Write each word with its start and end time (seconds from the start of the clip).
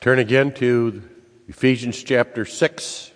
Turn 0.00 0.18
again 0.18 0.54
to 0.54 1.02
Ephesians 1.46 2.02
chapter 2.02 2.46
6. 2.46 3.10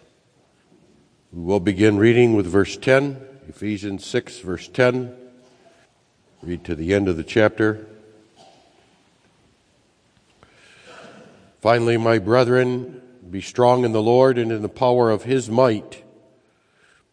We 1.32 1.42
will 1.42 1.58
begin 1.58 1.96
reading 1.96 2.36
with 2.36 2.46
verse 2.46 2.76
10. 2.76 3.26
Ephesians 3.48 4.04
6, 4.04 4.40
verse 4.40 4.68
10. 4.68 5.16
Read 6.42 6.62
to 6.64 6.74
the 6.74 6.92
end 6.92 7.08
of 7.08 7.16
the 7.16 7.24
chapter. 7.24 7.86
Finally, 11.62 11.96
my 11.96 12.18
brethren, 12.18 13.00
be 13.30 13.40
strong 13.40 13.86
in 13.86 13.92
the 13.92 14.02
Lord 14.02 14.36
and 14.36 14.52
in 14.52 14.60
the 14.60 14.68
power 14.68 15.10
of 15.10 15.22
his 15.22 15.48
might. 15.48 16.04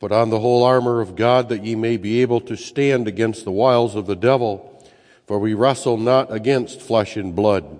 Put 0.02 0.12
on 0.12 0.32
the 0.32 0.42
whole 0.42 0.66
armor 0.66 1.00
of 1.00 1.16
God 1.16 1.48
that 1.48 1.64
ye 1.64 1.76
may 1.76 1.96
be 1.96 2.22
able 2.22 2.42
to 2.42 2.58
stand 2.58 3.08
against 3.08 3.46
the 3.46 3.52
wiles 3.52 3.96
of 3.96 4.06
the 4.06 4.18
devil. 4.18 4.86
For 5.28 5.40
we 5.40 5.54
wrestle 5.54 5.96
not 5.96 6.30
against 6.30 6.82
flesh 6.82 7.16
and 7.16 7.34
blood 7.34 7.80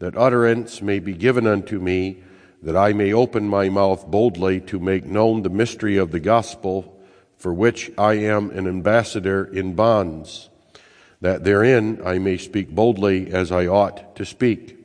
that 0.00 0.16
utterance 0.16 0.82
may 0.82 0.98
be 0.98 1.12
given 1.12 1.46
unto 1.46 1.78
me, 1.78 2.22
that 2.62 2.76
I 2.76 2.92
may 2.92 3.12
open 3.12 3.46
my 3.46 3.68
mouth 3.68 4.06
boldly 4.06 4.60
to 4.62 4.80
make 4.80 5.04
known 5.04 5.42
the 5.42 5.50
mystery 5.50 5.98
of 5.98 6.10
the 6.10 6.20
gospel, 6.20 6.98
for 7.36 7.54
which 7.54 7.92
I 7.96 8.14
am 8.14 8.50
an 8.50 8.66
ambassador 8.66 9.44
in 9.44 9.74
bonds, 9.74 10.48
that 11.20 11.44
therein 11.44 12.00
I 12.04 12.18
may 12.18 12.38
speak 12.38 12.70
boldly 12.70 13.30
as 13.30 13.52
I 13.52 13.66
ought 13.66 14.16
to 14.16 14.24
speak. 14.24 14.78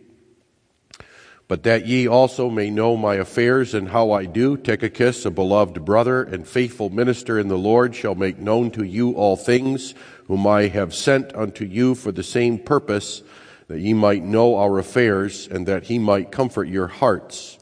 But 1.48 1.64
that 1.64 1.86
ye 1.86 2.08
also 2.08 2.50
may 2.50 2.70
know 2.70 2.98
my 2.98 3.16
affairs 3.16 3.74
and 3.74 3.90
how 3.90 4.12
I 4.12 4.26
do, 4.26 4.58
Tychicus, 4.58 5.26
a 5.26 5.32
beloved 5.32 5.86
brother 5.86 6.24
and 6.24 6.46
faithful 6.46 6.90
minister 6.90 7.40
in 7.40 7.48
the 7.48 7.58
Lord, 7.58 7.96
shall 7.96 8.16
make 8.16 8.40
known 8.40 8.72
to 8.72 8.84
you 8.84 9.14
all 9.14 9.38
things, 9.38 9.94
whom 10.28 10.46
I 10.46 10.68
have 10.68 10.94
sent 10.94 11.34
unto 11.36 11.64
you 11.64 11.96
for 11.96 12.12
the 12.12 12.24
same 12.24 12.58
purpose 12.58 13.22
that 13.68 13.80
ye 13.80 13.94
might 13.94 14.24
know 14.24 14.58
our 14.58 14.78
affairs, 14.78 15.48
and 15.48 15.68
that 15.68 15.86
he 15.86 16.00
might 16.00 16.32
comfort 16.32 16.68
your 16.68 16.88
hearts. 16.88 17.58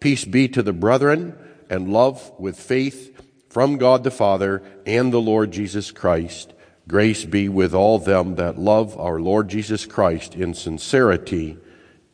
Peace 0.00 0.24
be 0.24 0.48
to 0.48 0.62
the 0.62 0.72
brethren, 0.72 1.36
and 1.70 1.92
love 1.92 2.32
with 2.38 2.58
faith 2.58 3.12
from 3.48 3.76
God 3.76 4.04
the 4.04 4.10
Father 4.10 4.62
and 4.84 5.12
the 5.12 5.20
Lord 5.20 5.50
Jesus 5.50 5.90
Christ. 5.90 6.52
Grace 6.88 7.24
be 7.24 7.48
with 7.48 7.74
all 7.74 7.98
them 7.98 8.36
that 8.36 8.58
love 8.58 8.98
our 8.98 9.20
Lord 9.20 9.48
Jesus 9.48 9.86
Christ 9.86 10.34
in 10.34 10.54
sincerity. 10.54 11.58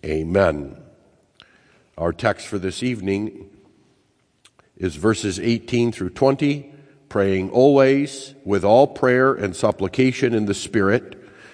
Amen. 0.05 0.77
Our 1.99 2.13
text 2.13 2.47
for 2.47 2.59
this 2.59 2.83
evening 2.83 3.51
is 4.77 4.97
verses 4.97 5.39
18 5.39 5.93
through 5.93 6.11
20, 6.11 6.73
praying 7.09 7.51
always 7.51 8.35
with 8.45 8.65
all 8.65 8.87
prayer 8.87 9.35
and 9.35 9.55
supplication 9.55 10.33
in 10.35 10.47
the 10.47 10.55
Spirit 10.55 11.22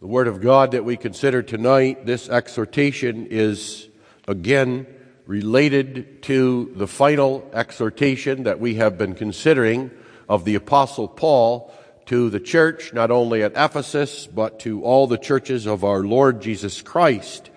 the 0.00 0.06
Word 0.06 0.28
of 0.28 0.40
God 0.40 0.72
that 0.72 0.84
we 0.84 0.96
consider 0.96 1.42
tonight, 1.42 2.06
this 2.06 2.28
exhortation 2.28 3.26
is 3.30 3.88
again 4.28 4.86
related 5.26 6.22
to 6.22 6.72
the 6.76 6.86
final 6.86 7.50
exhortation 7.52 8.44
that 8.44 8.60
we 8.60 8.76
have 8.76 8.96
been 8.96 9.16
considering 9.16 9.90
of 10.28 10.44
the 10.44 10.54
Apostle 10.54 11.08
Paul 11.08 11.74
to 12.06 12.30
the 12.30 12.38
church, 12.38 12.92
not 12.92 13.10
only 13.10 13.42
at 13.42 13.54
Ephesus, 13.56 14.28
but 14.28 14.60
to 14.60 14.84
all 14.84 15.08
the 15.08 15.18
churches 15.18 15.66
of 15.66 15.82
our 15.82 16.04
Lord 16.04 16.40
Jesus 16.42 16.80
Christ. 16.80 17.50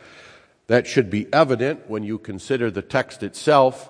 That 0.66 0.88
should 0.88 1.12
be 1.12 1.32
evident 1.32 1.92
when 1.92 2.02
you 2.02 2.18
consider 2.18 2.72
the 2.72 2.82
text 2.82 3.22
itself 3.22 3.88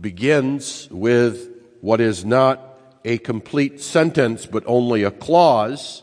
begins 0.00 0.88
with 0.90 1.50
what 1.80 2.00
is 2.00 2.24
not 2.24 2.80
a 3.04 3.18
complete 3.18 3.80
sentence, 3.80 4.44
but 4.44 4.64
only 4.66 5.04
a 5.04 5.12
clause, 5.12 6.02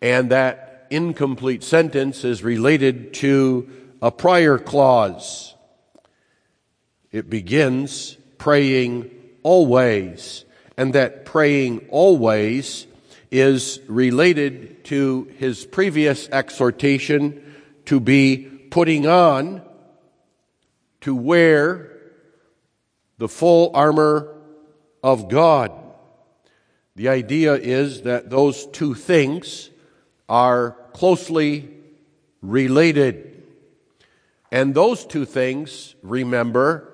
and 0.00 0.32
that 0.32 0.67
incomplete 0.90 1.62
sentence 1.62 2.24
is 2.24 2.42
related 2.42 3.14
to 3.14 3.68
a 4.00 4.10
prior 4.10 4.58
clause. 4.58 5.54
It 7.10 7.30
begins 7.30 8.16
praying 8.38 9.10
always, 9.42 10.44
and 10.76 10.94
that 10.94 11.24
praying 11.24 11.86
always 11.88 12.86
is 13.30 13.80
related 13.88 14.84
to 14.84 15.24
his 15.38 15.64
previous 15.66 16.28
exhortation 16.28 17.42
to 17.86 18.00
be 18.00 18.36
putting 18.70 19.06
on, 19.06 19.62
to 21.00 21.14
wear 21.14 21.98
the 23.18 23.28
full 23.28 23.70
armor 23.74 24.34
of 25.02 25.28
God. 25.28 25.72
The 26.96 27.08
idea 27.08 27.54
is 27.54 28.02
that 28.02 28.30
those 28.30 28.66
two 28.66 28.94
things 28.94 29.70
are 30.28 30.76
closely 30.92 31.68
related. 32.42 33.42
And 34.50 34.74
those 34.74 35.04
two 35.04 35.24
things, 35.24 35.94
remember, 36.02 36.92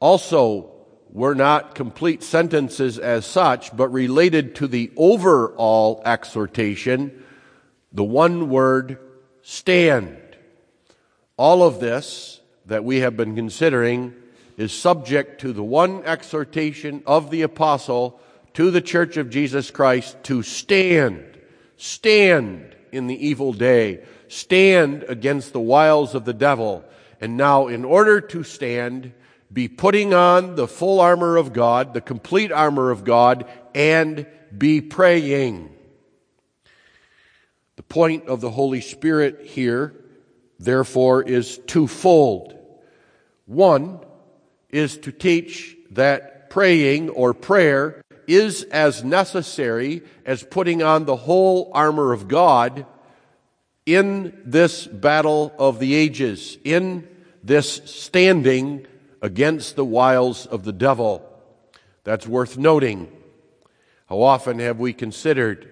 also 0.00 0.70
were 1.12 1.34
not 1.34 1.74
complete 1.74 2.22
sentences 2.22 2.98
as 2.98 3.26
such, 3.26 3.76
but 3.76 3.88
related 3.88 4.54
to 4.56 4.66
the 4.66 4.90
overall 4.96 6.02
exhortation, 6.04 7.24
the 7.92 8.04
one 8.04 8.48
word, 8.48 8.98
stand. 9.42 10.18
All 11.36 11.62
of 11.62 11.80
this 11.80 12.40
that 12.66 12.84
we 12.84 13.00
have 13.00 13.16
been 13.16 13.34
considering 13.34 14.14
is 14.56 14.72
subject 14.72 15.40
to 15.40 15.52
the 15.52 15.64
one 15.64 16.04
exhortation 16.04 17.02
of 17.06 17.30
the 17.30 17.42
apostle 17.42 18.20
to 18.54 18.70
the 18.70 18.82
church 18.82 19.16
of 19.16 19.30
Jesus 19.30 19.70
Christ 19.70 20.16
to 20.24 20.42
stand. 20.42 21.29
Stand 21.80 22.76
in 22.92 23.06
the 23.06 23.26
evil 23.26 23.54
day. 23.54 24.04
Stand 24.28 25.02
against 25.04 25.54
the 25.54 25.60
wiles 25.60 26.14
of 26.14 26.26
the 26.26 26.34
devil. 26.34 26.84
And 27.22 27.38
now, 27.38 27.68
in 27.68 27.86
order 27.86 28.20
to 28.20 28.42
stand, 28.42 29.14
be 29.50 29.66
putting 29.66 30.12
on 30.12 30.56
the 30.56 30.68
full 30.68 31.00
armor 31.00 31.38
of 31.38 31.54
God, 31.54 31.94
the 31.94 32.02
complete 32.02 32.52
armor 32.52 32.90
of 32.90 33.04
God, 33.04 33.46
and 33.74 34.26
be 34.56 34.82
praying. 34.82 35.74
The 37.76 37.82
point 37.82 38.26
of 38.26 38.42
the 38.42 38.50
Holy 38.50 38.82
Spirit 38.82 39.46
here, 39.46 39.94
therefore, 40.58 41.22
is 41.22 41.56
twofold. 41.66 42.58
One 43.46 44.00
is 44.68 44.98
to 44.98 45.12
teach 45.12 45.78
that 45.92 46.50
praying 46.50 47.08
or 47.08 47.32
prayer 47.32 48.02
is 48.30 48.62
as 48.62 49.02
necessary 49.02 50.02
as 50.24 50.44
putting 50.44 50.84
on 50.84 51.04
the 51.04 51.16
whole 51.16 51.70
armor 51.74 52.12
of 52.12 52.28
God 52.28 52.86
in 53.84 54.40
this 54.44 54.86
battle 54.86 55.52
of 55.58 55.80
the 55.80 55.94
ages, 55.94 56.56
in 56.62 57.08
this 57.42 57.82
standing 57.86 58.86
against 59.20 59.74
the 59.74 59.84
wiles 59.84 60.46
of 60.46 60.62
the 60.62 60.72
devil. 60.72 61.28
That's 62.04 62.26
worth 62.26 62.56
noting. 62.56 63.10
How 64.08 64.22
often 64.22 64.60
have 64.60 64.78
we 64.78 64.92
considered 64.92 65.68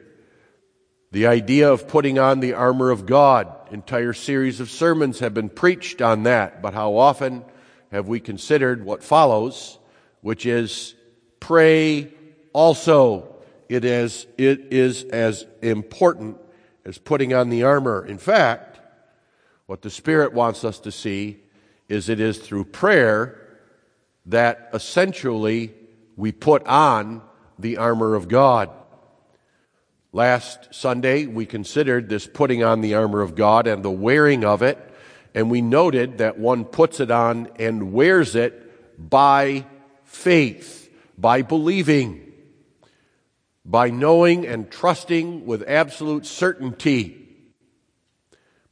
the 1.13 1.29
idea 1.29 1.73
of 1.73 1.87
putting 1.87 2.19
on 2.19 2.41
the 2.41 2.55
armor 2.55 2.91
of 2.91 3.07
God? 3.07 3.55
Entire 3.71 4.13
series 4.13 4.59
of 4.59 4.69
sermons 4.69 5.21
have 5.21 5.33
been 5.33 5.49
preached 5.49 6.03
on 6.03 6.25
that, 6.25 6.61
but 6.61 6.75
how 6.75 6.97
often 6.97 7.45
have 7.93 8.09
we 8.09 8.19
considered 8.19 8.85
what 8.85 9.05
follows, 9.05 9.79
which 10.23 10.45
is 10.45 10.97
pray 11.39 12.13
also. 12.59 13.37
It 13.69 13.85
is, 13.85 14.27
it 14.37 14.73
is 14.73 15.05
as 15.05 15.47
important 15.63 16.39
as 16.85 16.99
putting 16.99 17.33
on 17.33 17.51
the 17.51 17.63
armor. 17.63 18.05
In 18.05 18.19
fact, 18.19 18.81
what 19.67 19.83
the 19.83 19.91
Spirit 19.91 20.33
wants 20.33 20.65
us 20.65 20.81
to 20.81 20.91
see 20.91 21.39
is 21.89 22.09
it 22.09 22.19
is 22.19 22.39
through 22.39 22.65
prayer 22.65 23.39
that 24.27 24.71
essentially 24.75 25.73
we 26.17 26.33
put 26.33 26.67
on 26.67 27.23
the 27.59 27.77
armor 27.77 28.17
of 28.17 28.27
God. 28.27 28.71
Last 30.13 30.75
Sunday, 30.75 31.27
we 31.27 31.47
considered 31.47 32.09
this 32.09 32.27
putting 32.27 32.65
on 32.65 32.81
the 32.81 32.95
armor 32.95 33.21
of 33.21 33.37
God 33.37 33.69
and 33.69 33.85
the 33.85 33.91
wearing 33.91 34.45
of 34.45 34.63
it, 34.63 34.79
and 35.33 35.49
we 35.49 35.63
noted 35.63 36.19
that 36.19 36.39
one 36.39 36.65
puts 36.65 36.99
it 36.99 37.11
on 37.11 37.51
and 37.57 37.93
wears 37.93 38.35
it 38.35 39.09
by 39.11 39.65
faith, 40.05 40.91
by 41.17 41.43
believing, 41.43 42.28
by 43.69 43.91
knowing 43.91 44.47
and 44.47 44.71
trusting 44.71 45.45
with 45.45 45.63
absolute 45.69 46.25
certainty. 46.25 47.27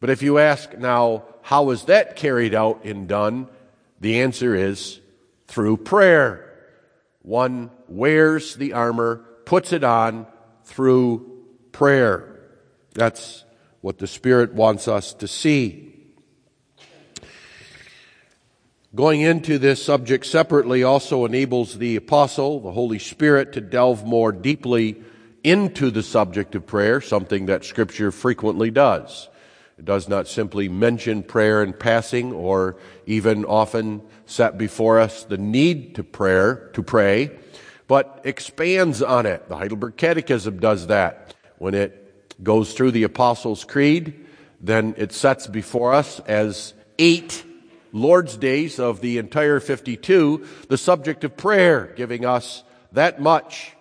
But 0.00 0.08
if 0.08 0.22
you 0.22 0.38
ask 0.38 0.76
now, 0.78 1.24
how 1.42 1.68
is 1.68 1.84
that 1.84 2.16
carried 2.16 2.54
out 2.54 2.84
and 2.86 3.06
done? 3.06 3.48
The 4.00 4.22
answer 4.22 4.54
is 4.54 5.00
through 5.48 5.76
prayer. 5.78 6.50
One 7.20 7.70
wears 7.88 8.54
the 8.56 8.72
armor, 8.72 9.16
puts 9.44 9.74
it 9.74 9.84
on 9.84 10.26
through 10.64 11.44
prayer. 11.72 12.40
That's 12.94 13.44
what 13.82 13.98
the 13.98 14.06
Spirit 14.06 14.54
wants 14.54 14.88
us 14.88 15.12
to 15.14 15.28
see. 15.28 15.95
Going 18.96 19.20
into 19.20 19.58
this 19.58 19.84
subject 19.84 20.24
separately 20.24 20.82
also 20.82 21.26
enables 21.26 21.76
the 21.76 21.96
apostle, 21.96 22.60
the 22.60 22.72
Holy 22.72 22.98
Spirit, 22.98 23.52
to 23.52 23.60
delve 23.60 24.06
more 24.06 24.32
deeply 24.32 25.02
into 25.44 25.90
the 25.90 26.02
subject 26.02 26.54
of 26.54 26.66
prayer, 26.66 27.02
something 27.02 27.44
that 27.44 27.62
Scripture 27.62 28.10
frequently 28.10 28.70
does. 28.70 29.28
It 29.76 29.84
does 29.84 30.08
not 30.08 30.28
simply 30.28 30.70
mention 30.70 31.22
prayer 31.22 31.62
in 31.62 31.74
passing 31.74 32.32
or 32.32 32.76
even 33.04 33.44
often 33.44 34.00
set 34.24 34.56
before 34.56 34.98
us 34.98 35.24
the 35.24 35.36
need 35.36 35.96
to 35.96 36.02
prayer, 36.02 36.70
to 36.72 36.82
pray, 36.82 37.32
but 37.88 38.22
expands 38.24 39.02
on 39.02 39.26
it. 39.26 39.46
The 39.50 39.58
Heidelberg 39.58 39.98
Catechism 39.98 40.58
does 40.58 40.86
that. 40.86 41.34
When 41.58 41.74
it 41.74 42.42
goes 42.42 42.72
through 42.72 42.92
the 42.92 43.02
Apostles' 43.02 43.64
Creed, 43.64 44.24
then 44.58 44.94
it 44.96 45.12
sets 45.12 45.46
before 45.46 45.92
us 45.92 46.18
as 46.20 46.72
eight 46.98 47.44
Lord's 47.96 48.36
days 48.36 48.78
of 48.78 49.00
the 49.00 49.18
entire 49.18 49.60
52 49.60 50.46
the 50.68 50.78
subject 50.78 51.24
of 51.24 51.36
prayer, 51.36 51.92
giving 51.96 52.24
us 52.24 52.62
that 52.92 53.20
much 53.20 53.72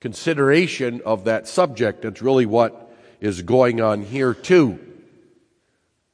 consideration 0.00 1.02
of 1.04 1.24
that 1.24 1.48
subject. 1.48 2.02
That's 2.02 2.22
really 2.22 2.46
what 2.46 2.94
is 3.20 3.42
going 3.42 3.80
on 3.80 4.02
here 4.02 4.34
too 4.34 4.78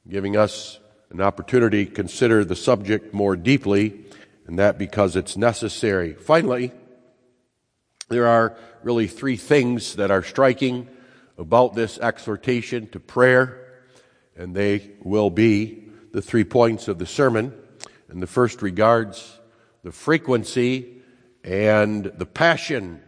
giving 0.07 0.35
us 0.35 0.79
an 1.11 1.21
opportunity 1.21 1.85
to 1.85 1.91
consider 1.91 2.43
the 2.43 2.55
subject 2.55 3.13
more 3.13 3.35
deeply, 3.35 4.01
and 4.47 4.59
that 4.59 4.77
because 4.77 5.15
it's 5.15 5.37
necessary. 5.37 6.13
Finally, 6.13 6.71
there 8.09 8.27
are 8.27 8.57
really 8.83 9.07
three 9.07 9.37
things 9.37 9.95
that 9.95 10.11
are 10.11 10.23
striking 10.23 10.87
about 11.37 11.73
this 11.73 11.97
exhortation 11.99 12.87
to 12.87 12.99
prayer, 12.99 13.81
and 14.35 14.55
they 14.55 14.91
will 15.01 15.29
be 15.29 15.82
the 16.13 16.21
three 16.21 16.45
points 16.45 16.87
of 16.87 16.97
the 16.99 17.05
sermon. 17.05 17.53
And 18.07 18.21
the 18.21 18.27
first 18.27 18.61
regards 18.61 19.39
the 19.83 19.91
frequency 19.91 21.01
and 21.43 22.05
the 22.05 22.25
passion 22.25 23.01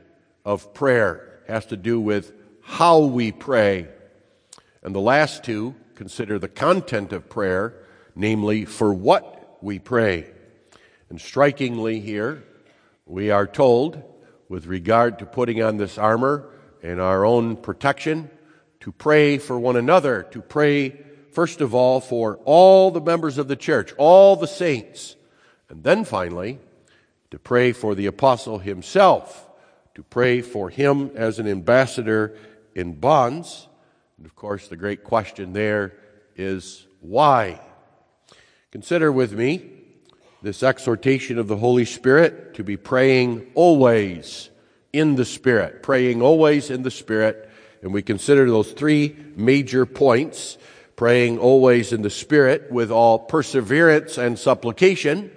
of 0.43 0.73
prayer, 0.73 1.39
it 1.47 1.51
has 1.51 1.67
to 1.67 1.77
do 1.77 2.01
with 2.01 2.33
how 2.61 2.99
we 2.99 3.31
pray. 3.31 3.87
And 4.83 4.93
the 4.93 4.99
last 4.99 5.43
two 5.43 5.75
consider 5.93 6.37
the 6.37 6.49
content 6.49 7.13
of 7.13 7.29
prayer, 7.29 7.75
namely, 8.15 8.65
for 8.65 8.93
what 8.93 9.57
we 9.61 9.79
pray. 9.79 10.27
And 11.09 11.21
strikingly 11.21 11.99
here, 11.99 12.43
we 13.05 13.29
are 13.29 13.47
told, 13.47 14.01
with 14.49 14.65
regard 14.65 15.19
to 15.19 15.25
putting 15.25 15.61
on 15.61 15.77
this 15.77 15.97
armor 15.97 16.49
and 16.81 16.99
our 16.99 17.23
own 17.23 17.55
protection, 17.55 18.29
to 18.79 18.91
pray 18.91 19.37
for 19.37 19.59
one 19.59 19.75
another, 19.75 20.23
to 20.31 20.41
pray, 20.41 21.04
first 21.35 21.59
of 21.59 21.75
all, 21.75 21.99
for 21.99 22.39
all 22.45 22.91
the 22.91 23.01
members 23.01 23.37
of 23.37 23.49
the 23.49 23.57
church, 23.57 23.93
all 23.97 24.37
the 24.37 24.47
saints, 24.47 25.17
and 25.69 25.83
then 25.83 26.05
finally, 26.05 26.57
to 27.29 27.37
pray 27.37 27.73
for 27.73 27.93
the 27.93 28.05
apostle 28.05 28.59
himself, 28.59 29.47
to 29.95 30.01
pray 30.03 30.41
for 30.41 30.69
him 30.69 31.11
as 31.15 31.37
an 31.37 31.47
ambassador 31.47 32.37
in 32.73 32.93
bonds, 32.93 33.67
and 34.17 34.25
of 34.25 34.35
course, 34.35 34.69
the 34.69 34.77
great 34.77 35.03
question 35.03 35.51
there 35.51 35.93
is 36.37 36.87
why? 37.01 37.59
Consider 38.71 39.11
with 39.11 39.33
me 39.33 39.69
this 40.41 40.63
exhortation 40.63 41.37
of 41.37 41.47
the 41.49 41.57
Holy 41.57 41.85
Spirit 41.85 42.53
to 42.53 42.63
be 42.63 42.77
praying 42.77 43.51
always 43.55 44.49
in 44.93 45.15
the 45.15 45.25
Spirit, 45.25 45.83
praying 45.83 46.21
always 46.21 46.69
in 46.69 46.83
the 46.83 46.91
Spirit. 46.91 47.49
And 47.81 47.93
we 47.93 48.01
consider 48.01 48.49
those 48.49 48.71
three 48.71 49.15
major 49.35 49.85
points 49.85 50.57
praying 50.95 51.37
always 51.37 51.91
in 51.91 52.01
the 52.01 52.09
Spirit 52.09 52.71
with 52.71 52.91
all 52.91 53.19
perseverance 53.19 54.17
and 54.17 54.39
supplication. 54.39 55.31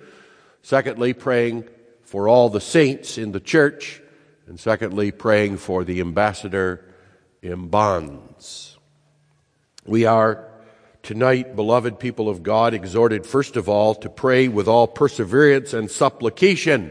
Secondly, 0.62 1.12
praying 1.12 1.64
for 2.02 2.28
all 2.28 2.48
the 2.48 2.60
saints 2.60 3.18
in 3.18 3.32
the 3.32 3.40
church. 3.40 4.00
And 4.46 4.58
secondly, 4.58 5.10
praying 5.10 5.58
for 5.58 5.84
the 5.84 6.00
ambassador 6.00 6.84
in 7.42 7.68
bonds. 7.68 8.76
We 9.84 10.04
are 10.04 10.48
tonight, 11.02 11.56
beloved 11.56 11.98
people 11.98 12.28
of 12.28 12.42
God, 12.42 12.74
exhorted 12.74 13.26
first 13.26 13.56
of 13.56 13.68
all 13.68 13.94
to 13.96 14.08
pray 14.08 14.48
with 14.48 14.68
all 14.68 14.86
perseverance 14.86 15.72
and 15.72 15.90
supplication. 15.90 16.90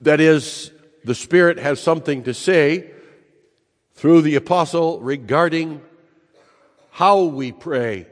That 0.00 0.20
is, 0.20 0.72
the 1.04 1.14
Spirit 1.14 1.58
has 1.58 1.80
something 1.80 2.24
to 2.24 2.34
say 2.34 2.90
through 3.94 4.22
the 4.22 4.34
apostle 4.34 5.00
regarding 5.00 5.80
how 6.92 7.22
we 7.22 7.52
pray, 7.52 8.06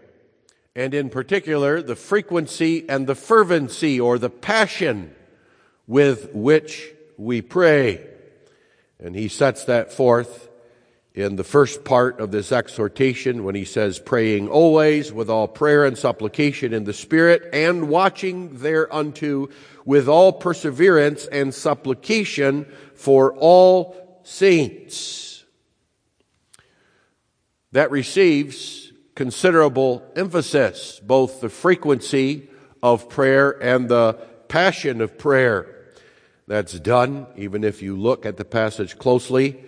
and 0.74 0.94
in 0.94 1.10
particular, 1.10 1.82
the 1.82 1.94
frequency 1.94 2.88
and 2.88 3.06
the 3.06 3.14
fervency 3.14 4.00
or 4.00 4.18
the 4.18 4.30
passion 4.30 5.14
with 5.86 6.30
which 6.32 6.90
we 7.18 7.42
pray. 7.42 8.06
And 8.98 9.14
he 9.14 9.28
sets 9.28 9.64
that 9.64 9.92
forth 9.92 10.48
in 11.12 11.36
the 11.36 11.44
first 11.44 11.84
part 11.84 12.20
of 12.20 12.30
this 12.30 12.52
exhortation 12.52 13.44
when 13.44 13.54
he 13.54 13.66
says, 13.66 13.98
praying 13.98 14.48
always 14.48 15.12
with 15.12 15.28
all 15.28 15.46
prayer 15.46 15.84
and 15.84 15.98
supplication 15.98 16.72
in 16.72 16.84
the 16.84 16.94
Spirit 16.94 17.50
and 17.52 17.90
watching 17.90 18.56
thereunto 18.56 19.50
with 19.84 20.08
all 20.08 20.32
perseverance 20.32 21.26
and 21.26 21.52
supplication 21.52 22.64
for 22.94 23.34
all 23.34 24.22
saints. 24.22 25.29
That 27.72 27.90
receives 27.90 28.92
considerable 29.14 30.02
emphasis, 30.16 31.00
both 31.04 31.40
the 31.40 31.48
frequency 31.48 32.48
of 32.82 33.08
prayer 33.08 33.50
and 33.62 33.88
the 33.88 34.14
passion 34.48 35.00
of 35.00 35.18
prayer. 35.18 35.76
That's 36.46 36.78
done, 36.80 37.26
even 37.36 37.62
if 37.62 37.82
you 37.82 37.96
look 37.96 38.26
at 38.26 38.36
the 38.36 38.44
passage 38.44 38.98
closely 38.98 39.62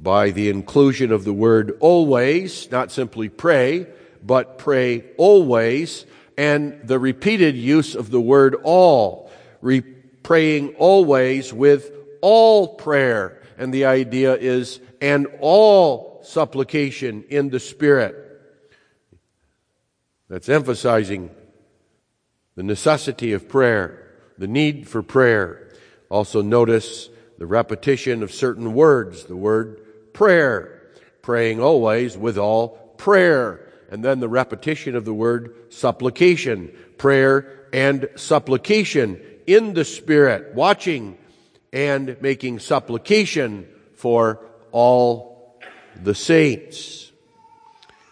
by 0.00 0.30
the 0.30 0.48
inclusion 0.48 1.10
of 1.10 1.24
the 1.24 1.32
word 1.32 1.76
always, 1.80 2.70
not 2.70 2.92
simply 2.92 3.28
pray, 3.28 3.86
but 4.24 4.58
pray 4.58 5.04
always, 5.16 6.06
and 6.36 6.80
the 6.84 6.98
repeated 6.98 7.56
use 7.56 7.94
of 7.96 8.10
the 8.10 8.20
word 8.20 8.54
all, 8.62 9.30
re- 9.60 9.80
praying 10.22 10.74
always 10.76 11.52
with 11.52 11.90
all 12.20 12.76
prayer. 12.76 13.42
And 13.56 13.74
the 13.74 13.86
idea 13.86 14.36
is, 14.36 14.78
and 15.00 15.26
all 15.40 16.17
supplication 16.28 17.24
in 17.28 17.50
the 17.50 17.60
Spirit. 17.60 18.14
That's 20.28 20.48
emphasizing 20.48 21.30
the 22.54 22.62
necessity 22.62 23.32
of 23.32 23.48
prayer, 23.48 24.12
the 24.36 24.46
need 24.46 24.88
for 24.88 25.02
prayer. 25.02 25.72
Also 26.10 26.42
notice 26.42 27.08
the 27.38 27.46
repetition 27.46 28.22
of 28.22 28.32
certain 28.32 28.74
words, 28.74 29.24
the 29.24 29.36
word 29.36 29.80
prayer, 30.12 30.82
praying 31.22 31.60
always 31.60 32.16
with 32.16 32.36
all 32.36 32.68
prayer. 32.98 33.72
And 33.90 34.04
then 34.04 34.20
the 34.20 34.28
repetition 34.28 34.96
of 34.96 35.04
the 35.04 35.14
word 35.14 35.54
supplication, 35.70 36.72
prayer 36.98 37.68
and 37.72 38.08
supplication 38.16 39.20
in 39.46 39.72
the 39.72 39.84
Spirit, 39.84 40.54
watching 40.54 41.16
and 41.72 42.20
making 42.20 42.58
supplication 42.58 43.66
for 43.94 44.44
all 44.72 45.27
the 46.02 46.14
saints. 46.14 47.12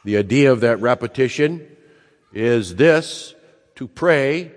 The 0.04 0.16
idea 0.16 0.52
of 0.52 0.60
that 0.60 0.80
repetition 0.80 1.66
is 2.32 2.76
this 2.76 3.34
to 3.76 3.88
pray 3.88 4.52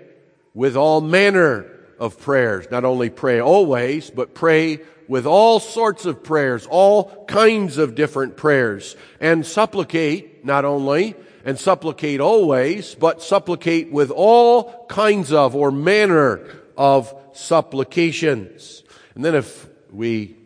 with 0.54 0.76
all 0.76 1.00
manner 1.00 1.66
of 1.98 2.18
prayers. 2.18 2.66
Not 2.70 2.84
only 2.84 3.10
pray 3.10 3.40
always, 3.40 4.10
but 4.10 4.34
pray 4.34 4.80
with 5.08 5.26
all 5.26 5.58
sorts 5.60 6.06
of 6.06 6.22
prayers, 6.22 6.66
all 6.70 7.24
kinds 7.26 7.78
of 7.78 7.94
different 7.94 8.36
prayers, 8.36 8.96
and 9.20 9.44
supplicate 9.44 10.44
not 10.44 10.64
only, 10.64 11.16
and 11.44 11.58
supplicate 11.58 12.20
always, 12.20 12.94
but 12.94 13.22
supplicate 13.22 13.90
with 13.90 14.10
all 14.10 14.86
kinds 14.86 15.32
of 15.32 15.56
or 15.56 15.70
manner 15.70 16.46
of 16.76 17.14
supplications. 17.32 18.82
And 19.14 19.24
then 19.24 19.34
if 19.34 19.68
we 19.90 20.36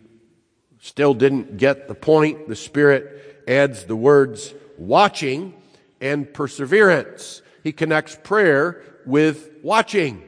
still 0.85 1.15
didn't 1.15 1.57
get 1.57 1.89
the 1.89 1.95
point, 1.95 2.47
the 2.47 2.55
Spirit 2.55 3.43
adds 3.49 3.85
the 3.85 3.97
words 3.97 4.53
watching 4.77 5.55
and 5.99 6.31
perseverance. 6.31 7.41
He 7.63 7.73
connects 7.73 8.19
prayer 8.23 8.83
with 9.07 9.49
watching. 9.63 10.23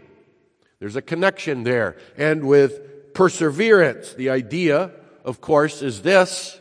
There's 0.79 0.97
a 0.97 1.03
connection 1.03 1.63
there. 1.65 1.99
And 2.17 2.49
with 2.49 3.13
perseverance, 3.13 4.15
the 4.15 4.31
idea, 4.31 4.93
of 5.27 5.43
course, 5.43 5.83
is 5.83 6.01
this 6.01 6.59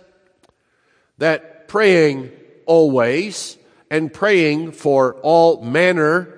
that 1.18 1.70
praying 1.70 2.32
always 2.66 3.58
and 3.90 4.14
praying 4.14 4.74
for 4.74 5.14
all 5.22 5.64
manner 5.64 6.38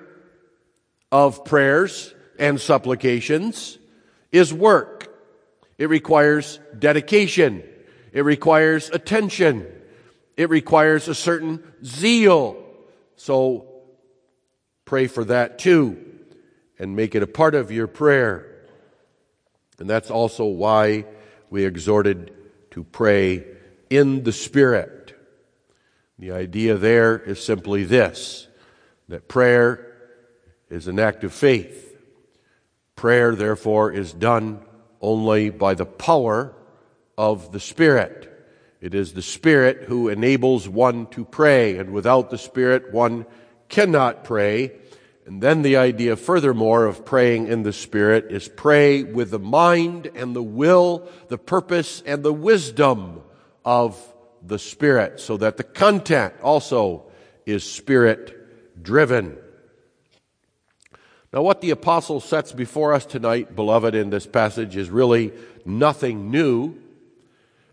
of 1.11 1.43
prayers 1.43 2.13
and 2.37 2.61
supplications 2.61 3.79
is 4.31 4.53
work. 4.53 4.96
It 5.77 5.89
requires 5.89 6.59
dedication. 6.77 7.63
It 8.11 8.21
requires 8.21 8.89
attention. 8.89 9.67
It 10.35 10.49
requires 10.49 11.07
a 11.07 11.15
certain 11.15 11.63
zeal. 11.83 12.63
So 13.15 13.67
pray 14.85 15.07
for 15.07 15.23
that 15.25 15.59
too 15.59 16.03
and 16.79 16.95
make 16.95 17.15
it 17.15 17.23
a 17.23 17.27
part 17.27 17.55
of 17.55 17.71
your 17.71 17.87
prayer. 17.87 18.65
And 19.79 19.89
that's 19.89 20.09
also 20.09 20.45
why 20.45 21.05
we 21.49 21.65
exhorted 21.65 22.33
to 22.71 22.83
pray 22.83 23.45
in 23.89 24.23
the 24.23 24.31
Spirit. 24.31 25.15
The 26.19 26.31
idea 26.31 26.77
there 26.77 27.17
is 27.17 27.43
simply 27.43 27.83
this 27.83 28.47
that 29.07 29.27
prayer 29.27 29.95
is 30.69 30.87
an 30.87 30.99
act 30.99 31.23
of 31.23 31.33
faith. 31.33 31.97
Prayer, 32.95 33.35
therefore, 33.35 33.91
is 33.91 34.11
done 34.11 34.65
only 35.01 35.49
by 35.49 35.73
the 35.73 35.85
power 35.85 36.53
of 37.17 37.51
the 37.51 37.59
Spirit. 37.59 38.33
It 38.79 38.93
is 38.93 39.13
the 39.13 39.21
Spirit 39.21 39.83
who 39.83 40.07
enables 40.07 40.69
one 40.69 41.07
to 41.07 41.25
pray, 41.25 41.77
and 41.77 41.91
without 41.91 42.29
the 42.29 42.37
Spirit, 42.37 42.91
one 42.91 43.25
cannot 43.69 44.23
pray. 44.23 44.73
And 45.25 45.41
then 45.41 45.61
the 45.61 45.77
idea, 45.77 46.15
furthermore, 46.15 46.85
of 46.85 47.03
praying 47.03 47.47
in 47.47 47.63
the 47.63 47.73
Spirit 47.73 48.31
is 48.31 48.47
pray 48.47 49.03
with 49.03 49.31
the 49.31 49.39
mind 49.39 50.11
and 50.15 50.35
the 50.35 50.43
will, 50.43 51.09
the 51.27 51.37
purpose 51.37 52.01
and 52.05 52.23
the 52.23 52.33
wisdom 52.33 53.21
of 53.65 54.01
the 54.45 54.59
Spirit, 54.59 55.19
so 55.19 55.35
that 55.37 55.57
the 55.57 55.63
content 55.63 56.33
also 56.41 57.11
is 57.45 57.63
Spirit 57.63 58.83
driven. 58.83 59.37
Now, 61.33 61.41
what 61.41 61.59
the 61.59 61.71
apostle 61.71 62.21
sets 62.21 62.53
before 62.53 62.93
us 62.93 63.05
tonight, 63.05 63.53
beloved, 63.53 63.93
in 63.95 64.09
this 64.09 64.25
passage 64.25 64.77
is 64.77 64.89
really 64.89 65.33
nothing 65.65 66.31
new. 66.31 66.75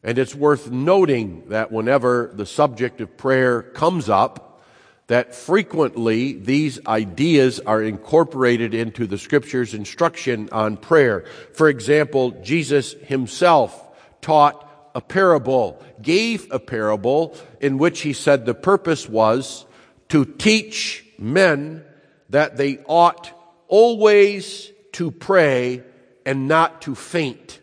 And 0.02 0.18
it's 0.18 0.34
worth 0.34 0.70
noting 0.70 1.48
that 1.50 1.70
whenever 1.70 2.30
the 2.34 2.46
subject 2.46 3.00
of 3.00 3.16
prayer 3.16 3.62
comes 3.62 4.08
up, 4.08 4.62
that 5.06 5.34
frequently 5.34 6.32
these 6.32 6.84
ideas 6.86 7.60
are 7.60 7.82
incorporated 7.82 8.74
into 8.74 9.06
the 9.06 9.18
scripture's 9.18 9.72
instruction 9.72 10.48
on 10.50 10.76
prayer. 10.76 11.24
For 11.52 11.68
example, 11.68 12.32
Jesus 12.42 12.94
himself 13.04 13.80
taught 14.20 14.68
a 14.94 15.00
parable, 15.00 15.82
gave 16.02 16.50
a 16.50 16.58
parable 16.58 17.36
in 17.60 17.78
which 17.78 18.00
he 18.00 18.14
said 18.14 18.46
the 18.46 18.54
purpose 18.54 19.08
was 19.08 19.64
to 20.08 20.24
teach 20.24 21.04
men 21.18 21.84
that 22.30 22.56
they 22.56 22.78
ought 22.86 23.32
always 23.68 24.70
to 24.92 25.10
pray 25.10 25.82
and 26.24 26.48
not 26.48 26.82
to 26.82 26.94
faint. 26.94 27.60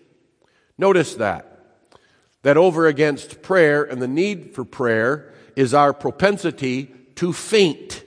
Notice 0.78 1.16
that. 1.16 1.48
That 2.44 2.58
over 2.58 2.88
against 2.88 3.42
prayer 3.42 3.84
and 3.84 4.02
the 4.02 4.08
need 4.08 4.56
for 4.56 4.66
prayer 4.66 5.34
is 5.56 5.74
our 5.74 5.94
propensity 5.94 6.94
to 7.16 7.34
faint. 7.34 8.04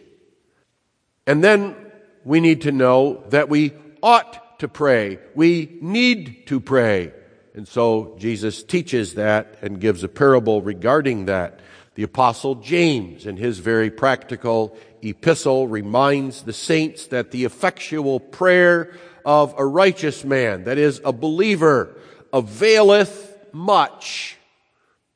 And 1.27 1.43
then 1.43 1.77
we 2.25 2.41
need 2.41 2.63
to 2.63 2.73
know 2.73 3.25
that 3.29 3.49
we 3.49 3.73
ought 4.03 4.59
to 4.59 4.69
pray. 4.69 5.19
We 5.35 5.79
need 5.81 6.47
to 6.49 6.61
pray. 6.61 7.13
And 7.55 7.69
so 7.69 8.17
Jesus 8.19 8.65
teaches 8.65 9.15
that 9.15 9.59
and 9.63 9.81
gives 9.81 10.03
a 10.03 10.09
parable 10.09 10.61
regarding 10.63 11.27
that. 11.27 11.61
The 11.95 12.03
apostle 12.03 12.57
James 12.57 13.27
in 13.27 13.37
his 13.37 13.59
very 13.59 13.91
practical 13.91 14.77
epistle 15.03 15.69
reminds 15.69 16.43
the 16.43 16.53
saints 16.53 17.07
that 17.09 17.31
the 17.31 17.45
effectual 17.45 18.19
prayer 18.19 18.95
of 19.25 19.55
a 19.57 19.65
righteous 19.65 20.25
man, 20.25 20.65
that 20.65 20.79
is 20.79 21.01
a 21.05 21.13
believer, 21.13 21.97
availeth 22.33 23.39
much. 23.53 24.37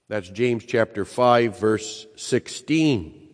That's 0.08 0.28
James 0.28 0.64
chapter 0.64 1.04
5 1.04 1.58
verse 1.58 2.06
16 2.16 3.28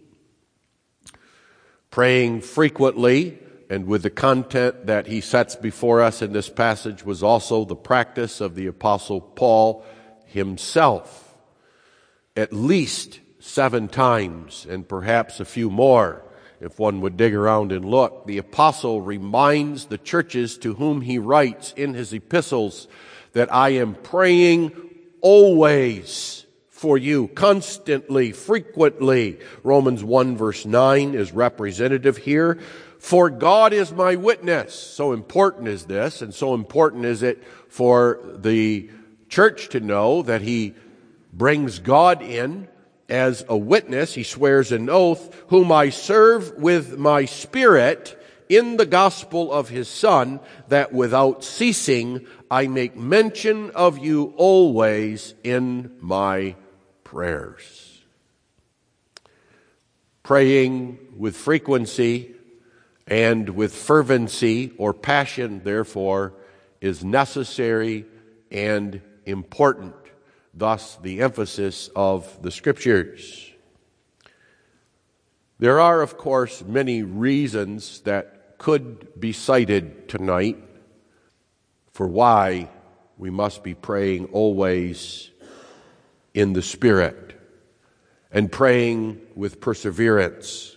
praying 1.94 2.40
frequently 2.40 3.38
and 3.70 3.86
with 3.86 4.02
the 4.02 4.10
content 4.10 4.86
that 4.86 5.06
he 5.06 5.20
sets 5.20 5.54
before 5.54 6.02
us 6.02 6.22
in 6.22 6.32
this 6.32 6.48
passage 6.48 7.04
was 7.04 7.22
also 7.22 7.64
the 7.64 7.76
practice 7.76 8.40
of 8.40 8.56
the 8.56 8.66
apostle 8.66 9.20
Paul 9.20 9.84
himself. 10.26 11.36
At 12.34 12.52
least 12.52 13.20
seven 13.44 13.88
times 13.88 14.66
and 14.68 14.88
perhaps 14.88 15.38
a 15.38 15.44
few 15.44 15.68
more 15.68 16.22
if 16.60 16.78
one 16.78 17.02
would 17.02 17.14
dig 17.16 17.34
around 17.34 17.72
and 17.72 17.84
look. 17.84 18.26
The 18.26 18.38
apostle 18.38 19.02
reminds 19.02 19.84
the 19.84 19.98
churches 19.98 20.56
to 20.58 20.74
whom 20.74 21.02
he 21.02 21.18
writes 21.18 21.74
in 21.76 21.92
his 21.92 22.14
epistles 22.14 22.88
that 23.34 23.52
I 23.52 23.70
am 23.70 23.96
praying 23.96 24.72
always 25.20 26.46
for 26.70 26.96
you 26.96 27.28
constantly, 27.28 28.32
frequently. 28.32 29.38
Romans 29.62 30.02
1 30.02 30.38
verse 30.38 30.64
9 30.64 31.14
is 31.14 31.32
representative 31.32 32.16
here. 32.16 32.58
For 32.98 33.28
God 33.28 33.74
is 33.74 33.92
my 33.92 34.16
witness. 34.16 34.74
So 34.74 35.12
important 35.12 35.68
is 35.68 35.84
this, 35.84 36.22
and 36.22 36.34
so 36.34 36.54
important 36.54 37.04
is 37.04 37.22
it 37.22 37.44
for 37.68 38.20
the 38.36 38.88
church 39.28 39.68
to 39.70 39.80
know 39.80 40.22
that 40.22 40.40
he 40.40 40.74
brings 41.34 41.78
God 41.78 42.22
in 42.22 42.68
as 43.08 43.44
a 43.48 43.56
witness. 43.56 44.14
He 44.14 44.22
swears 44.22 44.72
an 44.72 44.88
oath, 44.88 45.34
whom 45.48 45.70
I 45.72 45.90
serve 45.90 46.54
with 46.58 46.98
my 46.98 47.24
spirit 47.24 48.20
in 48.48 48.76
the 48.76 48.86
gospel 48.86 49.52
of 49.52 49.68
his 49.68 49.88
son, 49.88 50.40
that 50.68 50.92
without 50.92 51.42
ceasing 51.44 52.26
I 52.50 52.66
make 52.66 52.96
mention 52.96 53.70
of 53.70 53.98
you 53.98 54.34
always 54.36 55.34
in 55.42 55.96
my 56.00 56.56
prayers. 57.02 58.02
Praying 60.22 60.98
with 61.16 61.36
frequency 61.36 62.34
and 63.06 63.50
with 63.50 63.74
fervency 63.74 64.72
or 64.78 64.94
passion, 64.94 65.62
therefore, 65.64 66.34
is 66.80 67.04
necessary 67.04 68.06
and 68.50 69.00
important. 69.26 69.94
Thus, 70.56 70.96
the 70.96 71.20
emphasis 71.20 71.90
of 71.96 72.40
the 72.42 72.50
Scriptures. 72.50 73.50
There 75.58 75.80
are, 75.80 76.00
of 76.00 76.16
course, 76.16 76.62
many 76.64 77.02
reasons 77.02 78.00
that 78.02 78.58
could 78.58 79.20
be 79.20 79.32
cited 79.32 80.08
tonight 80.08 80.58
for 81.92 82.06
why 82.06 82.70
we 83.16 83.30
must 83.30 83.62
be 83.62 83.74
praying 83.74 84.26
always 84.26 85.30
in 86.34 86.52
the 86.52 86.62
Spirit 86.62 87.40
and 88.30 88.50
praying 88.50 89.20
with 89.34 89.60
perseverance 89.60 90.76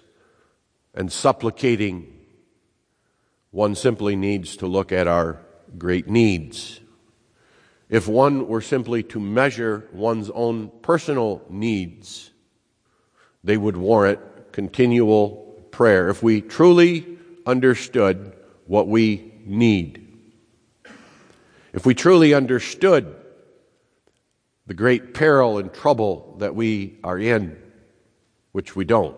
and 0.94 1.12
supplicating, 1.12 2.14
one 3.52 3.76
simply 3.76 4.16
needs 4.16 4.58
to 4.58 4.68
look 4.68 4.92
at 4.92 5.08
our 5.08 5.40
great 5.78 6.08
needs. 6.08 6.80
If 7.90 8.08
one 8.08 8.48
were 8.48 8.62
simply 8.62 9.04
to 9.04 9.20
measure 9.20 9.88
one's 9.94 10.30
own 10.30 10.72
personal 10.82 11.42
needs, 11.50 12.32
they 13.44 13.58
would 13.58 13.78
warrant 13.78 14.20
continual 14.52 15.66
prayer. 15.72 16.10
If 16.10 16.22
we 16.22 16.42
truly 16.42 17.18
understood 17.46 18.36
what 18.66 18.88
we 18.88 19.34
need, 19.46 20.04
if 21.74 21.86
we 21.86 21.94
truly 21.94 22.34
understood 22.34 23.16
the 24.68 24.74
great 24.74 25.14
peril 25.14 25.58
and 25.58 25.74
trouble 25.74 26.36
that 26.40 26.54
we 26.54 26.98
are 27.04 27.18
in, 27.18 27.58
which 28.52 28.76
we 28.76 28.84
don't. 28.84 29.16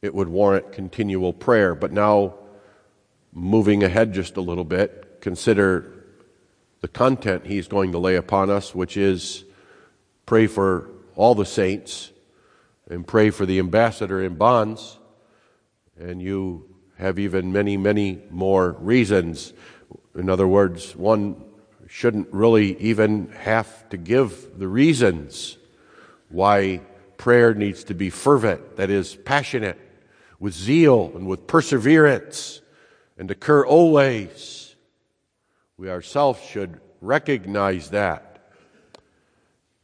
It 0.00 0.14
would 0.14 0.28
warrant 0.28 0.72
continual 0.72 1.32
prayer. 1.32 1.74
But 1.74 1.92
now, 1.92 2.34
moving 3.32 3.84
ahead 3.84 4.14
just 4.14 4.36
a 4.36 4.40
little 4.40 4.64
bit, 4.64 5.18
consider 5.20 6.01
the 6.82 6.88
content 6.88 7.46
he's 7.46 7.68
going 7.68 7.92
to 7.92 7.98
lay 7.98 8.16
upon 8.16 8.50
us, 8.50 8.74
which 8.74 8.96
is 8.96 9.44
pray 10.26 10.46
for 10.46 10.90
all 11.16 11.34
the 11.34 11.46
saints 11.46 12.10
and 12.90 13.06
pray 13.06 13.30
for 13.30 13.46
the 13.46 13.58
ambassador 13.58 14.22
in 14.22 14.34
bonds. 14.34 14.98
And 15.98 16.20
you 16.20 16.68
have 16.98 17.18
even 17.18 17.52
many, 17.52 17.76
many 17.76 18.20
more 18.30 18.72
reasons. 18.80 19.52
In 20.14 20.28
other 20.28 20.46
words, 20.46 20.94
one 20.94 21.42
shouldn't 21.88 22.28
really 22.32 22.76
even 22.80 23.28
have 23.30 23.88
to 23.90 23.96
give 23.96 24.58
the 24.58 24.68
reasons 24.68 25.58
why 26.28 26.80
prayer 27.16 27.54
needs 27.54 27.84
to 27.84 27.94
be 27.94 28.10
fervent, 28.10 28.76
that 28.76 28.90
is, 28.90 29.14
passionate, 29.14 29.78
with 30.40 30.54
zeal 30.54 31.12
and 31.14 31.26
with 31.28 31.46
perseverance, 31.46 32.60
and 33.16 33.30
occur 33.30 33.64
always. 33.64 34.61
We 35.82 35.90
ourselves 35.90 36.40
should 36.40 36.80
recognize 37.00 37.90
that. 37.90 38.38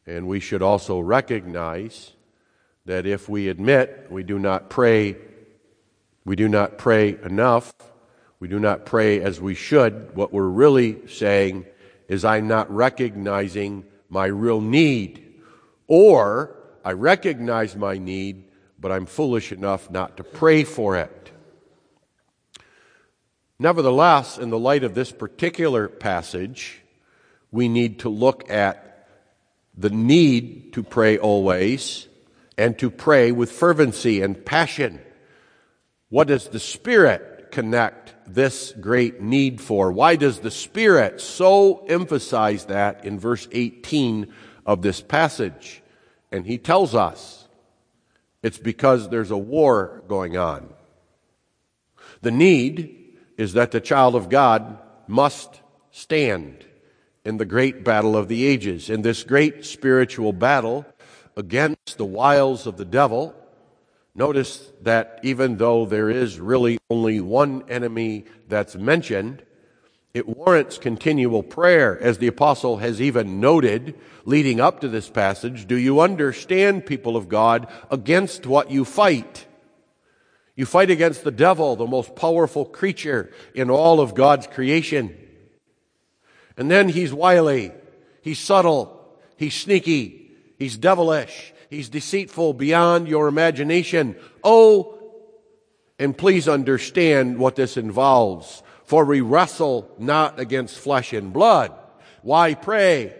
And 0.07 0.28
we 0.28 0.38
should 0.38 0.62
also 0.62 1.00
recognize 1.00 2.12
that 2.85 3.05
if 3.05 3.28
we 3.28 3.49
admit 3.49 4.07
we 4.09 4.23
do 4.23 4.38
not 4.38 4.71
pray, 4.71 5.17
we 6.25 6.37
do 6.37 6.49
not 6.49 6.78
pray 6.78 7.19
enough, 7.25 7.75
we 8.38 8.47
do 8.47 8.61
not 8.61 8.87
pray 8.87 9.21
as 9.21 9.40
we 9.40 9.57
should, 9.57 10.14
what 10.14 10.33
we're 10.33 10.47
really 10.47 11.05
saying 11.09 11.67
is 12.07 12.25
I'm 12.25 12.47
not 12.47 12.71
recognizing 12.71 13.85
my 14.09 14.26
real 14.26 14.61
need. 14.61 15.40
Or 15.88 16.57
I 16.85 16.93
recognize 16.93 17.75
my 17.75 17.99
need, 17.99 18.45
but 18.78 18.93
I'm 18.93 19.07
foolish 19.07 19.50
enough 19.50 19.90
not 19.90 20.17
to 20.19 20.23
pray 20.23 20.62
for 20.62 20.95
it. 20.95 21.33
Nevertheless, 23.58 24.38
in 24.38 24.50
the 24.50 24.58
light 24.58 24.84
of 24.84 24.94
this 24.94 25.10
particular 25.10 25.88
passage, 25.88 26.80
we 27.50 27.68
need 27.68 28.00
to 28.00 28.08
look 28.08 28.48
at 28.50 29.08
the 29.76 29.90
need 29.90 30.72
to 30.74 30.82
pray 30.82 31.18
always 31.18 32.06
and 32.56 32.78
to 32.78 32.90
pray 32.90 33.32
with 33.32 33.50
fervency 33.50 34.22
and 34.22 34.44
passion. 34.44 35.00
What 36.08 36.28
does 36.28 36.48
the 36.48 36.60
Spirit 36.60 37.50
connect 37.50 38.14
this 38.26 38.72
great 38.80 39.20
need 39.20 39.60
for? 39.60 39.90
Why 39.92 40.16
does 40.16 40.40
the 40.40 40.50
Spirit 40.50 41.20
so 41.20 41.84
emphasize 41.86 42.66
that 42.66 43.04
in 43.04 43.18
verse 43.18 43.48
18 43.50 44.32
of 44.66 44.82
this 44.82 45.00
passage? 45.00 45.82
And 46.30 46.46
he 46.46 46.58
tells 46.58 46.94
us 46.94 47.48
it's 48.42 48.58
because 48.58 49.08
there's 49.08 49.30
a 49.30 49.38
war 49.38 50.02
going 50.08 50.36
on. 50.36 50.72
The 52.22 52.30
need 52.30 52.98
is 53.38 53.54
that 53.54 53.71
the 53.71 53.80
child 53.80 54.14
of 54.14 54.28
God 54.28 54.78
must 55.07 55.62
stand 55.90 56.66
in 57.25 57.38
the 57.38 57.47
great 57.47 57.85
battle 57.85 58.14
of 58.14 58.28
the 58.28 58.45
ages, 58.45 58.90
in 58.90 59.00
this 59.00 59.23
great 59.23 59.64
spiritual 59.64 60.35
battle 60.35 60.85
against 61.37 61.97
the 61.97 62.04
wiles 62.04 62.66
of 62.66 62.76
the 62.76 62.85
devil 62.85 63.35
Notice 64.18 64.73
that 64.83 65.21
even 65.23 65.59
though 65.59 65.87
there 65.87 66.11
is 66.11 66.40
really 66.40 66.78
only 66.90 67.21
one 67.21 67.62
enemy 67.68 68.25
that's 68.49 68.75
mentioned, 68.75 69.45
it 70.12 70.28
warrants 70.28 70.76
continual 70.76 71.45
prayer, 71.45 71.97
as 72.00 72.18
the 72.18 72.26
apostle 72.26 72.78
has 72.78 73.00
even 73.00 73.38
noted 73.38 73.95
leading 74.25 74.61
up 74.61 74.80
to 74.80 74.89
this 74.89 75.08
passage. 75.08 75.69
Do 75.69 75.76
you 75.76 76.00
understand, 76.00 76.84
people 76.84 77.17
of 77.17 77.28
God, 77.28 77.69
against 77.93 78.45
what 78.45 78.73
you 78.73 78.84
fight? 78.84 79.47
You 80.58 80.66
fight 80.66 80.90
against 80.90 81.23
the 81.23 81.30
devil, 81.30 81.75
the 81.76 81.86
most 81.86 82.16
powerful 82.16 82.66
creature 82.66 83.32
in 83.54 83.71
all 83.71 84.00
of 84.00 84.14
God's 84.14 84.47
creation. 84.47 85.16
And 86.58 86.71
then 86.71 86.90
he's 86.90 87.14
wily, 87.14 87.73
he's 88.21 88.40
subtle, 88.40 89.18
he's 89.36 89.54
sneaky, 89.54 90.32
he's 90.58 90.76
devilish, 90.76 91.54
He's 91.71 91.88
deceitful 91.88 92.54
beyond 92.54 93.08
your 93.08 93.28
imagination. 93.28 94.16
Oh, 94.42 94.99
and 95.99 96.16
please 96.16 96.49
understand 96.49 97.38
what 97.38 97.56
this 97.56 97.76
involves. 97.76 98.62
For 98.84 99.04
we 99.04 99.21
wrestle 99.21 99.90
not 99.99 100.40
against 100.40 100.78
flesh 100.78 101.12
and 101.12 101.32
blood. 101.32 101.73
Why 102.23 102.54
pray? 102.54 103.14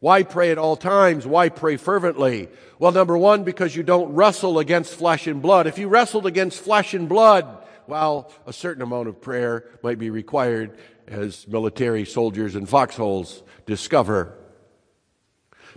Why 0.00 0.22
pray 0.22 0.50
at 0.52 0.58
all 0.58 0.76
times? 0.76 1.26
Why 1.26 1.48
pray 1.48 1.76
fervently? 1.76 2.48
Well, 2.78 2.92
number 2.92 3.18
one, 3.18 3.42
because 3.42 3.74
you 3.74 3.82
don't 3.82 4.14
wrestle 4.14 4.58
against 4.58 4.94
flesh 4.94 5.26
and 5.26 5.42
blood. 5.42 5.66
If 5.66 5.78
you 5.78 5.88
wrestled 5.88 6.26
against 6.26 6.60
flesh 6.60 6.94
and 6.94 7.08
blood, 7.08 7.66
well, 7.88 8.30
a 8.46 8.52
certain 8.52 8.82
amount 8.82 9.08
of 9.08 9.20
prayer 9.20 9.64
might 9.82 9.98
be 9.98 10.10
required 10.10 10.78
as 11.08 11.48
military 11.48 12.04
soldiers 12.04 12.54
in 12.54 12.66
foxholes 12.66 13.42
discover. 13.66 14.38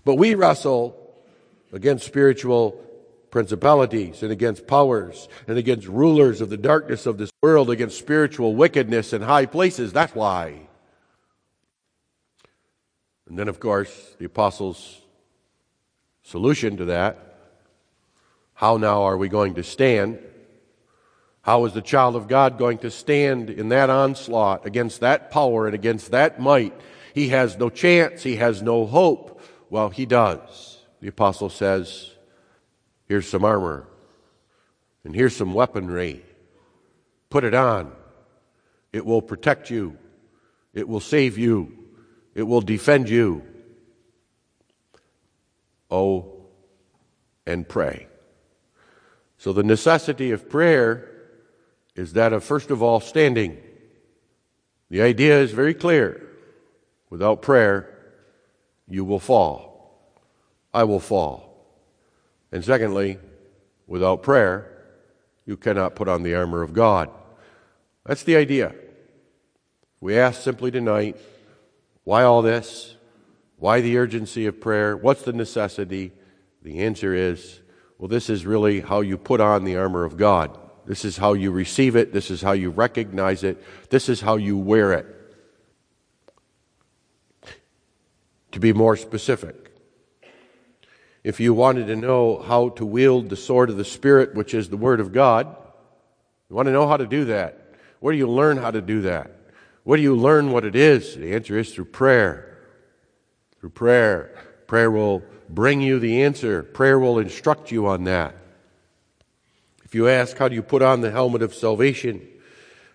But 0.06 0.16
we 0.16 0.36
wrestle 0.36 0.98
against 1.74 2.06
spiritual 2.06 2.74
principalities 3.32 4.24
and 4.24 4.32
against 4.32 4.68
powers 4.68 5.30
and 5.48 5.58
against 5.58 5.88
rulers 5.88 6.42
of 6.42 6.50
the 6.50 6.58
darkness 6.58 7.06
of 7.06 7.18
this 7.18 7.32
world, 7.42 7.70
against 7.70 7.98
spiritual 7.98 8.56
wickedness 8.56 9.14
in 9.14 9.22
high 9.22 9.46
places. 9.46 9.94
That's 9.94 10.14
why. 10.14 10.68
And 13.32 13.40
then, 13.40 13.48
of 13.48 13.62
course, 13.62 14.14
the 14.20 14.26
apostles' 14.26 15.00
solution 16.22 16.76
to 16.76 16.86
that 16.86 17.18
how 18.56 18.76
now 18.76 19.04
are 19.04 19.16
we 19.16 19.30
going 19.30 19.54
to 19.54 19.64
stand? 19.64 20.20
How 21.42 21.64
is 21.64 21.72
the 21.72 21.82
child 21.82 22.18
of 22.18 22.28
God 22.28 22.58
going 22.58 22.80
to 22.80 22.92
stand 22.92 23.50
in 23.50 23.70
that 23.70 23.90
onslaught 23.90 24.66
against 24.66 25.00
that 25.00 25.32
power 25.32 25.66
and 25.66 25.74
against 25.74 26.12
that 26.12 26.42
might? 26.42 26.74
He 27.14 27.30
has 27.30 27.58
no 27.58 27.70
chance, 27.70 28.22
he 28.22 28.36
has 28.36 28.62
no 28.62 28.86
hope. 28.86 29.42
Well, 29.70 29.92
he 29.92 30.06
does 30.06 30.80
the 31.00 31.08
apostle 31.08 31.50
says, 31.50 32.12
Here's 33.06 33.30
some 33.30 33.46
armor, 33.46 33.88
and 35.06 35.16
here's 35.16 35.38
some 35.38 35.54
weaponry. 35.54 36.26
Put 37.30 37.46
it 37.46 37.54
on. 37.54 37.94
It 38.92 39.06
will 39.06 39.22
protect 39.22 39.70
you, 39.70 39.98
it 40.74 40.86
will 40.86 41.00
save 41.00 41.38
you, 41.38 41.78
it 42.36 42.44
will 42.44 42.62
defend 42.62 43.10
you. 43.10 43.44
Oh, 45.90 46.46
and 47.46 47.68
pray. 47.68 48.08
So 49.38 49.54
the 49.54 49.64
necessity 49.64 50.32
of 50.32 50.50
prayer 50.50 51.10
is 51.96 52.14
that 52.14 52.32
of, 52.32 52.44
first 52.44 52.72
of 52.72 52.82
all, 52.82 53.00
standing. 53.00 53.58
The 54.90 55.02
idea 55.02 55.40
is 55.40 55.52
very 55.52 55.74
clear. 55.74 56.28
Without 57.10 57.42
prayer, 57.42 57.90
you 58.88 59.04
will 59.04 59.20
fall. 59.20 60.16
I 60.74 60.84
will 60.84 61.00
fall. 61.00 61.66
And 62.52 62.64
secondly, 62.64 63.18
without 63.88 64.24
prayer, 64.24 64.68
you 65.46 65.58
cannot 65.58 65.96
put 65.96 66.08
on 66.08 66.24
the 66.24 66.36
armor 66.36 66.62
of 66.62 66.74
God. 66.74 67.10
That's 68.06 68.24
the 68.24 68.36
idea. 68.36 68.74
We 70.00 70.18
ask 70.18 70.42
simply 70.42 70.72
tonight, 70.72 71.18
why 72.04 72.24
all 72.24 72.42
this? 72.42 72.96
Why 73.58 73.82
the 73.82 73.98
urgency 73.98 74.48
of 74.48 74.60
prayer? 74.60 74.98
What's 74.98 75.22
the 75.22 75.34
necessity? 75.34 76.12
The 76.64 76.80
answer 76.80 77.14
is, 77.14 77.62
well, 77.98 78.08
this 78.08 78.30
is 78.30 78.46
really 78.46 78.82
how 78.82 79.02
you 79.02 79.18
put 79.18 79.40
on 79.40 79.64
the 79.64 79.78
armor 79.78 80.04
of 80.04 80.18
God. 80.18 80.58
This 80.86 81.06
is 81.06 81.18
how 81.18 81.34
you 81.34 81.52
receive 81.52 81.96
it. 81.96 82.12
This 82.12 82.32
is 82.32 82.42
how 82.42 82.54
you 82.54 82.72
recognize 82.72 83.44
it. 83.44 83.64
This 83.92 84.10
is 84.10 84.22
how 84.22 84.38
you 84.38 84.58
wear 84.58 84.94
it. 84.94 85.06
To 88.54 88.60
be 88.60 88.74
more 88.74 88.98
specific, 88.98 89.72
if 91.24 91.40
you 91.40 91.54
wanted 91.54 91.88
to 91.88 91.96
know 91.96 92.40
how 92.42 92.70
to 92.70 92.86
wield 92.86 93.30
the 93.30 93.36
sword 93.36 93.70
of 93.70 93.78
the 93.78 93.86
Spirit, 93.86 94.34
which 94.34 94.54
is 94.54 94.70
the 94.70 94.78
Word 94.78 95.00
of 95.00 95.14
God, 95.14 95.56
you 96.50 96.56
want 96.56 96.66
to 96.66 96.74
know 96.74 96.88
how 96.88 96.98
to 96.98 97.06
do 97.06 97.26
that. 97.26 97.76
Where 98.00 98.12
do 98.12 98.18
you 98.18 98.28
learn 98.28 98.58
how 98.58 98.72
to 98.72 98.82
do 98.82 99.02
that? 99.04 99.32
Where 99.84 99.98
do 99.98 100.04
you 100.04 100.16
learn 100.16 100.52
what 100.52 100.66
it 100.66 100.76
is? 100.76 101.16
The 101.16 101.34
answer 101.34 101.58
is 101.58 101.74
through 101.74 101.86
prayer. 101.86 102.58
Through 103.60 103.72
prayer. 103.72 104.38
Prayer 104.68 104.92
will 104.92 105.24
bring 105.50 105.82
you 105.82 106.00
the 106.00 106.24
answer, 106.24 106.64
prayer 106.64 106.98
will 106.98 107.20
instruct 107.20 107.72
you 107.72 107.88
on 107.88 108.06
that. 108.06 108.36
If 109.84 109.94
you 109.94 110.08
ask, 110.08 110.38
how 110.38 110.48
do 110.48 110.56
you 110.56 110.64
put 110.64 110.82
on 110.82 111.02
the 111.02 111.12
helmet 111.12 111.42
of 111.42 111.54
salvation? 111.54 112.26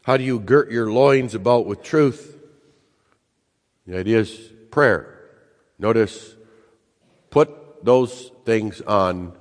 How 0.02 0.16
do 0.16 0.24
you 0.24 0.40
girt 0.40 0.70
your 0.70 0.90
loins 0.90 1.34
about 1.34 1.66
with 1.66 1.82
truth? 1.82 2.38
The 3.86 3.98
idea 3.98 4.20
is 4.20 4.52
prayer. 4.70 5.20
Notice, 5.78 6.34
put 7.28 7.84
those 7.84 8.30
things 8.44 8.80
on 8.80 9.36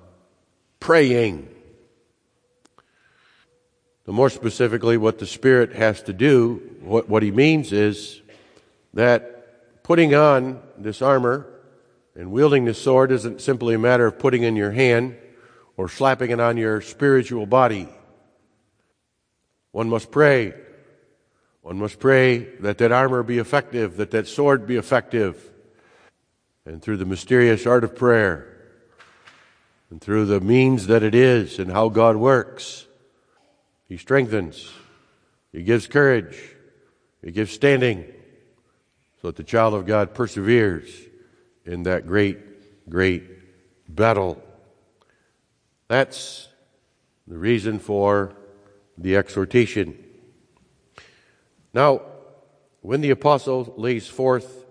praying. 0.79 1.49
The 4.05 4.11
more 4.11 4.29
specifically, 4.29 4.97
what 4.97 5.19
the 5.19 5.25
Spirit 5.25 5.73
has 5.73 6.03
to 6.03 6.13
do, 6.13 6.74
what, 6.85 7.09
what 7.09 7.23
he 7.23 7.31
means 7.31 7.71
is 7.71 8.21
that 8.93 9.83
putting 9.83 10.15
on 10.15 10.61
this 10.77 11.01
armor 11.01 11.47
And 12.15 12.31
wielding 12.31 12.63
the 12.63 12.73
sword 12.73 13.11
isn't 13.11 13.41
simply 13.41 13.75
a 13.75 13.79
matter 13.79 14.07
of 14.07 14.17
putting 14.17 14.43
in 14.43 14.55
your 14.55 14.71
hand 14.71 15.17
or 15.75 15.89
slapping 15.89 16.31
it 16.31 16.39
on 16.39 16.55
your 16.55 16.79
spiritual 16.79 17.45
body. 17.45 17.89
One 19.71 19.89
must 19.89 20.11
pray. 20.11 20.53
One 21.61 21.77
must 21.77 21.99
pray 21.99 22.37
that 22.61 22.77
that 22.77 22.93
armor 22.93 23.21
be 23.21 23.37
effective, 23.37 23.97
that 23.97 24.11
that 24.11 24.27
sword 24.27 24.65
be 24.65 24.77
effective. 24.77 25.51
And 26.65 26.81
through 26.81 26.97
the 26.97 27.05
mysterious 27.05 27.67
art 27.67 27.83
of 27.83 27.95
prayer, 27.95 28.51
and 29.89 29.99
through 29.99 30.25
the 30.25 30.39
means 30.39 30.87
that 30.87 31.03
it 31.03 31.13
is 31.13 31.59
and 31.59 31.71
how 31.71 31.89
God 31.89 32.15
works, 32.15 32.87
He 33.89 33.97
strengthens, 33.97 34.71
He 35.51 35.63
gives 35.63 35.85
courage, 35.85 36.54
He 37.25 37.31
gives 37.31 37.51
standing, 37.51 38.05
so 39.19 39.29
that 39.29 39.35
the 39.35 39.43
child 39.43 39.73
of 39.73 39.87
God 39.87 40.13
perseveres 40.13 40.87
in 41.65 41.81
that 41.83 42.05
great, 42.05 42.37
great 42.87 43.23
battle. 43.89 44.41
That's 45.87 46.47
the 47.27 47.39
reason 47.39 47.79
for 47.79 48.33
the 48.95 49.15
exhortation. 49.15 49.97
Now, 51.73 52.03
when 52.81 53.01
the 53.01 53.09
apostle 53.09 53.73
lays 53.75 54.07
forth 54.07 54.63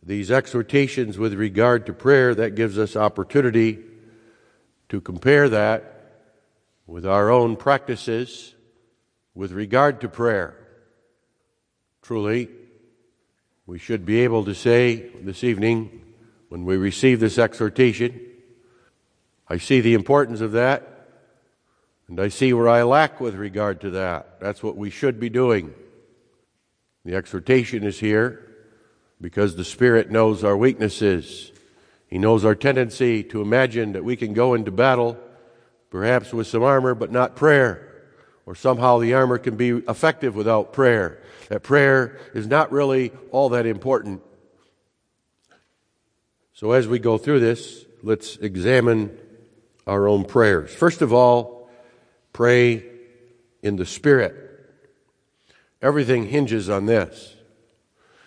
these 0.00 0.30
exhortations 0.30 1.18
with 1.18 1.34
regard 1.34 1.86
to 1.86 1.92
prayer, 1.92 2.36
that 2.36 2.54
gives 2.54 2.78
us 2.78 2.94
opportunity 2.94 3.80
to 4.90 5.00
compare 5.00 5.48
that 5.48 6.22
with 6.86 7.04
our 7.04 7.30
own 7.30 7.56
practices 7.56 8.54
with 9.34 9.50
regard 9.50 10.00
to 10.02 10.08
prayer. 10.08 10.63
Truly, 12.04 12.50
we 13.64 13.78
should 13.78 14.04
be 14.04 14.20
able 14.20 14.44
to 14.44 14.54
say 14.54 15.08
this 15.22 15.42
evening, 15.42 16.02
when 16.50 16.66
we 16.66 16.76
receive 16.76 17.18
this 17.18 17.38
exhortation, 17.38 18.20
I 19.48 19.56
see 19.56 19.80
the 19.80 19.94
importance 19.94 20.42
of 20.42 20.52
that, 20.52 21.08
and 22.06 22.20
I 22.20 22.28
see 22.28 22.52
where 22.52 22.68
I 22.68 22.82
lack 22.82 23.22
with 23.22 23.34
regard 23.36 23.80
to 23.80 23.90
that. 23.92 24.38
That's 24.38 24.62
what 24.62 24.76
we 24.76 24.90
should 24.90 25.18
be 25.18 25.30
doing. 25.30 25.72
The 27.06 27.14
exhortation 27.14 27.84
is 27.84 27.98
here 27.98 28.52
because 29.18 29.56
the 29.56 29.64
Spirit 29.64 30.10
knows 30.10 30.44
our 30.44 30.58
weaknesses. 30.58 31.52
He 32.06 32.18
knows 32.18 32.44
our 32.44 32.54
tendency 32.54 33.22
to 33.24 33.40
imagine 33.40 33.92
that 33.92 34.04
we 34.04 34.16
can 34.16 34.34
go 34.34 34.52
into 34.52 34.70
battle, 34.70 35.16
perhaps 35.88 36.34
with 36.34 36.48
some 36.48 36.64
armor, 36.64 36.94
but 36.94 37.10
not 37.10 37.34
prayer. 37.34 38.04
Or 38.44 38.54
somehow 38.54 38.98
the 38.98 39.14
armor 39.14 39.38
can 39.38 39.56
be 39.56 39.70
effective 39.70 40.36
without 40.36 40.74
prayer. 40.74 41.22
That 41.48 41.62
prayer 41.62 42.18
is 42.34 42.46
not 42.46 42.72
really 42.72 43.12
all 43.30 43.50
that 43.50 43.66
important. 43.66 44.22
So 46.54 46.72
as 46.72 46.86
we 46.86 46.98
go 46.98 47.18
through 47.18 47.40
this, 47.40 47.84
let's 48.02 48.36
examine 48.36 49.18
our 49.86 50.08
own 50.08 50.24
prayers. 50.24 50.72
First 50.72 51.02
of 51.02 51.12
all, 51.12 51.68
pray 52.32 52.84
in 53.62 53.76
the 53.76 53.86
Spirit. 53.86 54.34
Everything 55.82 56.26
hinges 56.26 56.70
on 56.70 56.86
this. 56.86 57.34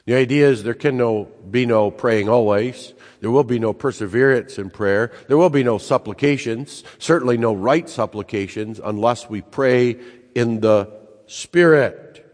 The 0.06 0.16
idea 0.16 0.50
is 0.50 0.64
there 0.64 0.74
can 0.74 0.96
no, 0.98 1.26
be 1.50 1.66
no 1.66 1.92
praying 1.92 2.30
always. 2.30 2.94
There 3.20 3.32
will 3.32 3.44
be 3.44 3.60
no 3.60 3.74
perseverance 3.74 4.58
in 4.58 4.70
prayer. 4.70 5.12
There 5.28 5.38
will 5.38 5.50
be 5.50 5.64
no 5.64 5.78
supplications, 5.78 6.84
certainly 7.00 7.38
no 7.38 7.54
right 7.54 7.90
supplications, 7.90 8.80
unless 8.84 9.30
we 9.30 9.42
pray 9.42 9.98
in 10.36 10.62
the 10.62 10.92
Spirit. 11.26 12.27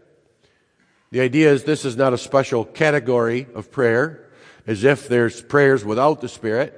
The 1.14 1.20
idea 1.20 1.52
is 1.52 1.62
this 1.62 1.84
is 1.84 1.96
not 1.96 2.12
a 2.12 2.18
special 2.18 2.64
category 2.64 3.46
of 3.54 3.70
prayer, 3.70 4.28
as 4.66 4.82
if 4.82 5.06
there's 5.06 5.40
prayers 5.40 5.84
without 5.84 6.20
the 6.20 6.28
Spirit 6.28 6.74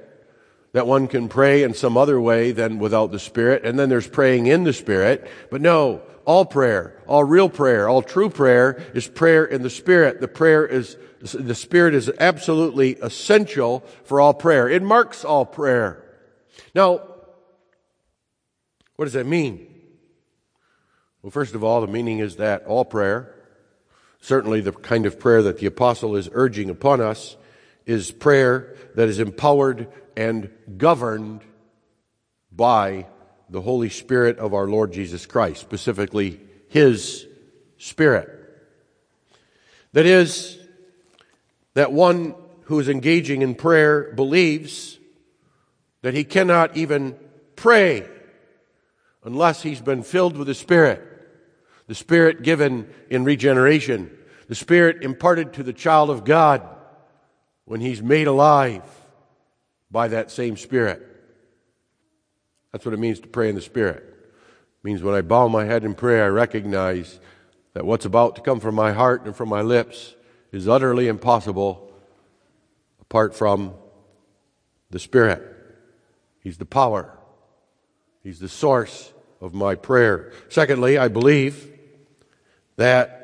that 0.73 0.85
one 0.85 1.07
can 1.07 1.27
pray 1.27 1.63
in 1.63 1.73
some 1.73 1.97
other 1.97 2.21
way 2.21 2.51
than 2.51 2.77
without 2.77 3.11
the 3.11 3.17
Spirit, 3.17 3.65
and 3.65 3.79
then 3.79 3.89
there's 3.89 4.07
praying 4.07 4.45
in 4.45 4.63
the 4.63 4.73
Spirit. 4.73 5.27
But 5.49 5.61
no, 5.61 6.03
all 6.23 6.45
prayer, 6.45 7.01
all 7.07 7.23
real 7.23 7.49
prayer, 7.49 7.89
all 7.89 8.03
true 8.03 8.29
prayer 8.29 8.79
is 8.93 9.07
prayer 9.07 9.43
in 9.43 9.63
the 9.63 9.71
Spirit. 9.71 10.21
The 10.21 10.27
prayer 10.27 10.67
is, 10.67 10.97
the 11.19 11.55
Spirit 11.55 11.95
is 11.95 12.11
absolutely 12.19 12.93
essential 13.01 13.83
for 14.03 14.21
all 14.21 14.35
prayer. 14.35 14.69
It 14.69 14.83
marks 14.83 15.25
all 15.25 15.47
prayer. 15.47 16.05
Now, 16.75 17.01
what 18.97 19.05
does 19.05 19.13
that 19.13 19.25
mean? 19.25 19.67
Well, 21.23 21.31
first 21.31 21.55
of 21.55 21.63
all, 21.63 21.81
the 21.81 21.87
meaning 21.87 22.19
is 22.19 22.35
that 22.35 22.67
all 22.67 22.85
prayer, 22.85 23.33
certainly 24.27 24.59
the 24.59 24.73
kind 24.73 25.05
of 25.05 25.17
prayer 25.17 25.41
that 25.41 25.57
the 25.59 25.65
apostle 25.65 26.17
is 26.17 26.29
urging 26.33 26.69
upon 26.69 26.99
us, 26.99 27.37
is 27.85 28.11
prayer 28.11 28.75
that 28.95 29.07
is 29.07 29.19
empowered 29.19 29.87
and 30.17 30.49
governed 30.77 31.41
by 32.51 33.07
the 33.49 33.61
Holy 33.61 33.87
Spirit 33.87 34.37
of 34.37 34.53
our 34.53 34.67
Lord 34.67 34.91
Jesus 34.91 35.25
Christ, 35.25 35.61
specifically 35.61 36.41
His 36.67 37.25
Spirit. 37.77 38.27
That 39.93 40.05
is, 40.05 40.59
that 41.75 41.93
one 41.93 42.35
who 42.63 42.81
is 42.81 42.89
engaging 42.89 43.41
in 43.41 43.55
prayer 43.55 44.11
believes 44.13 44.99
that 46.01 46.13
he 46.13 46.25
cannot 46.25 46.75
even 46.75 47.15
pray 47.55 48.05
unless 49.23 49.61
he's 49.61 49.79
been 49.79 50.03
filled 50.03 50.35
with 50.35 50.47
the 50.47 50.53
Spirit. 50.53 51.01
The 51.87 51.95
Spirit 51.95 52.43
given 52.43 52.93
in 53.09 53.23
regeneration. 53.23 54.16
The 54.47 54.55
Spirit 54.55 55.03
imparted 55.03 55.53
to 55.53 55.63
the 55.63 55.73
child 55.73 56.09
of 56.09 56.23
God 56.23 56.67
when 57.65 57.81
he's 57.81 58.01
made 58.01 58.27
alive 58.27 58.83
by 59.91 60.07
that 60.07 60.31
same 60.31 60.55
Spirit. 60.55 61.05
That's 62.71 62.85
what 62.85 62.93
it 62.93 62.99
means 62.99 63.19
to 63.21 63.27
pray 63.27 63.49
in 63.49 63.55
the 63.55 63.61
Spirit. 63.61 64.03
It 64.03 64.83
means 64.83 65.03
when 65.03 65.15
I 65.15 65.21
bow 65.21 65.47
my 65.47 65.65
head 65.65 65.83
in 65.83 65.95
prayer, 65.95 66.25
I 66.25 66.29
recognize 66.29 67.19
that 67.73 67.85
what's 67.85 68.05
about 68.05 68.35
to 68.37 68.41
come 68.41 68.59
from 68.59 68.75
my 68.75 68.93
heart 68.93 69.25
and 69.25 69.35
from 69.35 69.49
my 69.49 69.61
lips 69.61 70.15
is 70.51 70.67
utterly 70.67 71.07
impossible 71.07 71.91
apart 73.01 73.35
from 73.35 73.73
the 74.89 74.99
Spirit. 74.99 75.43
He's 76.39 76.57
the 76.57 76.65
power, 76.65 77.17
He's 78.23 78.39
the 78.39 78.49
source 78.49 79.11
of 79.41 79.53
my 79.53 79.75
prayer. 79.75 80.31
Secondly, 80.49 80.97
I 80.97 81.07
believe 81.09 81.71
that 82.77 83.16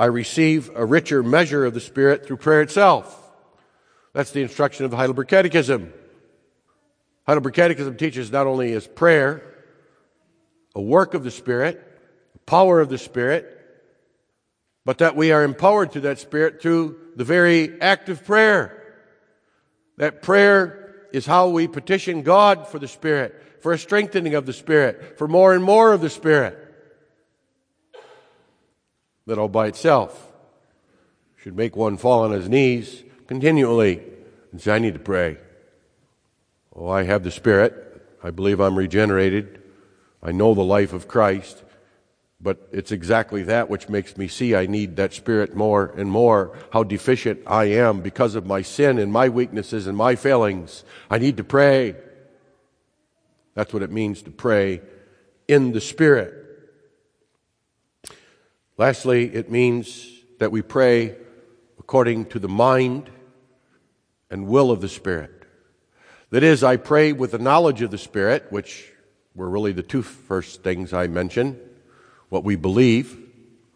I 0.00 0.06
receive 0.06 0.70
a 0.74 0.86
richer 0.86 1.22
measure 1.22 1.66
of 1.66 1.74
the 1.74 1.80
Spirit 1.80 2.24
through 2.24 2.38
prayer 2.38 2.62
itself. 2.62 3.14
That's 4.14 4.30
the 4.30 4.40
instruction 4.40 4.86
of 4.86 4.90
the 4.90 4.96
Heidelberg 4.96 5.28
Catechism. 5.28 5.92
Heidelberg 7.26 7.52
Catechism 7.52 7.98
teaches 7.98 8.32
not 8.32 8.46
only 8.46 8.72
is 8.72 8.86
prayer 8.86 9.42
a 10.74 10.80
work 10.80 11.12
of 11.12 11.22
the 11.22 11.30
Spirit, 11.30 11.86
a 12.34 12.38
power 12.38 12.80
of 12.80 12.88
the 12.88 12.96
Spirit, 12.96 13.44
but 14.86 14.96
that 14.98 15.16
we 15.16 15.32
are 15.32 15.44
empowered 15.44 15.92
to 15.92 16.00
that 16.00 16.18
Spirit 16.18 16.62
through 16.62 16.96
the 17.16 17.24
very 17.24 17.78
act 17.82 18.08
of 18.08 18.24
prayer. 18.24 18.82
That 19.98 20.22
prayer 20.22 21.08
is 21.12 21.26
how 21.26 21.50
we 21.50 21.68
petition 21.68 22.22
God 22.22 22.66
for 22.66 22.78
the 22.78 22.88
Spirit, 22.88 23.38
for 23.60 23.74
a 23.74 23.78
strengthening 23.78 24.34
of 24.34 24.46
the 24.46 24.54
Spirit, 24.54 25.18
for 25.18 25.28
more 25.28 25.52
and 25.52 25.62
more 25.62 25.92
of 25.92 26.00
the 26.00 26.08
Spirit. 26.08 26.59
That 29.30 29.38
all 29.38 29.48
by 29.48 29.68
itself 29.68 30.26
should 31.36 31.56
make 31.56 31.76
one 31.76 31.96
fall 31.98 32.24
on 32.24 32.32
his 32.32 32.48
knees 32.48 33.04
continually 33.28 34.02
and 34.50 34.60
say, 34.60 34.72
I 34.72 34.80
need 34.80 34.94
to 34.94 34.98
pray. 34.98 35.36
Oh, 36.74 36.88
I 36.88 37.04
have 37.04 37.22
the 37.22 37.30
Spirit. 37.30 37.72
I 38.24 38.32
believe 38.32 38.58
I'm 38.58 38.76
regenerated. 38.76 39.62
I 40.20 40.32
know 40.32 40.52
the 40.52 40.64
life 40.64 40.92
of 40.92 41.06
Christ. 41.06 41.62
But 42.40 42.70
it's 42.72 42.90
exactly 42.90 43.44
that 43.44 43.70
which 43.70 43.88
makes 43.88 44.16
me 44.16 44.26
see 44.26 44.56
I 44.56 44.66
need 44.66 44.96
that 44.96 45.12
Spirit 45.12 45.54
more 45.54 45.94
and 45.96 46.10
more, 46.10 46.58
how 46.72 46.82
deficient 46.82 47.38
I 47.46 47.66
am 47.66 48.00
because 48.00 48.34
of 48.34 48.46
my 48.46 48.62
sin 48.62 48.98
and 48.98 49.12
my 49.12 49.28
weaknesses 49.28 49.86
and 49.86 49.96
my 49.96 50.16
failings. 50.16 50.82
I 51.08 51.18
need 51.18 51.36
to 51.36 51.44
pray. 51.44 51.94
That's 53.54 53.72
what 53.72 53.84
it 53.84 53.92
means 53.92 54.22
to 54.22 54.32
pray 54.32 54.80
in 55.46 55.70
the 55.70 55.80
Spirit. 55.80 56.39
Lastly, 58.80 59.26
it 59.34 59.50
means 59.50 60.10
that 60.38 60.52
we 60.52 60.62
pray 60.62 61.14
according 61.78 62.24
to 62.30 62.38
the 62.38 62.48
mind 62.48 63.10
and 64.30 64.46
will 64.46 64.70
of 64.70 64.80
the 64.80 64.88
Spirit. 64.88 65.30
That 66.30 66.42
is, 66.42 66.64
I 66.64 66.78
pray 66.78 67.12
with 67.12 67.32
the 67.32 67.38
knowledge 67.38 67.82
of 67.82 67.90
the 67.90 67.98
Spirit, 67.98 68.46
which 68.48 68.90
were 69.34 69.50
really 69.50 69.72
the 69.72 69.82
two 69.82 70.00
first 70.00 70.62
things 70.62 70.94
I 70.94 71.08
mentioned 71.08 71.60
what 72.30 72.42
we 72.42 72.56
believe, 72.56 73.18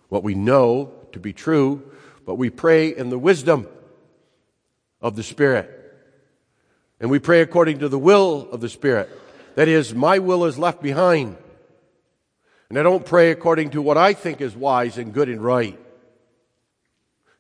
what 0.09 0.23
we 0.23 0.35
know 0.35 0.91
to 1.13 1.21
be 1.21 1.35
true, 1.35 1.83
but 2.25 2.37
we 2.37 2.49
pray 2.49 2.89
in 2.89 3.11
the 3.11 3.19
wisdom 3.19 3.69
of 5.03 5.17
the 5.17 5.23
Spirit. 5.23 5.71
And 6.99 7.11
we 7.11 7.19
pray 7.19 7.43
according 7.43 7.81
to 7.81 7.91
the 7.91 7.99
will 7.99 8.49
of 8.51 8.63
the 8.63 8.71
Spirit. 8.71 9.11
That 9.55 9.69
is, 9.69 9.95
my 9.95 10.19
will 10.19 10.47
is 10.47 10.59
left 10.59 10.81
behind. 10.81 11.37
And 12.75 12.81
I 12.81 12.83
don't 12.83 13.07
pray 13.07 13.31
according 13.31 13.71
to 13.71 13.81
what 13.81 13.97
I 13.97 14.15
think 14.15 14.41
is 14.41 14.57
wise 14.57 14.99
and 14.99 15.15
good 15.15 15.29
and 15.29 15.41
right. 15.41 15.79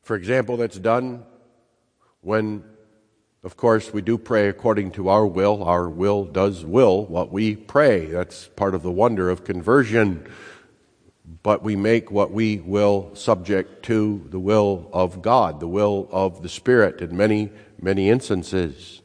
For 0.03 0.15
example, 0.15 0.57
that's 0.57 0.79
done 0.79 1.25
when 2.21 2.63
Of 3.45 3.59
course, 3.59 3.93
we 3.93 4.01
do 4.01 4.17
pray 4.17 4.49
according 4.49 4.93
to 4.93 5.11
our 5.11 5.27
will. 5.27 5.63
Our 5.65 5.91
will 5.91 6.25
does 6.25 6.65
will 6.65 7.05
what 7.05 7.31
we 7.31 7.55
pray. 7.55 8.07
That's 8.07 8.47
part 8.49 8.75
of 8.75 8.83
the 8.83 8.91
wonder 8.91 9.29
of 9.29 9.45
conversion. 9.45 10.27
But 11.43 11.63
we 11.63 11.77
make 11.77 12.11
what 12.11 12.31
we 12.31 12.61
will 12.61 13.15
subject 13.15 13.85
to 13.85 14.27
the 14.31 14.41
will 14.41 14.89
of 14.95 15.21
God, 15.21 15.61
the 15.61 15.69
will 15.69 16.09
of 16.11 16.43
the 16.43 16.49
Spirit 16.49 17.03
in 17.03 17.15
many, 17.15 17.51
many 17.79 18.09
instances. 18.09 19.03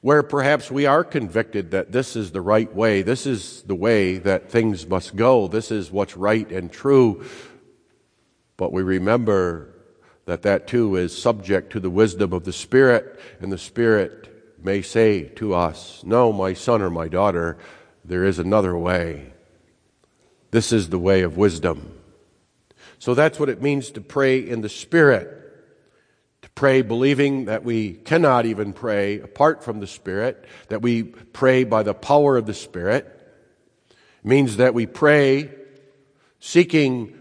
Where 0.00 0.22
perhaps 0.22 0.70
we 0.70 0.86
are 0.86 1.04
convicted 1.04 1.70
that 1.72 1.92
this 1.92 2.16
is 2.16 2.30
the 2.32 2.40
right 2.40 2.74
way, 2.74 3.02
this 3.02 3.26
is 3.26 3.62
the 3.62 3.74
way 3.74 4.18
that 4.18 4.50
things 4.50 4.86
must 4.86 5.16
go, 5.16 5.46
this 5.46 5.70
is 5.70 5.90
what's 5.90 6.16
right 6.16 6.50
and 6.50 6.72
true. 6.72 7.24
But 8.56 8.72
we 8.72 8.82
remember 8.82 9.74
that 10.26 10.42
that 10.42 10.66
too 10.66 10.96
is 10.96 11.16
subject 11.16 11.72
to 11.72 11.80
the 11.80 11.90
wisdom 11.90 12.32
of 12.32 12.44
the 12.44 12.52
Spirit, 12.52 13.20
and 13.40 13.52
the 13.52 13.58
Spirit 13.58 14.58
may 14.64 14.80
say 14.80 15.24
to 15.24 15.54
us, 15.54 16.02
No, 16.04 16.32
my 16.32 16.54
son 16.54 16.80
or 16.80 16.90
my 16.90 17.08
daughter, 17.08 17.58
there 18.04 18.24
is 18.24 18.38
another 18.38 18.76
way. 18.76 19.32
This 20.50 20.72
is 20.72 20.88
the 20.88 20.98
way 20.98 21.22
of 21.22 21.36
wisdom. 21.36 21.98
So 22.98 23.12
that's 23.12 23.38
what 23.38 23.48
it 23.48 23.60
means 23.60 23.90
to 23.90 24.00
pray 24.00 24.38
in 24.38 24.62
the 24.62 24.68
Spirit. 24.68 25.43
Pray 26.54 26.82
believing 26.82 27.46
that 27.46 27.64
we 27.64 27.94
cannot 27.94 28.46
even 28.46 28.72
pray 28.72 29.20
apart 29.20 29.64
from 29.64 29.80
the 29.80 29.86
Spirit, 29.86 30.44
that 30.68 30.82
we 30.82 31.02
pray 31.02 31.64
by 31.64 31.82
the 31.82 31.94
power 31.94 32.36
of 32.36 32.46
the 32.46 32.54
Spirit. 32.54 33.06
It 33.90 34.26
means 34.26 34.58
that 34.58 34.74
we 34.74 34.86
pray 34.86 35.50
seeking 36.38 37.18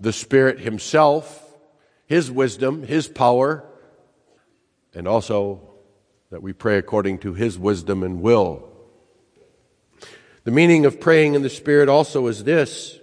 the 0.00 0.12
Spirit 0.12 0.60
Himself 0.60 1.42
his 2.06 2.30
wisdom, 2.30 2.82
His 2.82 3.08
power, 3.08 3.64
and 4.94 5.08
also 5.08 5.74
that 6.30 6.42
we 6.42 6.52
pray 6.52 6.78
according 6.78 7.18
to 7.18 7.34
His 7.34 7.58
wisdom 7.58 8.02
and 8.02 8.20
will. 8.20 8.68
The 10.44 10.50
meaning 10.50 10.84
of 10.84 11.00
praying 11.00 11.34
in 11.34 11.42
the 11.42 11.50
Spirit 11.50 11.88
also 11.88 12.26
is 12.26 12.44
this 12.44 12.98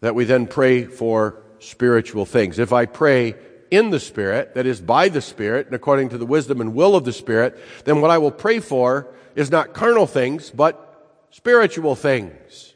that 0.00 0.14
we 0.14 0.24
then 0.24 0.46
pray 0.46 0.84
for 0.84 1.42
spiritual 1.60 2.26
things. 2.26 2.58
If 2.58 2.74
I 2.74 2.84
pray 2.84 3.36
in 3.74 3.90
the 3.90 4.00
Spirit, 4.00 4.54
that 4.54 4.66
is 4.66 4.80
by 4.80 5.08
the 5.08 5.20
Spirit, 5.20 5.66
and 5.66 5.74
according 5.74 6.10
to 6.10 6.18
the 6.18 6.26
wisdom 6.26 6.60
and 6.60 6.74
will 6.74 6.94
of 6.96 7.04
the 7.04 7.12
Spirit, 7.12 7.58
then 7.84 8.00
what 8.00 8.10
I 8.10 8.18
will 8.18 8.30
pray 8.30 8.60
for 8.60 9.08
is 9.34 9.50
not 9.50 9.74
carnal 9.74 10.06
things, 10.06 10.50
but 10.50 11.26
spiritual 11.30 11.94
things. 11.94 12.74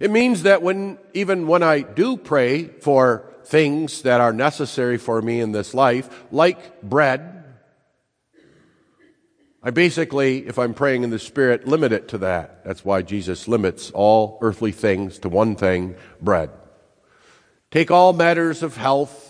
It 0.00 0.10
means 0.10 0.42
that 0.42 0.62
when, 0.62 0.98
even 1.14 1.46
when 1.46 1.62
I 1.62 1.80
do 1.80 2.16
pray 2.16 2.64
for 2.64 3.32
things 3.44 4.02
that 4.02 4.20
are 4.20 4.32
necessary 4.32 4.98
for 4.98 5.20
me 5.20 5.40
in 5.40 5.52
this 5.52 5.74
life, 5.74 6.24
like 6.30 6.82
bread. 6.82 7.44
I 9.62 9.70
basically, 9.70 10.46
if 10.46 10.58
I'm 10.58 10.74
praying 10.74 11.04
in 11.04 11.10
the 11.10 11.18
Spirit, 11.18 11.68
limit 11.68 11.92
it 11.92 12.08
to 12.08 12.18
that. 12.18 12.64
That's 12.64 12.84
why 12.84 13.02
Jesus 13.02 13.46
limits 13.46 13.90
all 13.92 14.38
earthly 14.42 14.72
things 14.72 15.18
to 15.20 15.28
one 15.28 15.54
thing 15.54 15.94
bread. 16.20 16.50
Take 17.70 17.90
all 17.90 18.12
matters 18.12 18.62
of 18.62 18.76
health, 18.76 19.21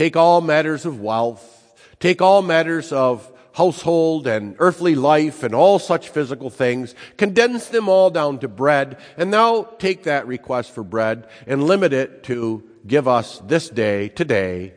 take 0.00 0.16
all 0.16 0.40
matters 0.40 0.86
of 0.86 0.98
wealth, 0.98 1.76
take 1.98 2.22
all 2.22 2.40
matters 2.40 2.90
of 2.90 3.30
household 3.52 4.26
and 4.26 4.56
earthly 4.58 4.94
life 4.94 5.42
and 5.42 5.54
all 5.54 5.78
such 5.78 6.08
physical 6.08 6.48
things, 6.48 6.94
condense 7.18 7.66
them 7.66 7.86
all 7.86 8.08
down 8.08 8.38
to 8.38 8.48
bread, 8.48 8.96
and 9.18 9.30
now 9.30 9.62
take 9.78 10.04
that 10.04 10.26
request 10.26 10.70
for 10.74 10.82
bread 10.82 11.28
and 11.46 11.64
limit 11.64 11.92
it 11.92 12.22
to 12.22 12.66
give 12.86 13.06
us 13.06 13.42
this 13.44 13.68
day, 13.68 14.08
today, 14.08 14.72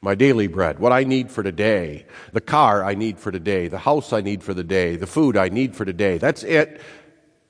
my 0.00 0.14
daily 0.14 0.46
bread, 0.46 0.78
what 0.78 0.92
I 0.92 1.02
need 1.02 1.28
for 1.28 1.42
today, 1.42 2.06
the 2.32 2.40
car 2.40 2.84
I 2.84 2.94
need 2.94 3.18
for 3.18 3.32
today, 3.32 3.66
the 3.66 3.78
house 3.78 4.12
I 4.12 4.20
need 4.20 4.40
for 4.44 4.54
the 4.54 4.62
day, 4.62 4.94
the 4.94 5.08
food 5.08 5.36
I 5.36 5.48
need 5.48 5.74
for 5.74 5.84
today. 5.84 6.18
That's 6.18 6.44
it. 6.44 6.80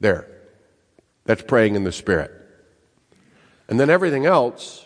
There. 0.01 0.27
That's 1.27 1.43
praying 1.43 1.75
in 1.75 1.85
the 1.85 1.93
Spirit. 1.93 2.31
And 3.69 3.79
then 3.79 3.91
everything 3.91 4.25
else 4.25 4.86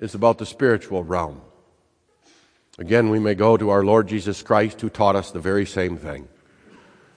is 0.00 0.14
about 0.14 0.38
the 0.38 0.46
spiritual 0.46 1.04
realm. 1.04 1.40
Again, 2.78 3.10
we 3.10 3.18
may 3.18 3.34
go 3.34 3.56
to 3.56 3.70
our 3.70 3.84
Lord 3.84 4.06
Jesus 4.06 4.42
Christ 4.42 4.80
who 4.80 4.88
taught 4.88 5.16
us 5.16 5.30
the 5.30 5.40
very 5.40 5.66
same 5.66 5.96
thing. 5.96 6.28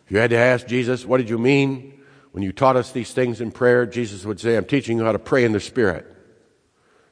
If 0.06 0.12
you 0.12 0.18
had 0.18 0.32
to 0.32 0.38
ask 0.38 0.66
Jesus, 0.66 1.06
what 1.06 1.18
did 1.18 1.30
you 1.30 1.38
mean 1.38 2.02
when 2.32 2.44
you 2.44 2.52
taught 2.52 2.78
us 2.78 2.92
these 2.92 3.12
things 3.12 3.42
in 3.42 3.52
prayer, 3.52 3.86
Jesus 3.86 4.26
would 4.26 4.40
say, 4.40 4.56
I'm 4.56 4.66
teaching 4.66 4.98
you 4.98 5.04
how 5.04 5.12
to 5.12 5.20
pray 5.20 5.44
in 5.44 5.52
the 5.52 5.60
Spirit. 5.60 6.08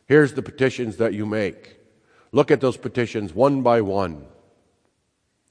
Here's 0.05 0.33
the 0.33 0.41
petitions 0.41 0.97
that 0.97 1.13
you 1.13 1.25
make. 1.25 1.77
Look 2.31 2.51
at 2.51 2.61
those 2.61 2.77
petitions 2.77 3.33
one 3.33 3.61
by 3.61 3.81
one. 3.81 4.25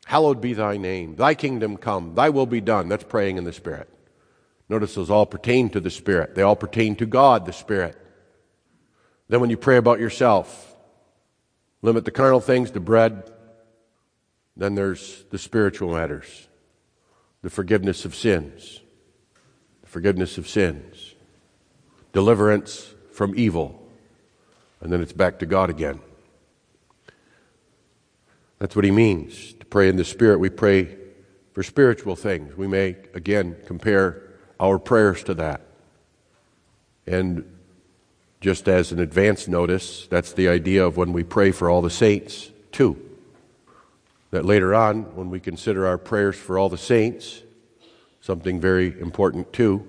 Hallowed 0.07 0.41
be 0.41 0.55
thy 0.55 0.79
name. 0.79 1.17
Thy 1.17 1.35
kingdom 1.35 1.77
come. 1.77 2.15
Thy 2.15 2.31
will 2.31 2.47
be 2.47 2.63
done. 2.63 2.89
That's 2.89 3.05
praying 3.05 3.37
in 3.37 3.45
the 3.45 3.53
Spirit. 3.53 3.89
Notice 4.71 4.95
those 4.95 5.11
all 5.11 5.27
pertain 5.27 5.69
to 5.71 5.81
the 5.81 5.91
Spirit. 5.91 6.35
They 6.35 6.43
all 6.43 6.57
pertain 6.57 6.97
to 6.97 7.07
God, 7.07 7.45
the 7.45 7.53
Spirit. 7.53 7.97
Then 9.29 9.41
when 9.41 9.51
you 9.51 9.57
pray 9.57 9.77
about 9.77 10.01
yourself, 10.01 10.75
limit 11.83 12.05
the 12.05 12.11
carnal 12.11 12.41
things 12.41 12.71
to 12.73 12.81
bread. 12.81 13.31
Then 14.57 14.75
there's 14.75 15.25
the 15.31 15.39
spiritual 15.39 15.93
matters, 15.93 16.49
the 17.43 17.51
forgiveness 17.51 18.05
of 18.05 18.15
sins 18.15 18.81
the 19.89 19.93
forgiveness 19.93 20.37
of 20.37 20.47
sins, 20.47 21.15
deliverance 22.13 22.93
from 23.11 23.33
evil, 23.39 23.83
and 24.83 24.93
then 24.93 25.01
it's 25.01 25.15
back 25.15 25.39
to 25.39 25.47
God 25.47 25.71
again. 25.71 25.99
That's 28.59 28.77
what 28.77 28.85
he 28.85 28.91
means 28.91 29.55
to 29.55 29.65
pray 29.65 29.89
in 29.89 29.97
the 29.97 30.05
Spirit. 30.05 30.41
We 30.41 30.51
pray 30.51 30.95
for 31.55 31.63
spiritual 31.63 32.17
things. 32.17 32.55
We 32.55 32.67
may, 32.67 32.97
again, 33.15 33.57
compare 33.65 34.25
our 34.61 34.79
prayers 34.79 35.23
to 35.25 35.35
that. 35.35 35.63
And 37.07 37.58
just 38.41 38.69
as 38.69 38.93
an 38.93 39.01
advance 39.01 39.49
notice, 39.49 40.07
that's 40.09 40.33
the 40.33 40.49
idea 40.49 40.85
of 40.85 40.97
when 40.97 41.13
we 41.13 41.25
pray 41.25 41.51
for 41.51 41.69
all 41.69 41.83
the 41.83 41.91
saints, 41.91 42.51
too. 42.73 42.97
That 44.31 44.45
later 44.45 44.75
on, 44.75 45.17
when 45.17 45.31
we 45.31 45.41
consider 45.41 45.87
our 45.87 45.99
prayers 45.99 46.37
for 46.37 46.59
all 46.59 46.69
the 46.69 46.79
saints, 46.79 47.43
something 48.21 48.61
very 48.61 48.99
important 49.01 49.53
too 49.53 49.87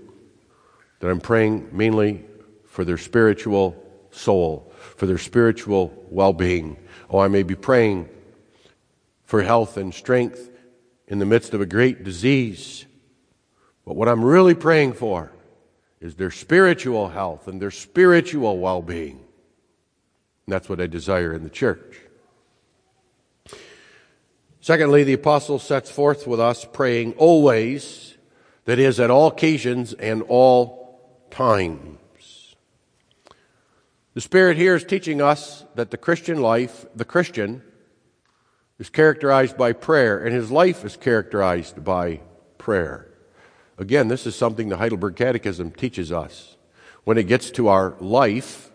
that 1.00 1.10
I'm 1.10 1.22
praying 1.22 1.70
mainly 1.72 2.26
for 2.66 2.84
their 2.84 2.98
spiritual 2.98 3.76
soul, 4.12 4.72
for 4.96 5.06
their 5.06 5.18
spiritual 5.18 5.94
well 6.10 6.34
being. 6.34 6.78
Oh, 7.10 7.20
I 7.20 7.28
may 7.28 7.44
be 7.44 7.56
praying 7.56 8.10
for 9.24 9.42
health 9.42 9.78
and 9.78 9.94
strength 9.94 10.50
in 11.08 11.20
the 11.20 11.26
midst 11.26 11.54
of 11.54 11.62
a 11.62 11.66
great 11.66 12.04
disease. 12.04 12.86
But 13.86 13.96
what 13.96 14.08
I'm 14.08 14.24
really 14.24 14.56
praying 14.56 14.94
for 14.94 15.32
is 16.02 16.16
their 16.16 16.32
spiritual 16.32 17.10
health 17.10 17.48
and 17.48 17.62
their 17.62 17.72
spiritual 17.72 18.60
well 18.60 18.82
being. 18.82 19.26
That's 20.48 20.70
what 20.70 20.82
I 20.82 20.88
desire 20.88 21.34
in 21.34 21.44
the 21.44 21.50
church. 21.50 21.98
Secondly, 24.62 25.04
the 25.04 25.14
apostle 25.14 25.60
sets 25.60 25.90
forth 25.90 26.28
with 26.28 26.40
us 26.40 26.66
praying 26.66 27.14
always 27.14 28.10
that 28.70 28.78
is, 28.78 29.00
at 29.00 29.10
all 29.10 29.30
occasions 29.30 29.94
and 29.94 30.22
all 30.28 31.02
times. 31.32 32.56
The 34.14 34.22
Spirit 34.22 34.58
here 34.58 34.76
is 34.76 34.84
teaching 34.84 35.24
us 35.24 35.66
that 35.74 35.90
the 35.90 35.98
Christian 35.98 36.40
life, 36.40 36.86
the 36.96 37.04
Christian, 37.04 37.64
is 38.78 38.92
characterized 38.92 39.58
by 39.58 39.74
prayer, 39.74 40.24
and 40.24 40.36
his 40.36 40.52
life 40.52 40.86
is 40.86 40.98
characterized 40.98 41.84
by 41.84 42.22
prayer. 42.60 43.09
Again, 43.80 44.10
this 44.10 44.28
is 44.28 44.36
something 44.36 44.68
the 44.68 44.78
Heidelberg 44.78 45.15
Catechism 45.15 45.72
teaches 45.72 46.12
us. 46.12 46.58
When 47.06 47.18
it 47.18 47.28
gets 47.28 47.50
to 47.52 47.70
our 47.70 47.96
life 48.02 48.72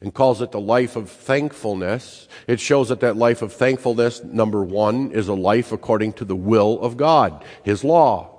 and 0.00 0.14
calls 0.14 0.40
it 0.40 0.52
the 0.52 0.60
life 0.60 0.94
of 0.94 1.10
thankfulness, 1.10 2.28
it 2.46 2.60
shows 2.60 2.90
that 2.90 3.00
that 3.00 3.16
life 3.16 3.42
of 3.42 3.52
thankfulness, 3.52 4.22
number 4.22 4.62
one, 4.62 5.10
is 5.10 5.26
a 5.26 5.34
life 5.34 5.72
according 5.72 6.12
to 6.14 6.24
the 6.24 6.36
will 6.36 6.80
of 6.80 6.96
God, 6.96 7.44
His 7.64 7.82
law. 7.82 8.30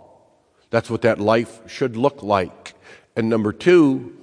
That's 0.69 0.89
what 0.89 1.01
that 1.01 1.19
life 1.19 1.59
should 1.69 1.97
look 1.97 2.23
like. 2.23 2.73
And 3.17 3.29
number 3.29 3.51
two, 3.51 4.15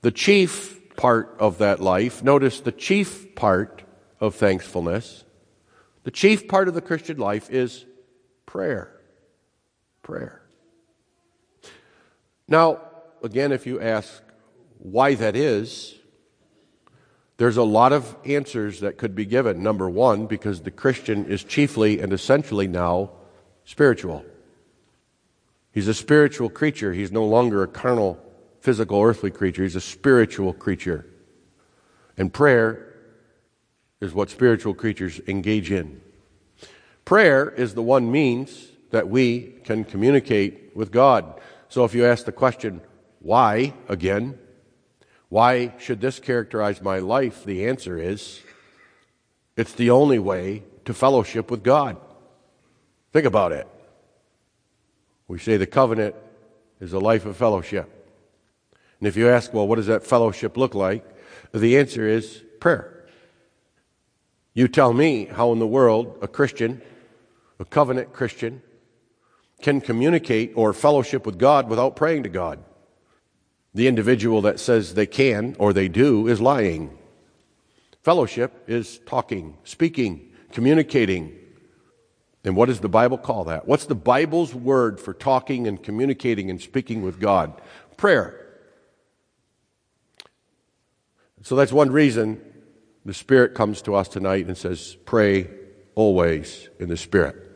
the 0.00 0.10
chief 0.10 0.96
part 0.96 1.36
of 1.38 1.58
that 1.58 1.80
life, 1.80 2.22
notice 2.22 2.60
the 2.60 2.72
chief 2.72 3.34
part 3.34 3.82
of 4.18 4.34
thankfulness, 4.34 5.24
the 6.04 6.10
chief 6.10 6.48
part 6.48 6.68
of 6.68 6.74
the 6.74 6.80
Christian 6.80 7.18
life 7.18 7.50
is 7.50 7.84
prayer. 8.46 8.94
Prayer. 10.02 10.37
Now, 12.48 12.80
again, 13.22 13.52
if 13.52 13.66
you 13.66 13.80
ask 13.80 14.22
why 14.78 15.14
that 15.14 15.36
is, 15.36 15.94
there's 17.36 17.56
a 17.56 17.62
lot 17.62 17.92
of 17.92 18.16
answers 18.24 18.80
that 18.80 18.98
could 18.98 19.14
be 19.14 19.24
given. 19.24 19.62
Number 19.62 19.88
one, 19.88 20.26
because 20.26 20.62
the 20.62 20.70
Christian 20.70 21.26
is 21.26 21.44
chiefly 21.44 22.00
and 22.00 22.12
essentially 22.12 22.66
now 22.66 23.10
spiritual. 23.64 24.24
He's 25.70 25.86
a 25.86 25.94
spiritual 25.94 26.48
creature. 26.48 26.92
He's 26.92 27.12
no 27.12 27.24
longer 27.24 27.62
a 27.62 27.68
carnal, 27.68 28.18
physical, 28.60 29.00
earthly 29.00 29.30
creature. 29.30 29.62
He's 29.62 29.76
a 29.76 29.80
spiritual 29.80 30.52
creature. 30.52 31.06
And 32.16 32.32
prayer 32.32 32.96
is 34.00 34.14
what 34.14 34.30
spiritual 34.30 34.74
creatures 34.74 35.20
engage 35.28 35.70
in. 35.70 36.00
Prayer 37.04 37.50
is 37.50 37.74
the 37.74 37.82
one 37.82 38.10
means 38.10 38.68
that 38.90 39.08
we 39.08 39.54
can 39.64 39.84
communicate 39.84 40.74
with 40.74 40.90
God. 40.90 41.40
So 41.68 41.84
if 41.84 41.94
you 41.94 42.06
ask 42.06 42.24
the 42.24 42.32
question, 42.32 42.80
why, 43.20 43.74
again, 43.88 44.38
why 45.28 45.74
should 45.78 46.00
this 46.00 46.18
characterize 46.18 46.80
my 46.80 46.98
life? 46.98 47.44
The 47.44 47.66
answer 47.66 47.98
is 47.98 48.40
it's 49.56 49.72
the 49.72 49.90
only 49.90 50.18
way 50.18 50.62
to 50.86 50.94
fellowship 50.94 51.50
with 51.50 51.62
God. 51.62 51.98
Think 53.12 53.26
about 53.26 53.52
it. 53.52 53.66
We 55.26 55.38
say 55.38 55.56
the 55.56 55.66
covenant 55.66 56.14
is 56.80 56.92
a 56.92 56.98
life 56.98 57.26
of 57.26 57.36
fellowship. 57.36 57.92
And 58.98 59.06
if 59.06 59.16
you 59.16 59.28
ask, 59.28 59.52
well, 59.52 59.68
what 59.68 59.76
does 59.76 59.86
that 59.86 60.06
fellowship 60.06 60.56
look 60.56 60.74
like? 60.74 61.04
The 61.52 61.78
answer 61.78 62.06
is 62.06 62.42
prayer. 62.60 63.04
You 64.54 64.66
tell 64.68 64.92
me 64.92 65.26
how 65.26 65.52
in 65.52 65.58
the 65.58 65.66
world 65.66 66.18
a 66.22 66.28
Christian, 66.28 66.82
a 67.60 67.64
covenant 67.64 68.12
Christian, 68.12 68.62
can 69.60 69.80
communicate 69.80 70.52
or 70.54 70.72
fellowship 70.72 71.26
with 71.26 71.38
God 71.38 71.68
without 71.68 71.96
praying 71.96 72.22
to 72.24 72.28
God. 72.28 72.62
The 73.74 73.88
individual 73.88 74.42
that 74.42 74.60
says 74.60 74.94
they 74.94 75.06
can 75.06 75.56
or 75.58 75.72
they 75.72 75.88
do 75.88 76.26
is 76.26 76.40
lying. 76.40 76.96
Fellowship 78.02 78.64
is 78.66 79.00
talking, 79.06 79.56
speaking, 79.64 80.32
communicating. 80.52 81.36
And 82.44 82.56
what 82.56 82.66
does 82.66 82.80
the 82.80 82.88
Bible 82.88 83.18
call 83.18 83.44
that? 83.44 83.66
What's 83.66 83.86
the 83.86 83.94
Bible's 83.94 84.54
word 84.54 85.00
for 85.00 85.12
talking 85.12 85.66
and 85.66 85.82
communicating 85.82 86.50
and 86.50 86.60
speaking 86.60 87.02
with 87.02 87.20
God? 87.20 87.60
Prayer. 87.96 88.46
So 91.42 91.56
that's 91.56 91.72
one 91.72 91.90
reason 91.90 92.40
the 93.04 93.14
Spirit 93.14 93.54
comes 93.54 93.82
to 93.82 93.94
us 93.94 94.08
tonight 94.08 94.46
and 94.46 94.56
says, 94.56 94.96
Pray 95.04 95.48
always 95.94 96.68
in 96.78 96.88
the 96.88 96.96
Spirit. 96.96 97.47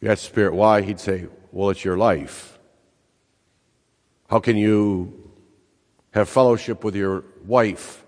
You 0.00 0.10
ask 0.10 0.24
Spirit 0.24 0.54
why, 0.54 0.82
he'd 0.82 1.00
say, 1.00 1.26
Well, 1.52 1.70
it's 1.70 1.84
your 1.84 1.96
life. 1.96 2.58
How 4.28 4.40
can 4.40 4.56
you 4.56 5.30
have 6.12 6.28
fellowship 6.28 6.84
with 6.84 6.94
your 6.94 7.24
wife 7.44 8.04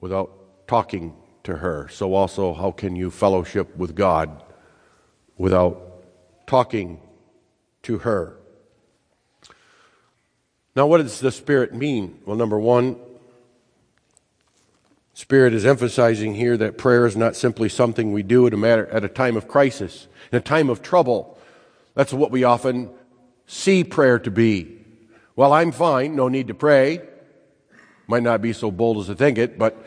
without 0.00 0.66
talking 0.66 1.14
to 1.44 1.56
her? 1.56 1.88
So 1.88 2.14
also, 2.14 2.54
how 2.54 2.70
can 2.70 2.96
you 2.96 3.10
fellowship 3.10 3.76
with 3.76 3.94
God 3.94 4.42
without 5.36 6.02
talking 6.46 7.00
to 7.82 7.98
her? 7.98 8.36
Now, 10.74 10.86
what 10.86 10.98
does 10.98 11.20
the 11.20 11.30
Spirit 11.30 11.72
mean? 11.74 12.20
Well, 12.26 12.36
number 12.36 12.58
one, 12.58 12.96
Spirit 15.14 15.54
is 15.54 15.64
emphasizing 15.64 16.34
here 16.34 16.56
that 16.56 16.76
prayer 16.76 17.06
is 17.06 17.16
not 17.16 17.36
simply 17.36 17.68
something 17.68 18.12
we 18.12 18.24
do 18.24 18.48
at 18.48 18.52
a, 18.52 18.56
matter, 18.56 18.88
at 18.88 19.04
a 19.04 19.08
time 19.08 19.36
of 19.36 19.46
crisis, 19.46 20.08
in 20.32 20.38
a 20.38 20.40
time 20.40 20.68
of 20.68 20.82
trouble. 20.82 21.38
That's 21.94 22.12
what 22.12 22.32
we 22.32 22.42
often 22.42 22.90
see 23.46 23.84
prayer 23.84 24.18
to 24.18 24.30
be. 24.32 24.80
Well, 25.36 25.52
I'm 25.52 25.70
fine, 25.70 26.16
no 26.16 26.26
need 26.26 26.48
to 26.48 26.54
pray. 26.54 27.00
Might 28.08 28.24
not 28.24 28.42
be 28.42 28.52
so 28.52 28.72
bold 28.72 28.98
as 28.98 29.06
to 29.06 29.14
think 29.14 29.38
it, 29.38 29.56
but 29.56 29.86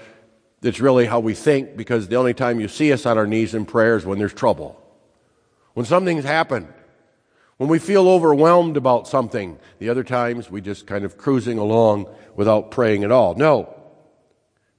it's 0.62 0.80
really 0.80 1.06
how 1.06 1.20
we 1.20 1.34
think 1.34 1.76
because 1.76 2.08
the 2.08 2.16
only 2.16 2.34
time 2.34 2.62
you 2.62 2.70
see 2.70 2.94
us 2.94 3.06
on 3.06 3.18
our 3.18 3.28
knees 3.28 3.54
in 3.54 3.66
prayer 3.66 3.98
is 3.98 4.06
when 4.06 4.20
there's 4.20 4.34
trouble. 4.34 4.82
When 5.74 5.86
something's 5.86 6.24
happened. 6.24 6.74
When 7.58 7.70
we 7.70 7.80
feel 7.80 8.08
overwhelmed 8.08 8.78
about 8.78 9.10
something. 9.10 9.60
The 9.80 9.90
other 9.90 10.06
times 10.06 10.50
we 10.50 10.62
just 10.62 10.88
kind 10.88 11.04
of 11.04 11.18
cruising 11.18 11.58
along 11.58 12.08
without 12.36 12.72
praying 12.72 13.04
at 13.04 13.12
all. 13.12 13.36
No. 13.36 13.77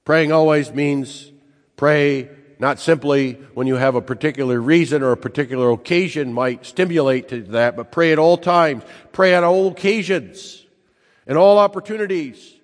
Praying 0.09 0.31
always 0.31 0.73
means 0.73 1.31
pray 1.75 2.31
not 2.57 2.79
simply 2.79 3.33
when 3.53 3.67
you 3.67 3.75
have 3.75 3.93
a 3.93 4.01
particular 4.01 4.59
reason 4.59 5.03
or 5.03 5.11
a 5.11 5.17
particular 5.17 5.69
occasion 5.69 6.33
might 6.33 6.65
stimulate 6.65 7.27
to 7.27 7.43
that, 7.43 7.75
but 7.75 7.91
pray 7.91 8.11
at 8.11 8.17
all 8.17 8.35
times. 8.35 8.81
Pray 9.11 9.35
at 9.35 9.43
all 9.43 9.67
occasions 9.67 10.65
and 11.27 11.37
all 11.37 11.59
opportunities. 11.59 12.55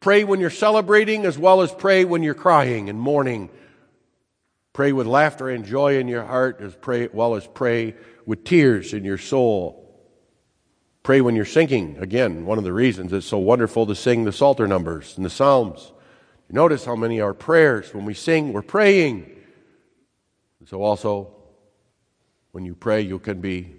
Pray 0.00 0.24
when 0.24 0.40
you're 0.40 0.50
celebrating 0.50 1.26
as 1.26 1.38
well 1.38 1.60
as 1.62 1.70
pray 1.70 2.04
when 2.04 2.24
you're 2.24 2.34
crying 2.34 2.88
and 2.88 3.00
mourning. 3.00 3.50
Pray 4.72 4.90
with 4.90 5.06
laughter 5.06 5.48
and 5.48 5.64
joy 5.64 5.96
in 5.96 6.08
your 6.08 6.24
heart 6.24 6.60
as 6.60 6.74
pray, 6.74 7.08
well 7.12 7.36
as 7.36 7.46
pray 7.46 7.94
with 8.26 8.42
tears 8.42 8.92
in 8.92 9.04
your 9.04 9.16
soul. 9.16 9.96
Pray 11.04 11.20
when 11.20 11.36
you're 11.36 11.44
singing. 11.44 11.98
Again, 11.98 12.46
one 12.46 12.58
of 12.58 12.64
the 12.64 12.72
reasons 12.72 13.12
it's 13.12 13.26
so 13.26 13.38
wonderful 13.38 13.86
to 13.86 13.94
sing 13.94 14.24
the 14.24 14.32
Psalter 14.32 14.66
numbers 14.66 15.16
and 15.16 15.24
the 15.24 15.30
Psalms. 15.30 15.92
Notice 16.52 16.84
how 16.84 16.96
many 16.96 17.20
are 17.20 17.32
prayers. 17.32 17.94
When 17.94 18.04
we 18.04 18.14
sing, 18.14 18.52
we're 18.52 18.62
praying. 18.62 19.30
So 20.66 20.82
also, 20.82 21.32
when 22.52 22.64
you 22.64 22.74
pray, 22.74 23.00
you 23.00 23.18
can 23.18 23.40
be 23.40 23.76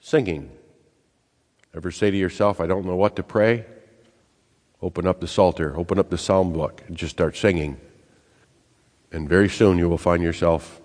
singing. 0.00 0.50
Ever 1.74 1.90
say 1.90 2.10
to 2.10 2.16
yourself, 2.16 2.60
I 2.60 2.66
don't 2.66 2.84
know 2.84 2.96
what 2.96 3.16
to 3.16 3.22
pray? 3.22 3.64
Open 4.82 5.06
up 5.06 5.20
the 5.20 5.28
Psalter, 5.28 5.76
open 5.76 5.98
up 5.98 6.10
the 6.10 6.18
Psalm 6.18 6.52
book, 6.52 6.82
and 6.86 6.96
just 6.96 7.12
start 7.12 7.36
singing. 7.36 7.80
And 9.12 9.28
very 9.28 9.48
soon 9.48 9.78
you 9.78 9.88
will 9.88 9.98
find 9.98 10.22
yourself 10.22 10.80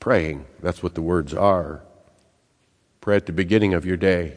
praying. 0.00 0.46
That's 0.60 0.82
what 0.82 0.94
the 0.94 1.02
words 1.02 1.34
are. 1.34 1.82
Pray 3.00 3.16
at 3.16 3.26
the 3.26 3.32
beginning 3.32 3.74
of 3.74 3.84
your 3.84 3.96
day, 3.96 4.36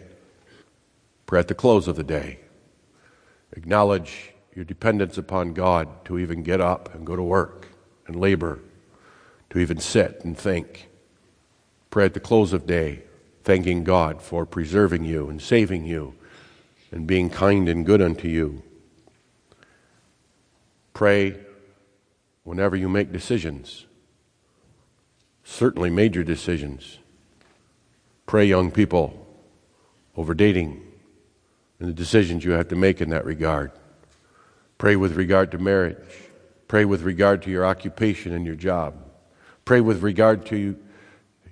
pray 1.26 1.40
at 1.40 1.48
the 1.48 1.56
close 1.56 1.88
of 1.88 1.96
the 1.96 2.04
day. 2.04 2.40
Acknowledge 3.54 4.31
your 4.56 4.66
dependence 4.66 5.18
upon 5.18 5.54
God 5.54 6.06
to 6.06 6.20
even 6.20 6.44
get 6.44 6.60
up 6.60 6.94
and 6.94 7.06
go 7.06 7.16
to 7.16 7.24
work 7.24 7.68
and 8.08 8.16
labor, 8.16 8.60
to 9.50 9.60
even 9.60 9.80
sit 9.80 10.22
and 10.24 10.38
think. 10.38 10.90
Pray 11.90 12.06
at 12.06 12.14
the 12.14 12.20
close 12.20 12.54
of 12.54 12.66
day, 12.66 13.04
thanking 13.44 13.84
God 13.84 14.22
for 14.22 14.46
preserving 14.46 15.06
you 15.06 15.30
and 15.30 15.42
saving 15.42 15.86
you 15.86 16.16
and 16.92 17.08
being 17.08 17.30
kind 17.30 17.70
and 17.70 17.86
good 17.86 18.02
unto 18.02 18.28
you. 18.28 18.62
Pray 20.94 21.40
whenever 22.44 22.76
you 22.76 22.90
make 22.90 23.12
decisions, 23.12 23.86
certainly 25.44 25.90
major 25.90 26.24
decisions. 26.24 26.98
Pray, 28.26 28.46
young 28.46 28.72
people, 28.72 29.28
over 30.16 30.34
dating 30.34 30.82
and 31.80 31.90
the 31.90 31.94
decisions 31.94 32.46
you 32.46 32.52
have 32.52 32.68
to 32.68 32.76
make 32.76 33.02
in 33.02 33.10
that 33.10 33.26
regard. 33.26 33.72
Pray 34.82 34.96
with 34.96 35.16
regard 35.16 35.52
to 35.52 35.60
marriage. 35.60 35.96
Pray 36.68 36.86
with 36.86 37.04
regard 37.04 37.44
to 37.44 37.52
your 37.52 37.64
occupation 37.64 38.34
and 38.34 38.48
your 38.48 38.56
job. 38.56 38.96
Pray 39.64 39.80
with 39.80 40.02
regard 40.02 40.44
to 40.48 40.76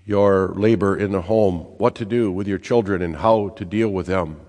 your 0.04 0.52
labor 0.56 0.98
in 0.98 1.12
the 1.12 1.22
home, 1.22 1.58
what 1.78 1.94
to 1.94 2.06
do 2.06 2.32
with 2.32 2.48
your 2.48 2.58
children 2.58 3.04
and 3.04 3.18
how 3.18 3.50
to 3.50 3.64
deal 3.64 3.90
with 3.90 4.08
them, 4.08 4.40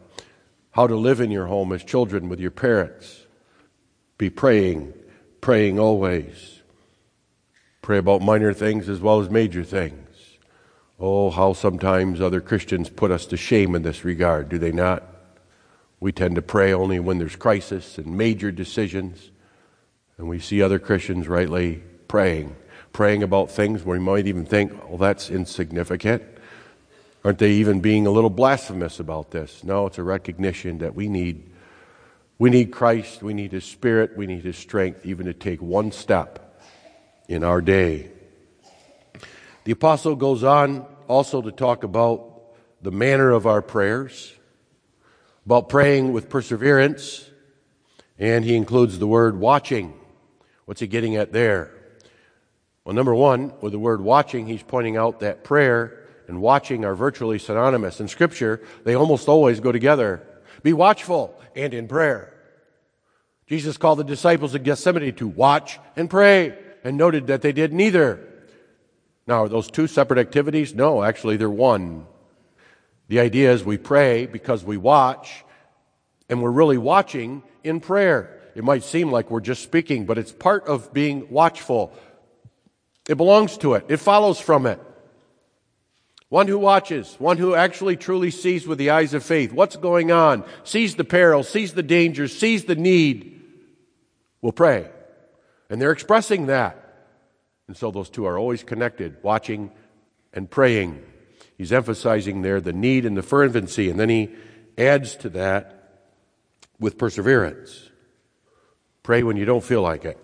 how 0.71 0.87
to 0.87 0.97
live 0.97 1.21
in 1.21 1.31
your 1.31 1.45
home 1.45 1.75
as 1.75 1.85
children 1.85 2.31
with 2.31 2.41
your 2.41 2.51
parents. 2.51 3.27
Be 4.17 4.31
praying, 4.31 4.95
praying 5.43 5.79
always. 5.79 6.63
Pray 7.83 7.99
about 7.99 8.23
minor 8.23 8.55
things 8.55 8.89
as 8.89 8.99
well 8.99 9.21
as 9.21 9.29
major 9.29 9.63
things. 9.63 10.39
Oh, 10.99 11.29
how 11.29 11.53
sometimes 11.53 12.19
other 12.19 12.41
Christians 12.41 12.89
put 12.89 13.11
us 13.11 13.27
to 13.27 13.37
shame 13.37 13.75
in 13.75 13.83
this 13.83 14.07
regard, 14.07 14.49
do 14.49 14.57
they 14.57 14.73
not? 14.73 15.10
We 16.01 16.13
tend 16.13 16.37
to 16.37 16.43
pray 16.43 16.73
only 16.73 16.99
when 16.99 17.19
there's 17.19 17.37
crisis 17.37 17.99
and 17.99 18.17
major 18.17 18.51
decisions. 18.51 19.31
And 20.17 20.29
we 20.29 20.39
see 20.39 20.63
other 20.63 20.79
Christians 20.79 21.29
rightly 21.29 21.83
praying, 22.09 22.57
praying 22.93 23.23
about 23.23 23.51
things 23.51 23.85
where 23.85 23.99
we 23.99 24.05
might 24.05 24.27
even 24.27 24.47
think, 24.47 24.73
well, 24.89 24.97
that's 24.97 25.31
insignificant. 25.31 26.23
Aren't 27.23 27.39
they 27.39 27.53
even 27.53 27.81
being 27.81 28.07
a 28.07 28.11
little 28.11 28.31
blasphemous 28.31 28.99
about 28.99 29.31
this? 29.31 29.63
No, 29.63 29.87
it's 29.87 29.99
a 29.99 30.03
recognition 30.03 30.79
that 30.79 30.95
we 30.95 31.09
need 31.09 31.47
we 32.39 32.49
need 32.49 32.73
Christ, 32.73 33.23
we 33.23 33.35
need 33.35 33.53
his 33.53 33.67
spirit, 33.67 34.17
we 34.17 34.27
need 34.27 34.45
his 34.45 34.57
strength 34.57 35.05
even 35.05 35.27
to 35.27 35.35
take 35.35 35.61
one 35.61 35.93
step 35.93 36.59
in 37.29 37.45
our 37.45 37.61
day. 37.61 38.11
The 39.65 39.73
apostle 39.73 40.17
goes 40.17 40.43
on 40.43 40.87
also 41.07 41.43
to 41.43 41.53
talk 41.53 41.85
about 41.85 42.43
the 42.81 42.91
manner 42.91 43.31
of 43.31 43.47
our 43.47 43.61
prayers 43.61 44.33
about 45.47 45.69
praying 45.69 46.13
with 46.13 46.29
perseverance, 46.29 47.29
and 48.19 48.45
he 48.45 48.55
includes 48.57 48.99
the 48.99 49.07
word 49.07 49.39
watching. 49.39 49.95
What's 50.67 50.81
he 50.81 50.87
getting 50.87 51.17
at 51.17 51.33
there? 51.33 51.73
Well, 52.85 52.95
number 52.95 53.15
one, 53.15 53.53
with 53.61 53.73
the 53.73 53.79
word 53.79 54.01
watching, 54.01 54.47
he's 54.47 54.63
pointing 54.63 54.97
out 54.97 55.21
that 55.21 55.45
prayer 55.45 56.07
and 56.29 56.41
watching 56.41 56.85
are 56.85 56.95
virtually 56.95 57.39
synonymous. 57.39 58.01
In 58.01 58.09
Scripture, 58.09 58.63
they 58.85 58.95
almost 58.95 59.29
always 59.29 59.61
go 59.61 59.73
together. 59.73 60.23
Be 60.63 60.73
watchful 60.73 61.35
and 61.57 61.75
in 61.75 61.89
prayer. 61.89 62.33
Jesus 63.47 63.77
called 63.77 63.99
the 63.99 64.05
disciples 64.05 64.55
in 64.55 64.63
Gethsemane 64.63 65.15
to 65.17 65.27
watch 65.27 65.81
and 65.97 66.09
pray 66.09 66.57
and 66.85 66.97
noted 66.97 67.27
that 67.27 67.43
they 67.43 67.53
did 67.53 67.73
neither. 67.73 68.27
Now, 69.27 69.45
are 69.45 69.49
those 69.49 69.71
two 69.71 69.87
separate 69.87 70.21
activities? 70.21 70.75
No, 70.75 71.03
actually, 71.03 71.37
they're 71.37 71.51
one. 71.51 72.07
The 73.11 73.19
idea 73.19 73.53
is 73.53 73.65
we 73.65 73.77
pray 73.77 74.27
because 74.27 74.63
we 74.63 74.77
watch, 74.77 75.45
and 76.29 76.41
we're 76.41 76.53
really 76.53 76.79
watching 76.79 77.43
in 77.65 77.81
prayer. 77.81 78.41
It 78.55 78.63
might 78.63 78.85
seem 78.85 79.11
like 79.11 79.33
we're 79.33 79.41
just 79.41 79.65
speaking, 79.65 80.07
but 80.07 80.17
it's 80.17 80.31
part 80.31 80.69
of 80.69 80.93
being 80.93 81.29
watchful. 81.29 81.93
It 83.09 83.17
belongs 83.17 83.59
to 83.59 83.75
it, 83.75 83.87
it 83.89 83.97
follows 83.97 84.39
from 84.39 84.65
it. 84.65 84.81
One 86.29 86.47
who 86.47 86.57
watches, 86.61 87.17
one 87.19 87.37
who 87.37 87.57
actually 87.57 87.97
truly 87.97 88.31
sees 88.31 88.65
with 88.65 88.79
the 88.79 88.91
eyes 88.91 89.13
of 89.13 89.25
faith 89.25 89.53
what's 89.53 89.75
going 89.75 90.13
on, 90.13 90.45
sees 90.63 90.95
the 90.95 91.03
peril, 91.03 91.43
sees 91.43 91.75
the 91.75 91.83
danger, 91.83 92.29
sees 92.29 92.67
the 92.67 92.77
need, 92.77 93.43
will 94.41 94.53
pray. 94.53 94.89
And 95.69 95.83
they're 95.83 95.91
expressing 95.91 96.47
that. 96.47 96.77
And 97.67 97.77
so 97.77 97.91
those 97.91 98.09
two 98.09 98.27
are 98.27 98.39
always 98.39 98.63
connected, 98.63 99.17
watching 99.25 99.73
and 100.33 100.49
praying. 100.49 101.03
He's 101.61 101.75
emphasizing 101.75 102.41
there 102.41 102.59
the 102.59 102.73
need 102.73 103.05
and 103.05 103.15
the 103.15 103.23
fervency, 103.23 103.91
and 103.91 104.01
then 104.01 104.09
he 104.09 104.31
adds 104.79 105.15
to 105.17 105.29
that 105.29 106.09
with 106.79 106.97
perseverance. 106.97 107.91
Pray 109.03 109.23
when 109.23 109.37
you 109.37 109.45
don't 109.45 109.63
feel 109.63 109.83
like 109.83 110.07
it. 110.07 110.17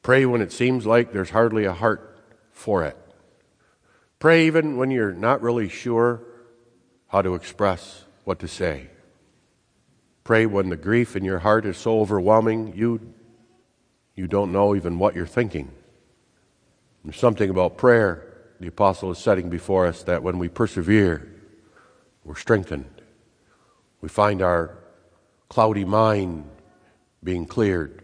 Pray 0.00 0.24
when 0.24 0.40
it 0.40 0.52
seems 0.52 0.86
like 0.86 1.12
there's 1.12 1.28
hardly 1.28 1.66
a 1.66 1.74
heart 1.74 2.18
for 2.50 2.82
it. 2.82 2.96
Pray 4.20 4.46
even 4.46 4.78
when 4.78 4.90
you're 4.90 5.12
not 5.12 5.42
really 5.42 5.68
sure 5.68 6.22
how 7.08 7.20
to 7.20 7.34
express 7.34 8.04
what 8.24 8.38
to 8.38 8.48
say. 8.48 8.88
Pray 10.24 10.46
when 10.46 10.70
the 10.70 10.78
grief 10.78 11.14
in 11.14 11.26
your 11.26 11.40
heart 11.40 11.66
is 11.66 11.76
so 11.76 12.00
overwhelming 12.00 12.72
you, 12.74 13.12
you 14.14 14.26
don't 14.26 14.50
know 14.50 14.74
even 14.74 14.98
what 14.98 15.14
you're 15.14 15.26
thinking. 15.26 15.70
There's 17.04 17.18
something 17.18 17.50
about 17.50 17.76
prayer 17.76 18.29
the 18.60 18.68
apostle 18.68 19.10
is 19.10 19.18
setting 19.18 19.48
before 19.48 19.86
us 19.86 20.02
that 20.02 20.22
when 20.22 20.38
we 20.38 20.48
persevere, 20.48 21.26
we're 22.24 22.36
strengthened. 22.36 23.00
We 24.02 24.10
find 24.10 24.42
our 24.42 24.76
cloudy 25.48 25.86
mind 25.86 26.44
being 27.24 27.46
cleared. 27.46 28.02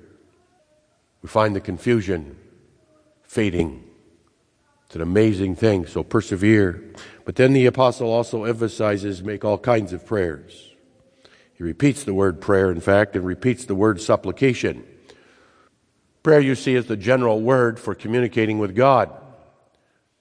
We 1.20 1.28
find 1.28 1.54
the 1.54 1.60
confusion 1.60 2.38
fading. 3.22 3.84
It's 4.86 4.96
an 4.96 5.02
amazing 5.02 5.56
thing, 5.56 5.86
so 5.86 6.02
persevere. 6.02 6.82
But 7.26 7.36
then 7.36 7.52
the 7.52 7.66
apostle 7.66 8.08
also 8.08 8.44
emphasizes 8.44 9.22
make 9.22 9.44
all 9.44 9.58
kinds 9.58 9.92
of 9.92 10.06
prayers. 10.06 10.72
He 11.52 11.64
repeats 11.64 12.04
the 12.04 12.14
word 12.14 12.40
prayer, 12.40 12.70
in 12.70 12.80
fact, 12.80 13.14
and 13.14 13.24
repeats 13.24 13.66
the 13.66 13.74
word 13.74 14.00
supplication. 14.00 14.86
Prayer, 16.22 16.40
you 16.40 16.54
see, 16.54 16.74
is 16.74 16.86
the 16.86 16.96
general 16.96 17.42
word 17.42 17.78
for 17.78 17.94
communicating 17.94 18.58
with 18.58 18.74
God. 18.74 19.10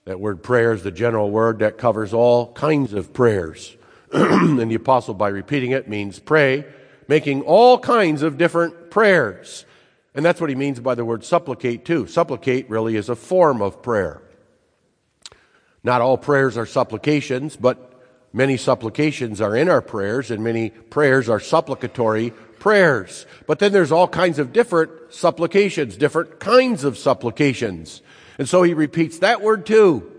That 0.06 0.20
word 0.20 0.44
prayer 0.44 0.72
is 0.72 0.84
the 0.84 0.92
general 0.92 1.32
word 1.32 1.60
that 1.60 1.80
covers 1.80 2.14
all 2.14 2.54
kinds 2.54 2.94
of 2.94 3.12
prayers. 3.12 3.76
and 4.12 4.70
the 4.70 4.76
apostle, 4.76 5.16
by 5.16 5.30
repeating 5.30 5.72
it, 5.72 5.90
means 5.90 6.20
pray, 6.20 6.64
making 7.08 7.42
all 7.42 7.80
kinds 7.80 8.22
of 8.22 8.38
different 8.38 8.92
prayers. 8.92 9.66
And 10.14 10.24
that's 10.24 10.40
what 10.40 10.52
he 10.52 10.56
means 10.56 10.80
by 10.80 10.94
the 10.94 11.04
word 11.04 11.26
supplicate, 11.26 11.86
too. 11.86 12.06
Supplicate 12.06 12.70
really 12.70 12.98
is 12.98 13.10
a 13.10 13.16
form 13.16 13.64
of 13.64 13.82
prayer. 13.82 14.22
Not 15.84 16.02
all 16.02 16.20
prayers 16.20 16.56
are 16.56 16.68
supplications, 16.68 17.56
but 17.56 18.00
many 18.32 18.58
supplications 18.58 19.42
are 19.42 19.56
in 19.56 19.70
our 19.70 19.82
prayers, 19.82 20.30
and 20.30 20.44
many 20.44 20.70
prayers 20.70 21.30
are 21.30 21.40
supplicatory 21.40 22.30
prayers. 22.60 23.26
But 23.48 23.58
then 23.58 23.72
there's 23.72 23.92
all 23.92 24.08
kinds 24.08 24.38
of 24.38 24.54
different 24.54 24.92
supplications, 25.10 25.98
different 25.98 26.40
kinds 26.40 26.84
of 26.84 26.96
supplications. 26.96 28.04
And 28.38 28.50
so 28.50 28.64
he 28.64 28.74
repeats 28.74 29.20
that 29.20 29.42
word 29.42 29.66
too, 29.66 30.12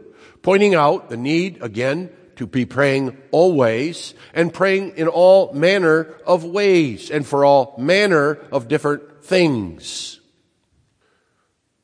pointing 0.43 0.75
out 0.75 1.11
the 1.11 1.17
need, 1.17 1.63
again, 1.63 2.11
to 2.37 2.47
be 2.47 2.65
praying 2.67 3.17
always 3.31 4.15
and 4.35 4.53
praying 4.53 4.97
in 4.97 5.09
all 5.09 5.53
manner 5.53 6.15
of 6.27 6.45
ways 6.45 7.11
and 7.11 7.27
for 7.27 7.45
all 7.45 7.75
manner 7.79 8.39
of 8.53 8.69
different 8.69 9.25
things. 9.25 10.21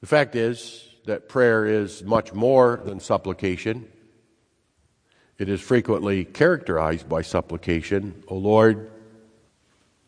The 0.01 0.07
fact 0.07 0.37
is, 0.37 0.89
that 1.05 1.28
prayer 1.28 1.66
is 1.66 2.03
much 2.05 2.33
more 2.33 2.80
than 2.85 3.01
supplication. 3.01 3.89
It 5.39 5.49
is 5.49 5.61
frequently 5.61 6.24
characterized 6.24 7.09
by 7.09 7.22
supplication. 7.22 8.22
O 8.28 8.37
Lord, 8.37 8.91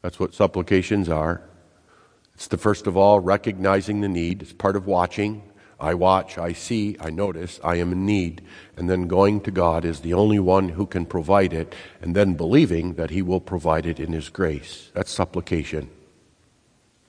that's 0.02 0.20
what 0.20 0.34
supplications 0.34 1.08
are. 1.08 1.42
It's 2.34 2.48
the 2.48 2.58
first 2.58 2.86
of 2.86 2.96
all 2.96 3.20
recognizing 3.20 4.00
the 4.00 4.08
need. 4.08 4.42
It's 4.42 4.52
part 4.52 4.76
of 4.76 4.86
watching. 4.86 5.50
I 5.78 5.94
watch, 5.94 6.38
I 6.38 6.52
see, 6.52 6.96
I 7.00 7.10
notice, 7.10 7.60
I 7.62 7.76
am 7.76 7.92
in 7.92 8.06
need. 8.06 8.42
And 8.76 8.88
then 8.88 9.08
going 9.08 9.40
to 9.42 9.50
God 9.50 9.84
is 9.84 10.00
the 10.00 10.14
only 10.14 10.38
one 10.38 10.70
who 10.70 10.86
can 10.86 11.06
provide 11.06 11.52
it, 11.52 11.74
and 12.00 12.14
then 12.14 12.34
believing 12.34 12.94
that 12.94 13.10
He 13.10 13.22
will 13.22 13.40
provide 13.40 13.86
it 13.86 13.98
in 14.00 14.12
His 14.12 14.28
grace. 14.28 14.90
That's 14.94 15.10
supplication. 15.10 15.90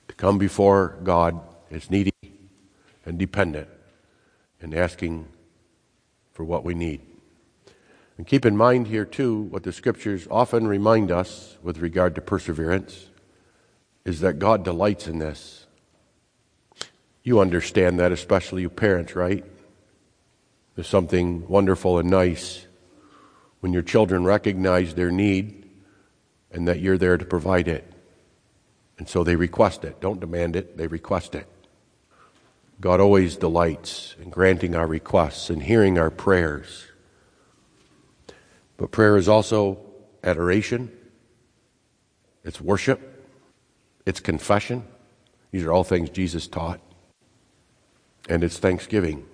To 0.08 0.14
come 0.14 0.38
before 0.38 0.98
God 1.02 1.40
is 1.70 1.90
needy 1.90 2.12
and 3.04 3.18
dependent 3.18 3.68
and 4.60 4.74
asking 4.74 5.28
for 6.32 6.44
what 6.44 6.64
we 6.64 6.74
need. 6.74 7.00
And 8.18 8.26
keep 8.26 8.46
in 8.46 8.56
mind 8.56 8.86
here, 8.86 9.04
too, 9.04 9.42
what 9.42 9.62
the 9.62 9.72
scriptures 9.72 10.26
often 10.30 10.66
remind 10.66 11.10
us 11.10 11.56
with 11.62 11.78
regard 11.78 12.14
to 12.14 12.20
perseverance 12.20 13.08
is 14.04 14.20
that 14.20 14.38
God 14.38 14.64
delights 14.64 15.06
in 15.06 15.18
this. 15.18 15.65
You 17.26 17.40
understand 17.40 17.98
that, 17.98 18.12
especially 18.12 18.62
you 18.62 18.70
parents, 18.70 19.16
right? 19.16 19.44
There's 20.76 20.86
something 20.86 21.48
wonderful 21.48 21.98
and 21.98 22.08
nice 22.08 22.64
when 23.58 23.72
your 23.72 23.82
children 23.82 24.22
recognize 24.22 24.94
their 24.94 25.10
need 25.10 25.68
and 26.52 26.68
that 26.68 26.78
you're 26.78 26.96
there 26.96 27.18
to 27.18 27.24
provide 27.24 27.66
it. 27.66 27.84
And 28.96 29.08
so 29.08 29.24
they 29.24 29.34
request 29.34 29.82
it. 29.82 30.00
Don't 30.00 30.20
demand 30.20 30.54
it, 30.54 30.76
they 30.76 30.86
request 30.86 31.34
it. 31.34 31.48
God 32.80 33.00
always 33.00 33.34
delights 33.34 34.14
in 34.22 34.30
granting 34.30 34.76
our 34.76 34.86
requests 34.86 35.50
and 35.50 35.60
hearing 35.60 35.98
our 35.98 36.12
prayers. 36.12 36.86
But 38.76 38.92
prayer 38.92 39.16
is 39.16 39.26
also 39.26 39.80
adoration, 40.22 40.92
it's 42.44 42.60
worship, 42.60 43.28
it's 44.06 44.20
confession. 44.20 44.84
These 45.50 45.64
are 45.64 45.72
all 45.72 45.82
things 45.82 46.08
Jesus 46.10 46.46
taught. 46.46 46.80
And 48.28 48.42
it's 48.42 48.58
thanksgiving. 48.58 49.26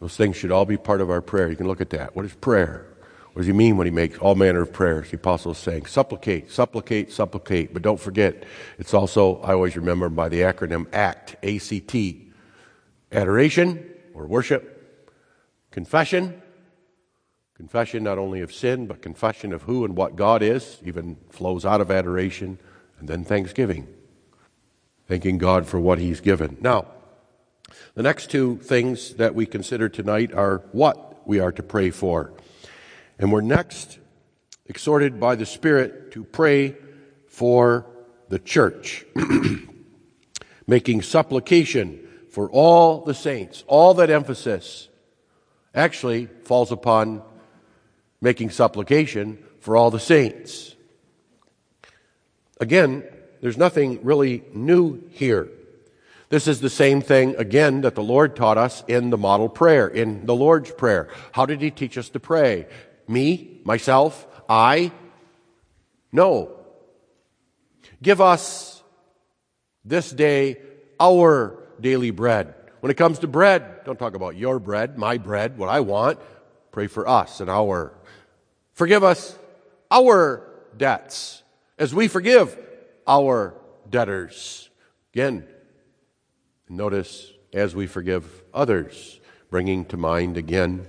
Those 0.00 0.16
things 0.16 0.36
should 0.36 0.52
all 0.52 0.64
be 0.64 0.76
part 0.76 1.00
of 1.00 1.10
our 1.10 1.20
prayer. 1.20 1.50
You 1.50 1.56
can 1.56 1.66
look 1.66 1.80
at 1.80 1.90
that. 1.90 2.14
What 2.14 2.24
is 2.24 2.34
prayer? 2.34 2.86
What 3.32 3.40
does 3.42 3.46
he 3.46 3.52
mean 3.52 3.76
when 3.76 3.86
he 3.86 3.90
makes 3.92 4.18
all 4.18 4.34
manner 4.34 4.62
of 4.62 4.72
prayers? 4.72 5.10
The 5.10 5.16
apostle 5.16 5.52
is 5.52 5.58
saying, 5.58 5.86
supplicate, 5.86 6.50
supplicate, 6.50 7.12
supplicate. 7.12 7.72
But 7.72 7.82
don't 7.82 8.00
forget, 8.00 8.44
it's 8.78 8.94
also, 8.94 9.40
I 9.42 9.52
always 9.52 9.76
remember 9.76 10.08
by 10.08 10.28
the 10.28 10.40
acronym 10.40 10.86
ACT, 10.92 11.36
A-C-T, 11.42 12.32
adoration 13.12 13.88
or 14.14 14.26
worship, 14.26 15.02
confession, 15.70 16.42
confession 17.54 18.02
not 18.02 18.18
only 18.18 18.40
of 18.40 18.52
sin, 18.52 18.86
but 18.86 19.02
confession 19.02 19.52
of 19.52 19.62
who 19.62 19.84
and 19.84 19.96
what 19.96 20.16
God 20.16 20.42
is, 20.42 20.78
even 20.84 21.16
flows 21.30 21.64
out 21.64 21.80
of 21.80 21.90
adoration, 21.90 22.58
and 22.98 23.08
then 23.08 23.24
thanksgiving, 23.24 23.86
thanking 25.06 25.38
God 25.38 25.66
for 25.66 25.78
what 25.78 25.98
He's 25.98 26.20
given. 26.20 26.56
Now, 26.60 26.86
the 27.94 28.02
next 28.02 28.30
two 28.30 28.56
things 28.58 29.14
that 29.14 29.34
we 29.34 29.46
consider 29.46 29.88
tonight 29.88 30.32
are 30.32 30.62
what 30.72 31.26
we 31.26 31.40
are 31.40 31.52
to 31.52 31.62
pray 31.62 31.90
for. 31.90 32.32
And 33.18 33.32
we're 33.32 33.40
next 33.40 33.98
exhorted 34.66 35.18
by 35.18 35.34
the 35.34 35.46
Spirit 35.46 36.12
to 36.12 36.24
pray 36.24 36.76
for 37.26 37.86
the 38.28 38.38
church, 38.38 39.04
making 40.66 41.02
supplication 41.02 42.06
for 42.30 42.50
all 42.50 43.04
the 43.04 43.14
saints. 43.14 43.64
All 43.66 43.94
that 43.94 44.10
emphasis 44.10 44.88
actually 45.74 46.26
falls 46.44 46.70
upon 46.72 47.22
making 48.20 48.50
supplication 48.50 49.38
for 49.60 49.76
all 49.76 49.90
the 49.90 50.00
saints. 50.00 50.74
Again, 52.60 53.04
there's 53.40 53.56
nothing 53.56 54.00
really 54.02 54.44
new 54.52 55.02
here. 55.10 55.48
This 56.30 56.46
is 56.46 56.60
the 56.60 56.70
same 56.70 57.00
thing, 57.00 57.36
again, 57.36 57.80
that 57.82 57.94
the 57.94 58.02
Lord 58.02 58.36
taught 58.36 58.58
us 58.58 58.84
in 58.86 59.08
the 59.08 59.16
model 59.16 59.48
prayer, 59.48 59.88
in 59.88 60.26
the 60.26 60.34
Lord's 60.34 60.70
Prayer. 60.70 61.08
How 61.32 61.46
did 61.46 61.62
He 61.62 61.70
teach 61.70 61.96
us 61.96 62.10
to 62.10 62.20
pray? 62.20 62.66
Me? 63.06 63.60
Myself? 63.64 64.26
I? 64.48 64.92
No. 66.12 66.50
Give 68.02 68.20
us 68.20 68.82
this 69.84 70.10
day 70.10 70.58
our 71.00 71.58
daily 71.80 72.10
bread. 72.10 72.54
When 72.80 72.90
it 72.90 72.96
comes 72.96 73.20
to 73.20 73.26
bread, 73.26 73.84
don't 73.84 73.98
talk 73.98 74.14
about 74.14 74.36
your 74.36 74.58
bread, 74.58 74.98
my 74.98 75.16
bread, 75.16 75.56
what 75.56 75.70
I 75.70 75.80
want. 75.80 76.18
Pray 76.72 76.86
for 76.86 77.08
us 77.08 77.40
and 77.40 77.48
our. 77.48 77.94
Forgive 78.74 79.02
us 79.02 79.36
our 79.90 80.46
debts 80.76 81.42
as 81.78 81.94
we 81.94 82.06
forgive 82.06 82.56
our 83.06 83.54
debtors. 83.88 84.68
Again, 85.14 85.46
notice 86.68 87.32
as 87.52 87.74
we 87.74 87.86
forgive 87.86 88.44
others, 88.52 89.20
bringing 89.50 89.84
to 89.86 89.96
mind 89.96 90.36
again, 90.36 90.86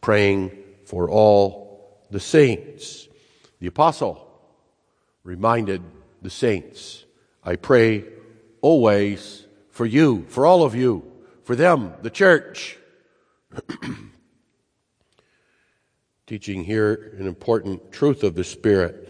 praying 0.00 0.50
for 0.84 1.10
all 1.10 2.04
the 2.10 2.20
saints. 2.20 3.08
The 3.58 3.66
apostle 3.66 4.26
reminded 5.24 5.82
the 6.22 6.30
saints. 6.30 7.04
I 7.42 7.56
pray 7.56 8.04
always 8.60 9.46
for 9.70 9.86
you, 9.86 10.24
for 10.28 10.46
all 10.46 10.62
of 10.62 10.74
you, 10.74 11.04
for 11.44 11.56
them, 11.56 11.94
the 12.02 12.10
church. 12.10 12.78
Teaching 16.26 16.64
here 16.64 17.14
an 17.18 17.26
important 17.26 17.92
truth 17.92 18.24
of 18.24 18.34
the 18.34 18.44
Spirit. 18.44 19.08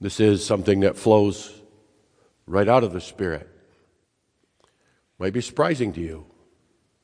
This 0.00 0.20
is 0.20 0.44
something 0.44 0.80
that 0.80 0.96
flows 0.96 1.62
right 2.46 2.68
out 2.68 2.84
of 2.84 2.92
the 2.92 3.00
Spirit. 3.00 3.48
Might 5.18 5.32
be 5.32 5.40
surprising 5.40 5.92
to 5.94 6.00
you 6.00 6.26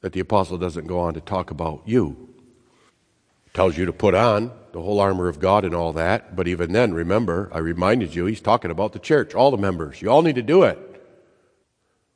that 0.00 0.12
the 0.12 0.20
apostle 0.20 0.58
doesn't 0.58 0.86
go 0.86 1.00
on 1.00 1.14
to 1.14 1.20
talk 1.20 1.50
about 1.50 1.82
you. 1.86 2.28
Tells 3.54 3.76
you 3.76 3.86
to 3.86 3.92
put 3.92 4.14
on 4.14 4.52
the 4.72 4.80
whole 4.80 5.00
armor 5.00 5.28
of 5.28 5.38
God 5.38 5.64
and 5.64 5.74
all 5.74 5.92
that, 5.94 6.34
but 6.34 6.48
even 6.48 6.72
then, 6.72 6.94
remember, 6.94 7.50
I 7.52 7.58
reminded 7.58 8.14
you, 8.14 8.24
he's 8.24 8.40
talking 8.40 8.70
about 8.70 8.92
the 8.92 8.98
church, 8.98 9.34
all 9.34 9.50
the 9.50 9.58
members. 9.58 10.00
You 10.00 10.10
all 10.10 10.22
need 10.22 10.36
to 10.36 10.42
do 10.42 10.62
it. 10.62 10.78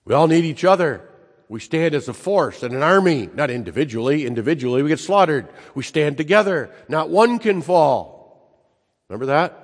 We 0.05 0.14
all 0.14 0.26
need 0.26 0.44
each 0.44 0.64
other. 0.64 1.07
We 1.49 1.61
stand 1.61 1.94
as 1.94 2.09
a 2.09 2.14
force 2.14 2.62
and 2.62 2.74
an 2.74 2.82
army, 2.82 3.28
not 3.32 3.51
individually. 3.51 4.26
Individually, 4.26 4.82
we 4.82 4.88
get 4.88 4.99
slaughtered. 4.99 5.49
We 5.74 5.82
stand 5.82 6.16
together. 6.16 6.70
Not 6.88 7.11
one 7.11 7.38
can 7.38 7.62
fall. 7.62 8.16
Remember 9.09 9.26
that? 9.26 9.62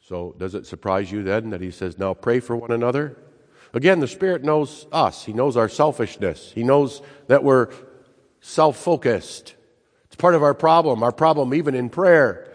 So, 0.00 0.34
does 0.38 0.54
it 0.54 0.66
surprise 0.66 1.10
you 1.10 1.22
then 1.22 1.50
that 1.50 1.60
he 1.60 1.70
says, 1.70 1.98
now 1.98 2.14
pray 2.14 2.40
for 2.40 2.56
one 2.56 2.70
another? 2.70 3.18
Again, 3.74 3.98
the 3.98 4.06
Spirit 4.06 4.44
knows 4.44 4.86
us. 4.92 5.24
He 5.24 5.32
knows 5.32 5.56
our 5.56 5.68
selfishness. 5.68 6.52
He 6.54 6.62
knows 6.62 7.02
that 7.26 7.42
we're 7.42 7.70
self 8.40 8.76
focused. 8.76 9.54
It's 10.06 10.16
part 10.16 10.36
of 10.36 10.44
our 10.44 10.54
problem, 10.54 11.02
our 11.02 11.10
problem 11.10 11.52
even 11.52 11.74
in 11.74 11.90
prayer. 11.90 12.52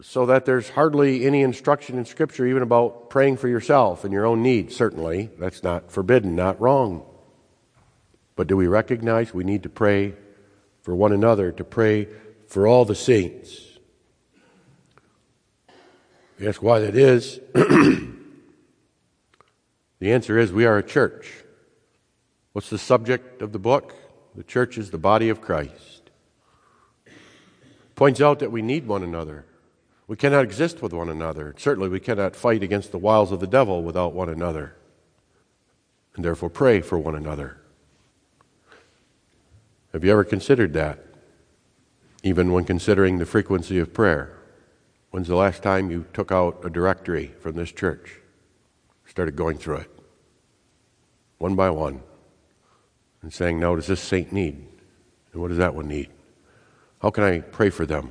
So 0.00 0.26
that 0.26 0.46
there's 0.46 0.70
hardly 0.70 1.26
any 1.26 1.42
instruction 1.42 1.98
in 1.98 2.06
Scripture 2.06 2.46
even 2.46 2.62
about 2.62 3.10
praying 3.10 3.36
for 3.36 3.48
yourself 3.48 4.04
and 4.04 4.12
your 4.12 4.24
own 4.24 4.42
needs, 4.42 4.74
certainly. 4.74 5.30
That's 5.38 5.62
not 5.62 5.92
forbidden, 5.92 6.34
not 6.34 6.60
wrong. 6.60 7.04
But 8.36 8.46
do 8.46 8.56
we 8.56 8.66
recognize 8.68 9.34
we 9.34 9.44
need 9.44 9.64
to 9.64 9.68
pray 9.68 10.14
for 10.80 10.94
one 10.94 11.12
another, 11.12 11.52
to 11.52 11.64
pray 11.64 12.08
for 12.46 12.66
all 12.66 12.86
the 12.86 12.94
saints? 12.94 13.60
Ask 16.42 16.62
why 16.62 16.80
that 16.80 16.96
is. 16.96 17.40
the 19.98 20.12
answer 20.12 20.38
is 20.38 20.52
we 20.52 20.66
are 20.66 20.78
a 20.78 20.82
church. 20.82 21.44
What's 22.52 22.70
the 22.70 22.78
subject 22.78 23.42
of 23.42 23.52
the 23.52 23.58
book? 23.58 23.94
The 24.34 24.44
church 24.44 24.78
is 24.78 24.90
the 24.90 24.98
body 24.98 25.28
of 25.28 25.40
Christ 25.40 25.96
points 27.96 28.20
out 28.20 28.38
that 28.38 28.52
we 28.52 28.62
need 28.62 28.86
one 28.86 29.02
another. 29.02 29.44
We 30.06 30.16
cannot 30.16 30.44
exist 30.44 30.80
with 30.82 30.92
one 30.92 31.08
another. 31.08 31.54
Certainly, 31.58 31.88
we 31.88 31.98
cannot 31.98 32.36
fight 32.36 32.62
against 32.62 32.92
the 32.92 32.98
wiles 32.98 33.32
of 33.32 33.40
the 33.40 33.46
devil 33.48 33.82
without 33.82 34.12
one 34.12 34.28
another. 34.28 34.76
And 36.14 36.24
therefore, 36.24 36.50
pray 36.50 36.80
for 36.80 36.98
one 36.98 37.16
another. 37.16 37.58
Have 39.92 40.04
you 40.04 40.12
ever 40.12 40.22
considered 40.22 40.74
that? 40.74 41.00
Even 42.22 42.52
when 42.52 42.64
considering 42.64 43.18
the 43.18 43.26
frequency 43.26 43.78
of 43.78 43.92
prayer. 43.92 44.38
When's 45.10 45.28
the 45.28 45.36
last 45.36 45.62
time 45.62 45.90
you 45.90 46.04
took 46.12 46.30
out 46.30 46.60
a 46.64 46.70
directory 46.70 47.34
from 47.40 47.56
this 47.56 47.72
church? 47.72 48.20
Started 49.16 49.34
going 49.34 49.56
through 49.56 49.76
it, 49.76 49.90
one 51.38 51.54
by 51.56 51.70
one, 51.70 52.02
and 53.22 53.32
saying, 53.32 53.58
Now, 53.58 53.74
does 53.74 53.86
this 53.86 54.02
saint 54.02 54.30
need? 54.30 54.56
And 55.32 55.40
what 55.40 55.48
does 55.48 55.56
that 55.56 55.74
one 55.74 55.88
need? 55.88 56.10
How 57.00 57.08
can 57.08 57.24
I 57.24 57.40
pray 57.40 57.70
for 57.70 57.86
them? 57.86 58.10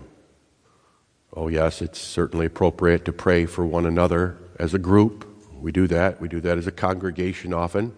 Oh, 1.32 1.48
yes, 1.48 1.84
it's 1.84 2.00
certainly 2.00 2.48
appropriate 2.48 3.06
to 3.06 3.14
pray 3.14 3.46
for 3.46 3.68
one 3.68 3.86
another 3.86 4.40
as 4.58 4.74
a 4.74 4.80
group. 4.80 5.28
We 5.54 5.72
do 5.72 5.86
that. 5.90 6.20
We 6.20 6.28
do 6.28 6.42
that 6.42 6.58
as 6.58 6.66
a 6.66 6.72
congregation 6.72 7.54
often. 7.54 7.94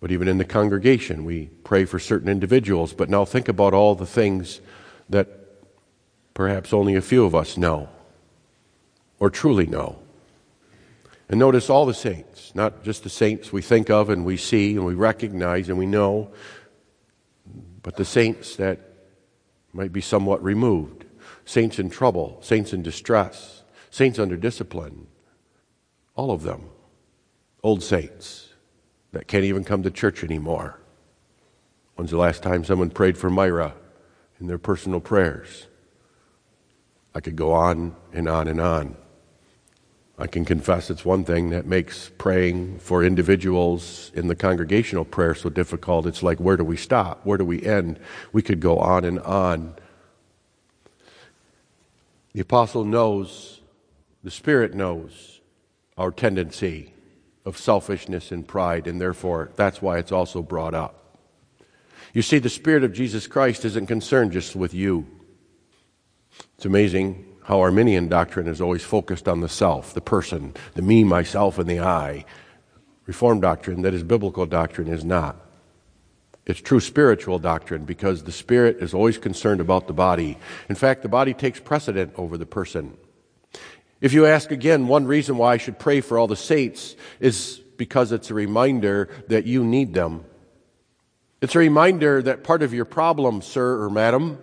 But 0.00 0.10
even 0.10 0.26
in 0.26 0.38
the 0.38 0.44
congregation, 0.44 1.24
we 1.24 1.50
pray 1.62 1.84
for 1.84 2.00
certain 2.00 2.28
individuals. 2.28 2.94
But 2.94 3.08
now 3.08 3.24
think 3.24 3.46
about 3.46 3.74
all 3.74 3.94
the 3.94 4.06
things 4.06 4.60
that 5.08 5.28
perhaps 6.34 6.72
only 6.72 6.96
a 6.96 7.00
few 7.00 7.24
of 7.26 7.36
us 7.36 7.56
know 7.56 7.90
or 9.20 9.30
truly 9.30 9.66
know. 9.66 10.00
And 11.28 11.40
notice 11.40 11.70
all 11.70 11.86
the 11.86 11.94
saints, 11.94 12.54
not 12.54 12.84
just 12.84 13.02
the 13.02 13.10
saints 13.10 13.52
we 13.52 13.62
think 13.62 13.90
of 13.90 14.10
and 14.10 14.24
we 14.24 14.36
see 14.36 14.76
and 14.76 14.84
we 14.84 14.94
recognize 14.94 15.68
and 15.68 15.78
we 15.78 15.86
know, 15.86 16.30
but 17.82 17.96
the 17.96 18.04
saints 18.04 18.56
that 18.56 18.80
might 19.72 19.92
be 19.92 20.00
somewhat 20.00 20.42
removed. 20.42 21.04
Saints 21.44 21.78
in 21.78 21.90
trouble, 21.90 22.38
saints 22.40 22.72
in 22.72 22.82
distress, 22.82 23.62
saints 23.90 24.18
under 24.18 24.36
discipline. 24.36 25.06
All 26.14 26.30
of 26.30 26.42
them. 26.42 26.70
Old 27.62 27.82
saints 27.82 28.50
that 29.12 29.26
can't 29.26 29.44
even 29.44 29.64
come 29.64 29.82
to 29.82 29.90
church 29.90 30.22
anymore. 30.22 30.80
When's 31.96 32.10
the 32.10 32.18
last 32.18 32.42
time 32.42 32.64
someone 32.64 32.90
prayed 32.90 33.16
for 33.16 33.30
Myra 33.30 33.74
in 34.40 34.46
their 34.46 34.58
personal 34.58 35.00
prayers? 35.00 35.66
I 37.14 37.20
could 37.20 37.36
go 37.36 37.52
on 37.52 37.94
and 38.12 38.28
on 38.28 38.48
and 38.48 38.60
on. 38.60 38.96
I 40.16 40.28
can 40.28 40.44
confess 40.44 40.90
it's 40.90 41.04
one 41.04 41.24
thing 41.24 41.50
that 41.50 41.66
makes 41.66 42.10
praying 42.18 42.78
for 42.78 43.02
individuals 43.02 44.12
in 44.14 44.28
the 44.28 44.36
congregational 44.36 45.04
prayer 45.04 45.34
so 45.34 45.48
difficult. 45.50 46.06
It's 46.06 46.22
like, 46.22 46.38
where 46.38 46.56
do 46.56 46.62
we 46.62 46.76
stop? 46.76 47.26
Where 47.26 47.36
do 47.36 47.44
we 47.44 47.62
end? 47.64 47.98
We 48.32 48.40
could 48.40 48.60
go 48.60 48.78
on 48.78 49.04
and 49.04 49.18
on. 49.20 49.74
The 52.32 52.40
apostle 52.40 52.84
knows, 52.84 53.60
the 54.22 54.30
Spirit 54.30 54.72
knows 54.72 55.40
our 55.98 56.12
tendency 56.12 56.94
of 57.44 57.58
selfishness 57.58 58.30
and 58.30 58.46
pride, 58.46 58.86
and 58.86 59.00
therefore 59.00 59.50
that's 59.56 59.82
why 59.82 59.98
it's 59.98 60.12
also 60.12 60.42
brought 60.42 60.74
up. 60.74 61.18
You 62.12 62.22
see, 62.22 62.38
the 62.38 62.48
Spirit 62.48 62.84
of 62.84 62.92
Jesus 62.92 63.26
Christ 63.26 63.64
isn't 63.64 63.86
concerned 63.86 64.30
just 64.30 64.54
with 64.54 64.74
you. 64.74 65.06
It's 66.56 66.66
amazing 66.66 67.33
how 67.44 67.60
Arminian 67.60 68.08
doctrine 68.08 68.48
is 68.48 68.60
always 68.60 68.82
focused 68.82 69.28
on 69.28 69.40
the 69.40 69.48
self, 69.48 69.94
the 69.94 70.00
person, 70.00 70.54
the 70.74 70.82
me, 70.82 71.04
myself, 71.04 71.58
and 71.58 71.68
the 71.68 71.80
I. 71.80 72.24
Reformed 73.06 73.42
doctrine, 73.42 73.82
that 73.82 73.94
is 73.94 74.02
biblical 74.02 74.46
doctrine, 74.46 74.88
is 74.88 75.04
not. 75.04 75.36
It's 76.46 76.60
true 76.60 76.80
spiritual 76.80 77.38
doctrine 77.38 77.84
because 77.84 78.24
the 78.24 78.32
spirit 78.32 78.78
is 78.80 78.94
always 78.94 79.18
concerned 79.18 79.60
about 79.60 79.86
the 79.86 79.92
body. 79.92 80.38
In 80.68 80.74
fact, 80.74 81.02
the 81.02 81.08
body 81.08 81.34
takes 81.34 81.60
precedent 81.60 82.12
over 82.16 82.36
the 82.36 82.46
person. 82.46 82.96
If 84.00 84.12
you 84.12 84.26
ask 84.26 84.50
again, 84.50 84.88
one 84.88 85.06
reason 85.06 85.36
why 85.36 85.54
I 85.54 85.56
should 85.58 85.78
pray 85.78 86.00
for 86.00 86.18
all 86.18 86.26
the 86.26 86.36
saints 86.36 86.96
is 87.20 87.60
because 87.76 88.12
it's 88.12 88.30
a 88.30 88.34
reminder 88.34 89.08
that 89.28 89.46
you 89.46 89.64
need 89.64 89.94
them. 89.94 90.24
It's 91.42 91.54
a 91.54 91.58
reminder 91.58 92.22
that 92.22 92.42
part 92.42 92.62
of 92.62 92.72
your 92.72 92.84
problem, 92.86 93.42
sir 93.42 93.82
or 93.82 93.90
madam, 93.90 94.38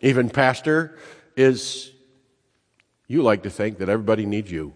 even 0.00 0.28
pastor, 0.28 0.98
is 1.36 1.92
you 3.06 3.22
like 3.22 3.42
to 3.42 3.50
think 3.50 3.78
that 3.78 3.88
everybody 3.88 4.26
needs 4.26 4.50
you. 4.50 4.72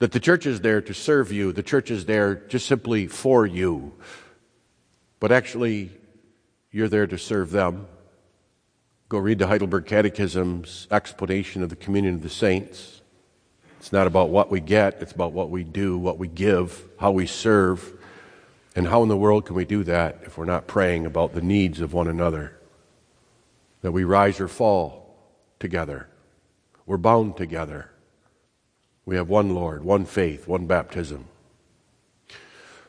That 0.00 0.12
the 0.12 0.20
church 0.20 0.46
is 0.46 0.60
there 0.60 0.80
to 0.82 0.94
serve 0.94 1.30
you, 1.30 1.52
the 1.52 1.62
church 1.62 1.90
is 1.90 2.06
there 2.06 2.34
just 2.34 2.66
simply 2.66 3.06
for 3.06 3.46
you. 3.46 3.92
But 5.20 5.32
actually, 5.32 5.92
you're 6.70 6.88
there 6.88 7.06
to 7.06 7.16
serve 7.16 7.50
them. 7.50 7.86
Go 9.08 9.18
read 9.18 9.38
the 9.38 9.46
Heidelberg 9.46 9.86
Catechism's 9.86 10.88
explanation 10.90 11.62
of 11.62 11.70
the 11.70 11.76
communion 11.76 12.16
of 12.16 12.22
the 12.22 12.28
saints. 12.28 13.00
It's 13.78 13.92
not 13.92 14.06
about 14.06 14.30
what 14.30 14.50
we 14.50 14.60
get, 14.60 15.00
it's 15.00 15.12
about 15.12 15.32
what 15.32 15.50
we 15.50 15.62
do, 15.62 15.96
what 15.96 16.18
we 16.18 16.26
give, 16.26 16.84
how 16.98 17.12
we 17.12 17.26
serve. 17.26 17.92
And 18.76 18.88
how 18.88 19.04
in 19.04 19.08
the 19.08 19.16
world 19.16 19.46
can 19.46 19.54
we 19.54 19.64
do 19.64 19.84
that 19.84 20.22
if 20.24 20.36
we're 20.36 20.46
not 20.46 20.66
praying 20.66 21.06
about 21.06 21.32
the 21.32 21.40
needs 21.40 21.80
of 21.80 21.92
one 21.92 22.08
another? 22.08 22.58
That 23.82 23.92
we 23.92 24.02
rise 24.02 24.40
or 24.40 24.48
fall 24.48 25.03
together. 25.64 26.06
We're 26.84 26.98
bound 26.98 27.38
together. 27.38 27.90
We 29.06 29.16
have 29.16 29.30
one 29.30 29.54
Lord, 29.54 29.82
one 29.82 30.04
faith, 30.04 30.46
one 30.46 30.66
baptism. 30.66 31.24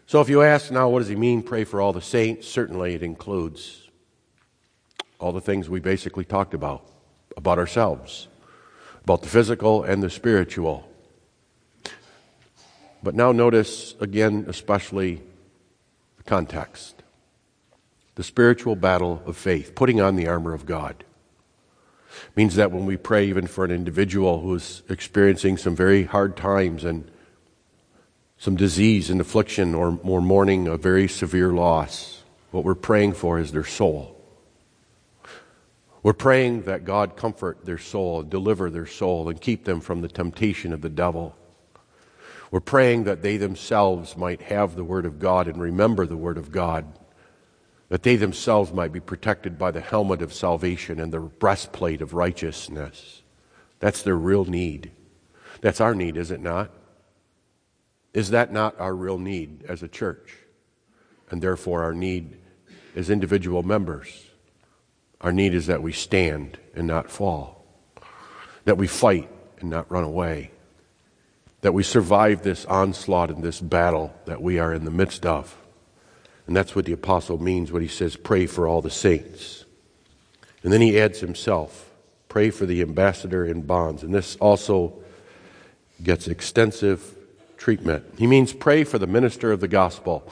So 0.07 0.19
if 0.19 0.28
you 0.28 0.41
ask 0.41 0.71
now, 0.71 0.89
what 0.89 0.99
does 0.99 1.07
he 1.07 1.15
mean, 1.15 1.41
pray 1.41 1.63
for 1.63 1.80
all 1.80 1.93
the 1.93 2.01
saints? 2.01 2.49
Certainly 2.49 2.95
it 2.95 3.01
includes 3.01 3.88
all 5.19 5.32
the 5.32 5.39
things 5.39 5.69
we 5.69 5.80
basically 5.80 6.26
talked 6.26 6.53
about, 6.53 6.86
about 7.38 7.59
ourselves, 7.59 8.28
about 9.05 9.21
the 9.21 9.30
physical 9.30 9.84
and 9.84 10.03
the 10.03 10.09
spiritual. 10.09 10.86
But 13.01 13.15
now 13.15 13.32
notice 13.32 13.95
again, 14.01 14.47
especially 14.49 15.21
the 16.17 16.23
context 16.23 17.03
the 18.15 18.23
spiritual 18.23 18.76
battle 18.76 19.21
of 19.26 19.36
faith, 19.38 19.76
putting 19.76 19.99
on 19.99 20.15
the 20.17 20.28
armor 20.28 20.53
of 20.53 20.65
God 20.65 21.05
means 22.36 22.55
that 22.55 22.72
when 22.72 22.86
we 22.86 22.97
pray 22.97 23.26
even 23.28 23.47
for 23.47 23.66
an 23.66 23.72
individual 23.72 24.41
who's 24.41 24.84
experiencing 24.89 25.57
some 25.57 25.76
very 25.76 26.03
hard 26.03 26.36
times 26.36 26.84
and 26.84 27.09
some 28.38 28.55
disease 28.55 29.09
and 29.09 29.22
affliction 29.22 29.74
or, 29.74 29.99
or 30.03 30.22
mourning 30.22 30.68
a 30.68 30.78
very 30.78 31.07
severe 31.07 31.51
loss, 31.51 32.24
what 32.51 32.63
we're 32.63 32.76
praying 32.76 33.13
for 33.13 33.39
is 33.39 33.51
their 33.51 33.63
soul. 33.63 34.16
We're 36.03 36.13
praying 36.13 36.63
that 36.63 36.86
God 36.86 37.18
comfort 37.18 37.66
their 37.66 37.80
soul, 37.80 38.22
deliver 38.22 38.70
their 38.70 38.86
soul, 38.86 39.28
and 39.28 39.41
keep 39.41 39.63
them 39.63 39.82
from 39.82 40.01
the 40.01 40.07
temptation 40.07 40.72
of 40.72 40.82
the 40.82 40.89
devil. 40.89 41.36
We're 42.51 42.59
praying 42.59 43.05
that 43.05 43.24
they 43.24 43.38
themselves 43.38 44.16
might 44.16 44.43
have 44.43 44.76
the 44.76 44.84
Word 44.84 45.05
of 45.05 45.18
God 45.20 45.47
and 45.47 45.59
remember 45.59 46.05
the 46.05 46.16
Word 46.16 46.38
of 46.38 46.51
God, 46.51 46.86
that 47.96 48.04
they 48.04 48.18
themselves 48.18 48.74
might 48.74 48.91
be 48.91 49.00
protected 49.00 49.58
by 49.58 49.72
the 49.72 49.80
helmet 49.80 50.22
of 50.22 50.34
salvation 50.34 51.00
and 51.00 51.14
the 51.14 51.20
breastplate 51.22 52.02
of 52.02 52.14
righteousness. 52.14 53.22
That's 53.80 54.02
their 54.02 54.18
real 54.18 54.43
need. 54.43 54.91
That's 55.62 55.80
our 55.80 55.96
need, 55.96 56.18
is 56.18 56.30
it 56.30 56.41
not? 56.41 56.72
Is 58.14 58.32
that 58.32 58.52
not 58.52 58.78
our 58.82 58.93
real 58.93 59.18
need 59.18 59.64
as 59.70 59.82
a 59.82 59.88
church? 59.88 60.36
And 61.32 61.41
therefore, 61.41 61.84
our 61.84 61.93
need 61.93 62.36
as 62.98 63.10
individual 63.10 63.64
members? 63.64 64.26
Our 65.22 65.32
need 65.32 65.54
is 65.54 65.68
that 65.68 65.82
we 65.82 65.93
stand 65.93 66.58
and 66.76 66.88
not 66.88 67.10
fall, 67.10 67.66
that 68.66 68.78
we 68.78 68.88
fight 68.88 69.30
and 69.62 69.70
not 69.70 69.89
run 69.89 70.04
away, 70.04 70.52
that 71.62 71.74
we 71.74 71.84
survive 71.84 72.41
this 72.41 72.66
onslaught 72.66 73.32
and 73.32 73.41
this 73.41 73.62
battle 73.62 74.14
that 74.26 74.41
we 74.41 74.60
are 74.60 74.74
in 74.74 74.84
the 74.84 74.91
midst 74.91 75.26
of. 75.26 75.56
And 76.48 76.56
that's 76.56 76.76
what 76.76 76.86
the 76.86 76.93
apostle 76.93 77.41
means 77.41 77.72
when 77.72 77.82
he 77.82 77.88
says, 77.88 78.16
Pray 78.16 78.46
for 78.46 78.68
all 78.68 78.82
the 78.82 78.89
saints. 78.89 79.66
And 80.64 80.72
then 80.72 80.82
he 80.82 81.00
adds 81.00 81.20
himself, 81.20 81.91
Pray 82.30 82.50
for 82.50 82.66
the 82.66 82.82
ambassador 82.82 83.46
in 83.46 83.62
bonds. 83.64 84.04
And 84.04 84.14
this 84.14 84.36
also 84.38 84.93
gets 86.04 86.28
extensive 86.28 87.16
treatment. 87.58 88.06
He 88.18 88.28
means 88.28 88.54
pray 88.54 88.84
for 88.84 89.00
the 89.00 89.08
minister 89.08 89.52
of 89.52 89.60
the 89.60 89.68
gospel. 89.68 90.30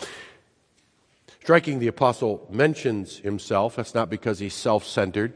Striking, 1.41 1.80
the 1.80 1.88
apostle 1.88 2.47
mentions 2.49 3.18
himself. 3.18 3.76
That's 3.76 3.95
not 3.95 4.09
because 4.09 4.39
he's 4.39 4.53
self 4.53 4.86
centered. 4.86 5.34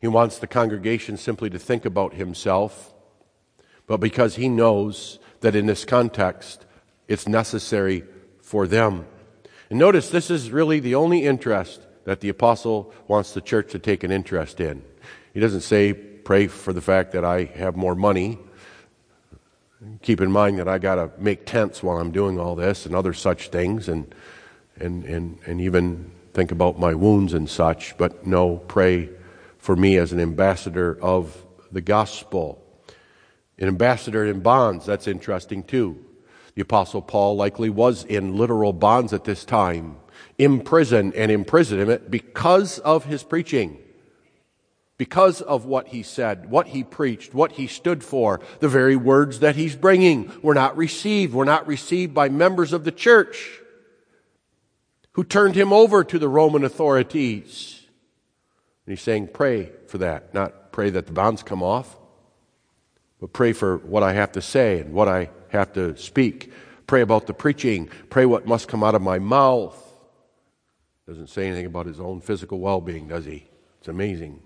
He 0.00 0.08
wants 0.08 0.38
the 0.38 0.46
congregation 0.46 1.16
simply 1.16 1.50
to 1.50 1.58
think 1.58 1.84
about 1.84 2.14
himself, 2.14 2.94
but 3.86 3.98
because 3.98 4.36
he 4.36 4.48
knows 4.48 5.18
that 5.40 5.56
in 5.56 5.66
this 5.66 5.84
context 5.84 6.64
it's 7.08 7.26
necessary 7.26 8.04
for 8.40 8.66
them. 8.66 9.06
And 9.70 9.78
notice 9.78 10.10
this 10.10 10.30
is 10.30 10.50
really 10.50 10.80
the 10.80 10.94
only 10.94 11.24
interest 11.24 11.82
that 12.04 12.20
the 12.20 12.28
apostle 12.28 12.92
wants 13.06 13.32
the 13.32 13.40
church 13.40 13.72
to 13.72 13.78
take 13.78 14.02
an 14.02 14.10
interest 14.10 14.60
in. 14.60 14.82
He 15.34 15.40
doesn't 15.40 15.60
say, 15.60 15.92
pray 15.92 16.46
for 16.46 16.72
the 16.72 16.80
fact 16.80 17.12
that 17.12 17.24
I 17.24 17.44
have 17.44 17.76
more 17.76 17.94
money. 17.94 18.38
Keep 20.02 20.20
in 20.20 20.32
mind 20.32 20.58
that 20.58 20.68
I 20.68 20.78
got 20.78 20.96
to 20.96 21.10
make 21.18 21.46
tents 21.46 21.82
while 21.82 21.98
I'm 21.98 22.10
doing 22.10 22.40
all 22.40 22.56
this 22.56 22.86
and 22.86 22.94
other 22.94 23.12
such 23.12 23.50
things. 23.50 23.88
And 23.88 24.14
and, 24.80 25.04
and, 25.04 25.38
and 25.46 25.60
even 25.60 26.10
think 26.32 26.52
about 26.52 26.78
my 26.78 26.94
wounds 26.94 27.34
and 27.34 27.48
such, 27.48 27.96
but 27.98 28.26
no, 28.26 28.56
pray 28.56 29.10
for 29.58 29.76
me 29.76 29.96
as 29.96 30.12
an 30.12 30.20
ambassador 30.20 30.98
of 31.00 31.44
the 31.72 31.80
gospel. 31.80 32.64
An 33.58 33.68
ambassador 33.68 34.24
in 34.24 34.40
bonds, 34.40 34.86
that's 34.86 35.08
interesting 35.08 35.62
too. 35.62 36.04
The 36.58 36.62
Apostle 36.62 37.02
Paul 37.02 37.36
likely 37.36 37.70
was 37.70 38.02
in 38.02 38.36
literal 38.36 38.72
bonds 38.72 39.12
at 39.12 39.22
this 39.22 39.44
time, 39.44 39.94
in 40.38 40.60
prison 40.60 41.12
and 41.14 41.30
imprisonment 41.30 42.10
because 42.10 42.80
of 42.80 43.04
his 43.04 43.22
preaching, 43.22 43.78
because 44.96 45.40
of 45.40 45.66
what 45.66 45.86
he 45.86 46.02
said, 46.02 46.50
what 46.50 46.66
he 46.66 46.82
preached, 46.82 47.32
what 47.32 47.52
he 47.52 47.68
stood 47.68 48.02
for. 48.02 48.40
The 48.58 48.68
very 48.68 48.96
words 48.96 49.38
that 49.38 49.54
he's 49.54 49.76
bringing 49.76 50.32
were 50.42 50.52
not 50.52 50.76
received, 50.76 51.32
were 51.32 51.44
not 51.44 51.68
received 51.68 52.12
by 52.12 52.28
members 52.28 52.72
of 52.72 52.82
the 52.82 52.90
church 52.90 53.60
who 55.12 55.22
turned 55.22 55.54
him 55.54 55.72
over 55.72 56.02
to 56.02 56.18
the 56.18 56.28
Roman 56.28 56.64
authorities. 56.64 57.86
And 58.84 58.96
he's 58.96 59.00
saying, 59.00 59.28
pray 59.28 59.70
for 59.86 59.98
that, 59.98 60.34
not 60.34 60.72
pray 60.72 60.90
that 60.90 61.06
the 61.06 61.12
bonds 61.12 61.44
come 61.44 61.62
off, 61.62 61.96
but 63.20 63.32
pray 63.32 63.52
for 63.52 63.76
what 63.76 64.02
I 64.02 64.14
have 64.14 64.32
to 64.32 64.42
say 64.42 64.80
and 64.80 64.92
what 64.92 65.06
I 65.06 65.30
have 65.50 65.72
to 65.74 65.96
speak. 65.96 66.52
Pray 66.86 67.02
about 67.02 67.26
the 67.26 67.34
preaching. 67.34 67.88
Pray 68.10 68.26
what 68.26 68.46
must 68.46 68.68
come 68.68 68.82
out 68.82 68.94
of 68.94 69.02
my 69.02 69.18
mouth. 69.18 69.76
Doesn't 71.06 71.28
say 71.28 71.46
anything 71.46 71.66
about 71.66 71.86
his 71.86 72.00
own 72.00 72.20
physical 72.20 72.60
well 72.60 72.80
being, 72.80 73.08
does 73.08 73.24
he? 73.24 73.46
It's 73.78 73.88
amazing. 73.88 74.42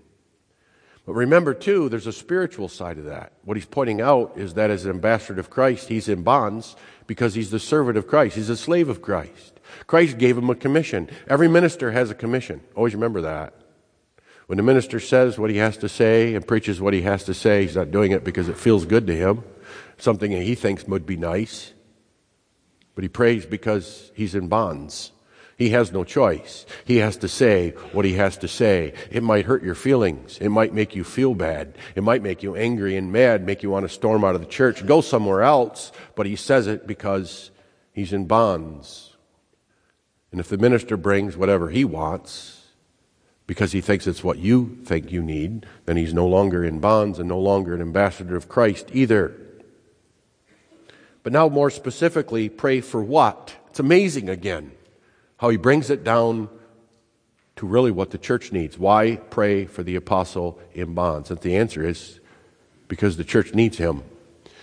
But 1.05 1.13
remember, 1.13 1.53
too, 1.53 1.89
there's 1.89 2.07
a 2.07 2.13
spiritual 2.13 2.69
side 2.69 2.97
of 2.97 3.05
that. 3.05 3.33
What 3.43 3.57
he's 3.57 3.65
pointing 3.65 3.99
out 3.99 4.33
is 4.37 4.53
that 4.53 4.69
as 4.69 4.85
an 4.85 4.91
ambassador 4.91 5.39
of 5.39 5.49
Christ, 5.49 5.89
he's 5.89 6.07
in 6.07 6.23
bonds 6.23 6.77
because 7.07 7.33
he's 7.33 7.51
the 7.51 7.59
servant 7.59 7.97
of 7.97 8.07
Christ, 8.07 8.37
he's 8.37 8.49
a 8.49 8.55
slave 8.55 8.87
of 8.87 9.01
Christ. 9.01 9.59
Christ 9.87 10.17
gave 10.17 10.37
him 10.37 10.49
a 10.49 10.55
commission. 10.55 11.09
Every 11.27 11.49
minister 11.49 11.91
has 11.91 12.09
a 12.09 12.15
commission. 12.15 12.61
Always 12.75 12.93
remember 12.93 13.21
that. 13.21 13.53
When 14.47 14.57
the 14.57 14.63
minister 14.63 14.99
says 14.99 15.37
what 15.37 15.49
he 15.49 15.57
has 15.57 15.77
to 15.77 15.89
say 15.89 16.35
and 16.35 16.47
preaches 16.47 16.79
what 16.79 16.93
he 16.93 17.01
has 17.01 17.23
to 17.25 17.33
say, 17.33 17.63
he's 17.63 17.75
not 17.75 17.91
doing 17.91 18.11
it 18.11 18.23
because 18.23 18.49
it 18.49 18.57
feels 18.57 18.85
good 18.85 19.07
to 19.07 19.15
him, 19.15 19.43
something 20.03 20.31
he 20.31 20.55
thinks 20.55 20.83
would 20.85 21.05
be 21.05 21.17
nice. 21.17 21.73
But 22.93 23.03
he 23.03 23.09
prays 23.09 23.45
because 23.45 24.11
he's 24.13 24.35
in 24.35 24.49
bonds. 24.49 25.11
He 25.57 25.69
has 25.69 25.91
no 25.91 26.03
choice. 26.03 26.65
He 26.83 26.97
has 26.97 27.15
to 27.17 27.27
say 27.27 27.71
what 27.91 28.05
he 28.05 28.13
has 28.13 28.37
to 28.37 28.47
say. 28.47 28.93
It 29.09 29.23
might 29.23 29.45
hurt 29.45 29.63
your 29.63 29.75
feelings. 29.75 30.37
It 30.39 30.49
might 30.49 30.73
make 30.73 30.95
you 30.95 31.03
feel 31.03 31.35
bad. 31.35 31.77
It 31.95 32.03
might 32.03 32.23
make 32.23 32.43
you 32.43 32.55
angry 32.55 32.97
and 32.97 33.11
mad, 33.11 33.45
make 33.45 33.63
you 33.63 33.69
want 33.69 33.87
to 33.87 33.93
storm 33.93 34.23
out 34.23 34.35
of 34.35 34.41
the 34.41 34.47
church, 34.47 34.85
go 34.85 35.01
somewhere 35.01 35.41
else. 35.41 35.91
But 36.15 36.25
he 36.25 36.35
says 36.35 36.67
it 36.67 36.85
because 36.85 37.51
he's 37.93 38.13
in 38.13 38.25
bonds. 38.25 39.15
And 40.31 40.39
if 40.39 40.49
the 40.49 40.57
minister 40.57 40.97
brings 40.97 41.37
whatever 41.37 41.69
he 41.69 41.85
wants, 41.85 42.63
because 43.45 43.71
he 43.71 43.81
thinks 43.81 44.07
it's 44.07 44.23
what 44.23 44.39
you 44.39 44.79
think 44.83 45.11
you 45.11 45.21
need, 45.21 45.65
then 45.85 45.97
he's 45.97 46.13
no 46.13 46.27
longer 46.27 46.63
in 46.63 46.79
bonds 46.79 47.19
and 47.19 47.29
no 47.29 47.39
longer 47.39 47.75
an 47.75 47.81
ambassador 47.81 48.35
of 48.35 48.49
Christ 48.49 48.89
either. 48.93 49.39
But 51.23 51.33
now, 51.33 51.49
more 51.49 51.69
specifically, 51.69 52.49
pray 52.49 52.81
for 52.81 53.01
what? 53.01 53.55
It's 53.69 53.79
amazing 53.79 54.29
again 54.29 54.71
how 55.37 55.49
he 55.49 55.57
brings 55.57 55.89
it 55.89 56.03
down 56.03 56.49
to 57.55 57.65
really 57.65 57.91
what 57.91 58.11
the 58.11 58.17
church 58.17 58.51
needs. 58.51 58.77
Why 58.77 59.17
pray 59.29 59.65
for 59.65 59.83
the 59.83 59.95
apostle 59.95 60.59
in 60.73 60.93
bonds? 60.93 61.31
And 61.31 61.39
the 61.39 61.57
answer 61.57 61.85
is 61.85 62.19
because 62.87 63.17
the 63.17 63.23
church 63.23 63.53
needs 63.53 63.77
him. 63.77 64.03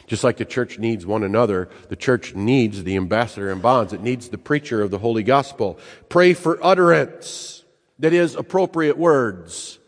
Just 0.06 0.24
like 0.24 0.38
the 0.38 0.44
church 0.44 0.78
needs 0.78 1.06
one 1.06 1.22
another, 1.22 1.68
the 1.88 1.96
church 1.96 2.34
needs 2.34 2.82
the 2.82 2.96
ambassador 2.96 3.50
in 3.50 3.60
bonds. 3.60 3.92
It 3.92 4.02
needs 4.02 4.28
the 4.28 4.38
preacher 4.38 4.82
of 4.82 4.90
the 4.90 4.98
holy 4.98 5.22
gospel. 5.22 5.78
Pray 6.08 6.34
for 6.34 6.58
utterance, 6.64 7.64
that 7.98 8.12
is, 8.12 8.34
appropriate 8.34 8.98
words. 8.98 9.78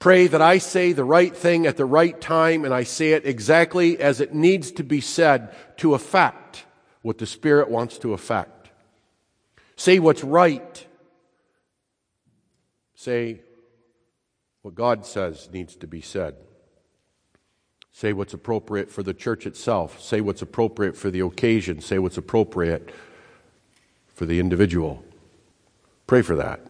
Pray 0.00 0.26
that 0.26 0.40
I 0.40 0.58
say 0.58 0.92
the 0.92 1.04
right 1.04 1.36
thing 1.36 1.66
at 1.66 1.76
the 1.76 1.84
right 1.84 2.18
time 2.18 2.64
and 2.64 2.72
I 2.72 2.84
say 2.84 3.12
it 3.12 3.26
exactly 3.26 4.00
as 4.00 4.20
it 4.20 4.34
needs 4.34 4.72
to 4.72 4.82
be 4.82 5.02
said 5.02 5.54
to 5.80 5.94
effect 5.94 6.64
what 7.02 7.18
the 7.18 7.26
Spirit 7.26 7.70
wants 7.70 7.98
to 7.98 8.12
effect. 8.12 8.68
Say 9.76 9.98
what's 9.98 10.22
right. 10.22 10.86
Say 12.94 13.40
what 14.60 14.74
God 14.74 15.06
says 15.06 15.48
needs 15.50 15.76
to 15.76 15.86
be 15.86 16.02
said. 16.02 16.34
Say 17.92 18.12
what's 18.12 18.34
appropriate 18.34 18.90
for 18.90 19.02
the 19.02 19.14
church 19.14 19.46
itself. 19.46 20.00
Say 20.02 20.20
what's 20.20 20.42
appropriate 20.42 20.96
for 20.96 21.10
the 21.10 21.20
occasion. 21.20 21.80
Say 21.80 21.98
what's 21.98 22.18
appropriate 22.18 22.90
for 24.14 24.26
the 24.26 24.38
individual. 24.38 25.02
Pray 26.06 26.20
for 26.20 26.36
that. 26.36 26.60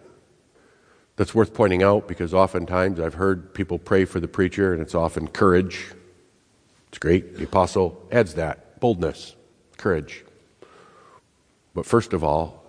That's 1.17 1.35
worth 1.35 1.53
pointing 1.53 1.83
out 1.83 2.07
because 2.07 2.33
oftentimes 2.33 3.01
I've 3.01 3.15
heard 3.15 3.53
people 3.55 3.79
pray 3.79 4.05
for 4.05 4.21
the 4.21 4.29
preacher 4.29 4.73
and 4.73 4.81
it's 4.81 4.95
often 4.95 5.27
courage. 5.27 5.87
It's 6.89 6.99
great. 6.99 7.37
The 7.37 7.45
apostle 7.45 8.07
adds 8.13 8.35
that 8.35 8.70
boldness, 8.81 9.37
courage. 9.77 10.25
But 11.75 11.87
first 11.87 12.13
of 12.13 12.25
all, 12.25 12.65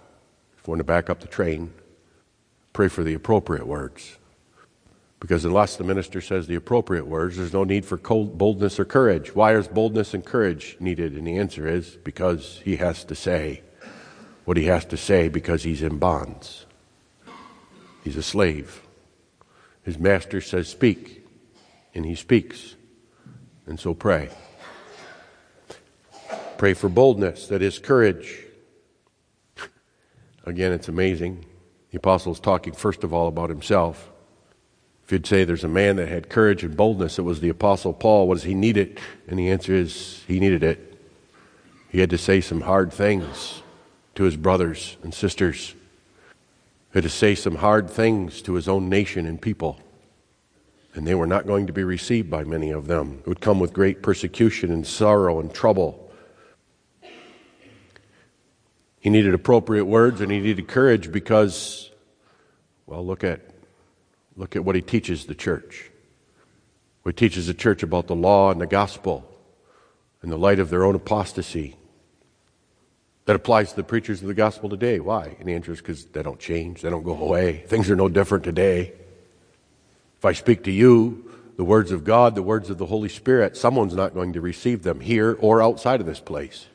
if 0.57 0.67
we 0.67 0.71
want 0.71 0.79
to 0.79 0.85
back 0.85 1.09
up 1.09 1.19
the 1.19 1.27
train, 1.27 1.73
pray 2.73 2.87
for 2.87 3.03
the 3.03 3.13
appropriate 3.13 3.65
words. 3.65 4.17
Because 5.19 5.45
unless 5.45 5.75
the 5.75 5.83
minister 5.83 6.19
says 6.19 6.47
the 6.47 6.55
appropriate 6.55 7.05
words, 7.05 7.37
there's 7.37 7.53
no 7.53 7.63
need 7.63 7.85
for 7.85 7.97
boldness 7.97 8.79
or 8.79 8.85
courage. 8.85 9.35
Why 9.35 9.55
is 9.55 9.67
boldness 9.67 10.13
and 10.13 10.25
courage 10.25 10.77
needed? 10.79 11.13
And 11.13 11.27
the 11.27 11.37
answer 11.37 11.67
is 11.67 11.97
because 12.03 12.59
he 12.63 12.77
has 12.77 13.03
to 13.05 13.15
say 13.15 13.61
what 14.45 14.57
he 14.57 14.65
has 14.65 14.85
to 14.85 14.97
say 14.97 15.29
because 15.29 15.63
he's 15.63 15.83
in 15.83 15.99
bonds. 15.99 16.65
He's 18.03 18.17
a 18.17 18.23
slave. 18.23 18.81
His 19.83 19.99
master 19.99 20.41
says, 20.41 20.67
Speak, 20.67 21.25
and 21.93 22.05
he 22.05 22.15
speaks. 22.15 22.75
And 23.67 23.79
so 23.79 23.93
pray. 23.93 24.29
Pray 26.61 26.75
for 26.75 26.89
boldness, 26.89 27.47
that 27.47 27.63
is 27.63 27.79
courage. 27.79 28.37
Again, 30.45 30.71
it's 30.71 30.89
amazing. 30.89 31.43
The 31.89 31.97
apostle 31.97 32.33
is 32.33 32.39
talking 32.39 32.73
first 32.73 33.03
of 33.03 33.11
all 33.15 33.27
about 33.27 33.49
himself. 33.49 34.11
If 35.03 35.11
you'd 35.11 35.25
say 35.25 35.43
there's 35.43 35.63
a 35.63 35.67
man 35.67 35.95
that 35.95 36.07
had 36.07 36.29
courage 36.29 36.63
and 36.63 36.77
boldness, 36.77 37.17
it 37.17 37.23
was 37.23 37.39
the 37.39 37.49
Apostle 37.49 37.93
Paul. 37.93 38.27
What 38.27 38.35
does 38.35 38.43
he 38.43 38.53
need 38.53 38.77
it? 38.77 38.99
And 39.27 39.39
the 39.39 39.49
answer 39.49 39.73
is 39.73 40.23
he 40.27 40.39
needed 40.39 40.61
it. 40.61 41.01
He 41.89 41.99
had 41.99 42.11
to 42.11 42.17
say 42.19 42.41
some 42.41 42.61
hard 42.61 42.93
things 42.93 43.63
to 44.13 44.25
his 44.25 44.37
brothers 44.37 44.97
and 45.01 45.15
sisters. 45.15 45.73
He 46.93 46.99
had 46.99 47.03
to 47.05 47.09
say 47.09 47.33
some 47.33 47.55
hard 47.55 47.89
things 47.89 48.39
to 48.43 48.53
his 48.53 48.69
own 48.69 48.87
nation 48.87 49.25
and 49.25 49.41
people. 49.41 49.79
And 50.93 51.07
they 51.07 51.15
were 51.15 51.25
not 51.25 51.47
going 51.47 51.65
to 51.65 51.73
be 51.73 51.83
received 51.83 52.29
by 52.29 52.43
many 52.43 52.69
of 52.69 52.85
them. 52.85 53.17
It 53.21 53.27
would 53.27 53.41
come 53.41 53.59
with 53.59 53.73
great 53.73 54.03
persecution 54.03 54.71
and 54.71 54.85
sorrow 54.85 55.39
and 55.39 55.51
trouble. 55.51 56.00
He 59.01 59.09
needed 59.09 59.33
appropriate 59.33 59.85
words 59.85 60.21
and 60.21 60.31
he 60.31 60.39
needed 60.39 60.67
courage 60.67 61.11
because, 61.11 61.89
well, 62.85 63.05
look 63.05 63.23
at, 63.23 63.41
look 64.37 64.55
at 64.55 64.63
what 64.63 64.75
he 64.75 64.81
teaches 64.81 65.25
the 65.25 65.33
church. 65.35 65.89
He 67.03 67.11
teaches 67.11 67.47
the 67.47 67.55
church 67.55 67.81
about 67.81 68.05
the 68.05 68.15
law 68.15 68.51
and 68.51 68.61
the 68.61 68.67
gospel 68.67 69.27
in 70.21 70.29
the 70.29 70.37
light 70.37 70.59
of 70.59 70.69
their 70.69 70.83
own 70.83 70.93
apostasy. 70.93 71.75
That 73.25 73.35
applies 73.35 73.71
to 73.71 73.75
the 73.77 73.83
preachers 73.83 74.21
of 74.21 74.27
the 74.27 74.35
gospel 74.35 74.69
today. 74.69 74.99
Why? 74.99 75.35
And 75.39 75.47
the 75.47 75.55
answer 75.55 75.71
is 75.71 75.79
because 75.79 76.05
they 76.05 76.21
don't 76.21 76.39
change, 76.39 76.83
they 76.83 76.89
don't 76.91 77.03
go 77.03 77.17
away. 77.17 77.63
Things 77.67 77.89
are 77.89 77.95
no 77.95 78.07
different 78.07 78.43
today. 78.43 78.93
If 80.19 80.25
I 80.25 80.33
speak 80.33 80.63
to 80.65 80.71
you 80.71 81.27
the 81.57 81.63
words 81.63 81.91
of 81.91 82.03
God, 82.03 82.35
the 82.35 82.43
words 82.43 82.69
of 82.69 82.77
the 82.77 82.85
Holy 82.85 83.09
Spirit, 83.09 83.57
someone's 83.57 83.95
not 83.95 84.13
going 84.13 84.33
to 84.33 84.41
receive 84.41 84.83
them 84.83 84.99
here 84.99 85.35
or 85.39 85.61
outside 85.63 86.01
of 86.01 86.05
this 86.05 86.19
place. 86.19 86.67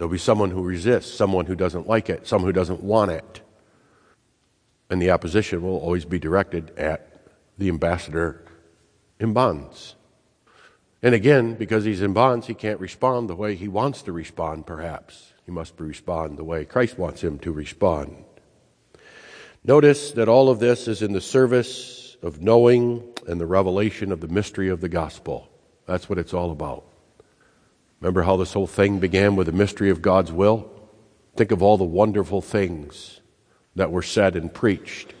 There'll 0.00 0.10
be 0.10 0.16
someone 0.16 0.50
who 0.50 0.62
resists, 0.62 1.12
someone 1.12 1.44
who 1.44 1.54
doesn't 1.54 1.86
like 1.86 2.08
it, 2.08 2.26
someone 2.26 2.48
who 2.48 2.54
doesn't 2.54 2.82
want 2.82 3.10
it. 3.10 3.42
And 4.88 5.00
the 5.00 5.10
opposition 5.10 5.60
will 5.60 5.76
always 5.76 6.06
be 6.06 6.18
directed 6.18 6.70
at 6.78 7.28
the 7.58 7.68
ambassador 7.68 8.42
in 9.18 9.34
bonds. 9.34 9.96
And 11.02 11.14
again, 11.14 11.52
because 11.52 11.84
he's 11.84 12.00
in 12.00 12.14
bonds, 12.14 12.46
he 12.46 12.54
can't 12.54 12.80
respond 12.80 13.28
the 13.28 13.34
way 13.34 13.54
he 13.54 13.68
wants 13.68 14.00
to 14.04 14.12
respond, 14.12 14.66
perhaps. 14.66 15.34
He 15.44 15.52
must 15.52 15.78
respond 15.78 16.38
the 16.38 16.44
way 16.44 16.64
Christ 16.64 16.96
wants 16.96 17.22
him 17.22 17.38
to 17.40 17.52
respond. 17.52 18.24
Notice 19.64 20.12
that 20.12 20.30
all 20.30 20.48
of 20.48 20.60
this 20.60 20.88
is 20.88 21.02
in 21.02 21.12
the 21.12 21.20
service 21.20 22.16
of 22.22 22.40
knowing 22.40 23.06
and 23.28 23.38
the 23.38 23.44
revelation 23.44 24.12
of 24.12 24.22
the 24.22 24.28
mystery 24.28 24.70
of 24.70 24.80
the 24.80 24.88
gospel. 24.88 25.50
That's 25.84 26.08
what 26.08 26.18
it's 26.18 26.32
all 26.32 26.52
about. 26.52 26.89
Remember 28.00 28.22
how 28.22 28.36
this 28.36 28.52
whole 28.52 28.66
thing 28.66 28.98
began 28.98 29.36
with 29.36 29.46
the 29.46 29.52
mystery 29.52 29.90
of 29.90 30.02
God's 30.02 30.32
will? 30.32 30.70
Think 31.36 31.50
of 31.50 31.62
all 31.62 31.76
the 31.76 31.84
wonderful 31.84 32.40
things 32.40 33.20
that 33.76 33.90
were 33.90 34.02
said 34.02 34.36
and 34.36 34.52
preached 34.52 35.14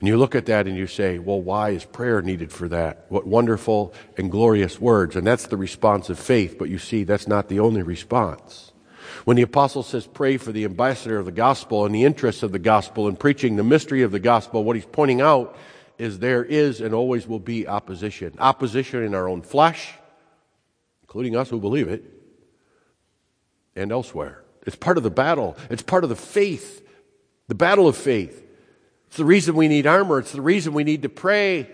and 0.00 0.08
you 0.08 0.18
look 0.18 0.34
at 0.34 0.46
that 0.46 0.66
and 0.66 0.76
you 0.76 0.86
say, 0.86 1.18
well, 1.18 1.40
why 1.40 1.70
is 1.70 1.84
prayer 1.84 2.20
needed 2.20 2.52
for 2.52 2.68
that? 2.68 3.06
What 3.08 3.26
wonderful 3.26 3.94
and 4.18 4.30
glorious 4.30 4.80
words. 4.80 5.16
And 5.16 5.26
that's 5.26 5.46
the 5.46 5.56
response 5.56 6.10
of 6.10 6.18
faith, 6.18 6.56
but 6.58 6.68
you 6.68 6.78
see, 6.78 7.04
that's 7.04 7.26
not 7.26 7.48
the 7.48 7.60
only 7.60 7.82
response. 7.82 8.72
When 9.24 9.36
the 9.36 9.42
apostle 9.42 9.82
says, 9.82 10.06
pray 10.06 10.36
for 10.36 10.52
the 10.52 10.64
ambassador 10.64 11.18
of 11.18 11.24
the 11.24 11.32
gospel 11.32 11.86
and 11.86 11.94
the 11.94 12.04
interests 12.04 12.42
of 12.42 12.52
the 12.52 12.58
gospel 12.58 13.08
and 13.08 13.18
preaching 13.18 13.56
the 13.56 13.64
mystery 13.64 14.02
of 14.02 14.12
the 14.12 14.20
gospel, 14.20 14.64
what 14.64 14.76
he's 14.76 14.84
pointing 14.84 15.20
out 15.20 15.56
is 15.96 16.18
there 16.18 16.44
is 16.44 16.82
and 16.82 16.92
always 16.92 17.26
will 17.26 17.40
be 17.40 17.66
opposition. 17.66 18.34
Opposition 18.38 19.02
in 19.02 19.14
our 19.14 19.28
own 19.28 19.40
flesh, 19.40 19.94
including 21.16 21.34
us 21.34 21.48
who 21.48 21.58
believe 21.58 21.88
it, 21.88 22.04
and 23.74 23.90
elsewhere. 23.90 24.44
It's 24.66 24.76
part 24.76 24.98
of 24.98 25.02
the 25.02 25.08
battle, 25.08 25.56
it's 25.70 25.80
part 25.80 26.04
of 26.04 26.10
the 26.10 26.14
faith, 26.14 26.86
the 27.48 27.54
battle 27.54 27.88
of 27.88 27.96
faith. 27.96 28.44
It's 29.06 29.16
the 29.16 29.24
reason 29.24 29.56
we 29.56 29.66
need 29.66 29.86
armor. 29.86 30.18
It's 30.18 30.32
the 30.32 30.42
reason 30.42 30.74
we 30.74 30.84
need 30.84 31.00
to 31.04 31.08
pray. 31.08 31.70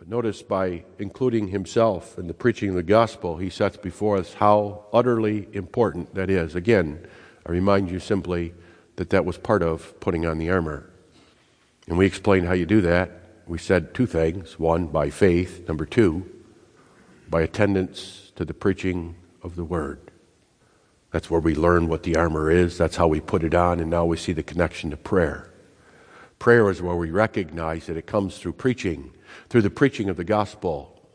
But 0.00 0.08
notice 0.08 0.42
by 0.42 0.82
including 0.98 1.46
himself 1.46 2.18
in 2.18 2.26
the 2.26 2.34
preaching 2.34 2.70
of 2.70 2.74
the 2.74 2.82
gospel, 2.82 3.36
he 3.36 3.50
sets 3.50 3.76
before 3.76 4.16
us 4.16 4.34
how 4.34 4.86
utterly 4.92 5.46
important 5.52 6.12
that 6.16 6.28
is. 6.28 6.56
Again, 6.56 7.06
I 7.46 7.52
remind 7.52 7.88
you 7.88 8.00
simply 8.00 8.52
that 8.96 9.10
that 9.10 9.24
was 9.24 9.38
part 9.38 9.62
of 9.62 10.00
putting 10.00 10.26
on 10.26 10.38
the 10.38 10.50
armor. 10.50 10.90
And 11.86 11.96
we 11.96 12.06
explained 12.06 12.48
how 12.48 12.54
you 12.54 12.66
do 12.66 12.80
that. 12.80 13.12
We 13.46 13.58
said 13.58 13.94
two 13.94 14.06
things 14.06 14.58
one, 14.58 14.88
by 14.88 15.10
faith, 15.10 15.68
number 15.68 15.86
two, 15.86 16.28
by 17.30 17.42
attendance 17.42 18.32
to 18.34 18.44
the 18.44 18.52
preaching 18.52 19.14
of 19.42 19.54
the 19.54 19.64
word. 19.64 20.10
That's 21.12 21.30
where 21.30 21.40
we 21.40 21.54
learn 21.54 21.88
what 21.88 22.02
the 22.02 22.16
armor 22.16 22.50
is. 22.50 22.76
That's 22.76 22.96
how 22.96 23.06
we 23.08 23.20
put 23.20 23.44
it 23.44 23.54
on, 23.54 23.80
and 23.80 23.90
now 23.90 24.04
we 24.04 24.16
see 24.16 24.32
the 24.32 24.42
connection 24.42 24.90
to 24.90 24.96
prayer. 24.96 25.50
Prayer 26.38 26.68
is 26.70 26.82
where 26.82 26.96
we 26.96 27.10
recognize 27.10 27.86
that 27.86 27.96
it 27.96 28.06
comes 28.06 28.38
through 28.38 28.54
preaching, 28.54 29.12
through 29.48 29.62
the 29.62 29.70
preaching 29.70 30.08
of 30.08 30.16
the 30.16 30.24
gospel. 30.24 31.08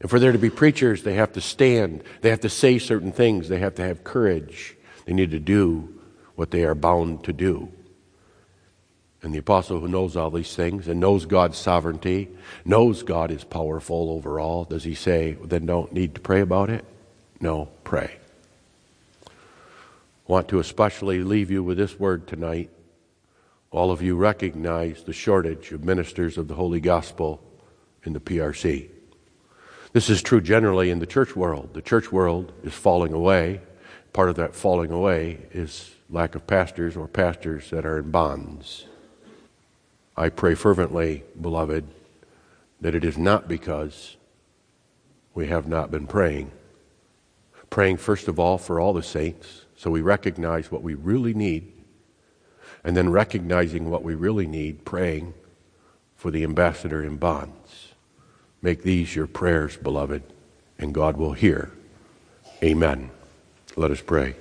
And 0.00 0.10
for 0.10 0.18
there 0.18 0.32
to 0.32 0.38
be 0.38 0.50
preachers, 0.50 1.02
they 1.02 1.14
have 1.14 1.32
to 1.32 1.40
stand, 1.40 2.02
they 2.20 2.30
have 2.30 2.40
to 2.40 2.48
say 2.48 2.78
certain 2.78 3.12
things, 3.12 3.48
they 3.48 3.58
have 3.58 3.74
to 3.76 3.82
have 3.82 4.04
courage, 4.04 4.76
they 5.04 5.12
need 5.12 5.30
to 5.30 5.38
do 5.38 6.00
what 6.34 6.50
they 6.50 6.64
are 6.64 6.74
bound 6.74 7.24
to 7.24 7.32
do. 7.32 7.70
And 9.22 9.34
the 9.34 9.38
apostle 9.38 9.80
who 9.80 9.88
knows 9.88 10.16
all 10.16 10.30
these 10.30 10.54
things 10.56 10.88
and 10.88 10.98
knows 10.98 11.26
God's 11.26 11.58
sovereignty, 11.58 12.28
knows 12.64 13.02
God 13.02 13.30
is 13.30 13.44
powerful 13.44 14.10
over 14.10 14.40
all, 14.40 14.64
does 14.64 14.84
he 14.84 14.94
say, 14.94 15.36
then 15.44 15.66
don't 15.66 15.92
need 15.92 16.14
to 16.14 16.20
pray 16.20 16.40
about 16.40 16.70
it? 16.70 16.84
No, 17.40 17.68
pray. 17.84 18.16
Want 20.26 20.48
to 20.48 20.58
especially 20.58 21.22
leave 21.22 21.50
you 21.50 21.62
with 21.62 21.76
this 21.76 21.98
word 21.98 22.26
tonight 22.26 22.70
all 23.70 23.92
of 23.92 24.02
you 24.02 24.16
recognize 24.16 25.04
the 25.04 25.12
shortage 25.12 25.70
of 25.70 25.84
ministers 25.84 26.36
of 26.36 26.48
the 26.48 26.54
Holy 26.54 26.80
Gospel 26.80 27.40
in 28.02 28.12
the 28.12 28.20
PRC. 28.20 28.88
This 29.92 30.10
is 30.10 30.22
true 30.22 30.40
generally 30.40 30.90
in 30.90 30.98
the 30.98 31.06
church 31.06 31.36
world. 31.36 31.72
The 31.72 31.82
church 31.82 32.10
world 32.10 32.52
is 32.64 32.74
falling 32.74 33.12
away. 33.12 33.60
Part 34.12 34.28
of 34.28 34.36
that 34.36 34.56
falling 34.56 34.90
away 34.90 35.38
is 35.52 35.94
lack 36.08 36.34
of 36.34 36.48
pastors 36.48 36.96
or 36.96 37.06
pastors 37.06 37.70
that 37.70 37.86
are 37.86 37.98
in 37.98 38.10
bonds. 38.10 38.86
I 40.20 40.28
pray 40.28 40.54
fervently, 40.54 41.24
beloved, 41.40 41.86
that 42.82 42.94
it 42.94 43.06
is 43.06 43.16
not 43.16 43.48
because 43.48 44.18
we 45.32 45.46
have 45.46 45.66
not 45.66 45.90
been 45.90 46.06
praying. 46.06 46.50
Praying, 47.70 47.96
first 47.96 48.28
of 48.28 48.38
all, 48.38 48.58
for 48.58 48.78
all 48.78 48.92
the 48.92 49.02
saints, 49.02 49.64
so 49.78 49.90
we 49.90 50.02
recognize 50.02 50.70
what 50.70 50.82
we 50.82 50.92
really 50.92 51.32
need 51.32 51.72
and 52.84 52.94
then 52.94 53.08
recognizing 53.08 53.88
what 53.88 54.02
we 54.02 54.14
really 54.14 54.46
need, 54.46 54.84
praying 54.84 55.32
for 56.16 56.30
the 56.30 56.44
ambassador 56.44 57.02
in 57.02 57.16
bonds. 57.16 57.94
Make 58.60 58.82
these 58.82 59.16
your 59.16 59.26
prayers, 59.26 59.78
beloved, 59.78 60.22
and 60.78 60.92
God 60.92 61.16
will 61.16 61.32
hear. 61.32 61.72
Amen. 62.62 63.10
Let 63.74 63.90
us 63.90 64.02
pray. 64.02 64.34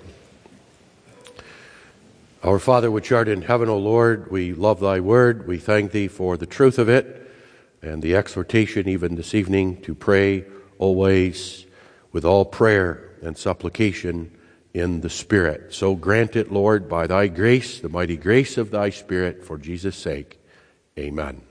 Our 2.41 2.59
Father, 2.59 2.89
which 2.89 3.11
art 3.11 3.27
in 3.27 3.41
heaven, 3.41 3.67
O 3.67 3.77
Lord, 3.77 4.31
we 4.31 4.53
love 4.53 4.79
thy 4.79 5.01
word. 5.01 5.45
We 5.45 5.57
thank 5.57 5.91
thee 5.91 6.07
for 6.07 6.37
the 6.37 6.45
truth 6.45 6.79
of 6.79 6.87
it 6.87 7.29
and 7.81 8.01
the 8.01 8.15
exhortation, 8.15 8.87
even 8.87 9.15
this 9.15 9.35
evening, 9.35 9.81
to 9.81 9.93
pray 9.93 10.45
always 10.77 11.65
with 12.13 12.23
all 12.23 12.45
prayer 12.45 13.09
and 13.21 13.37
supplication 13.37 14.31
in 14.73 15.01
the 15.01 15.09
Spirit. 15.09 15.73
So 15.73 15.95
grant 15.95 16.37
it, 16.37 16.49
Lord, 16.49 16.87
by 16.87 17.07
thy 17.07 17.27
grace, 17.27 17.81
the 17.81 17.89
mighty 17.89 18.15
grace 18.15 18.57
of 18.57 18.71
thy 18.71 18.89
Spirit, 18.89 19.43
for 19.43 19.57
Jesus' 19.57 19.97
sake. 19.97 20.39
Amen. 20.97 21.48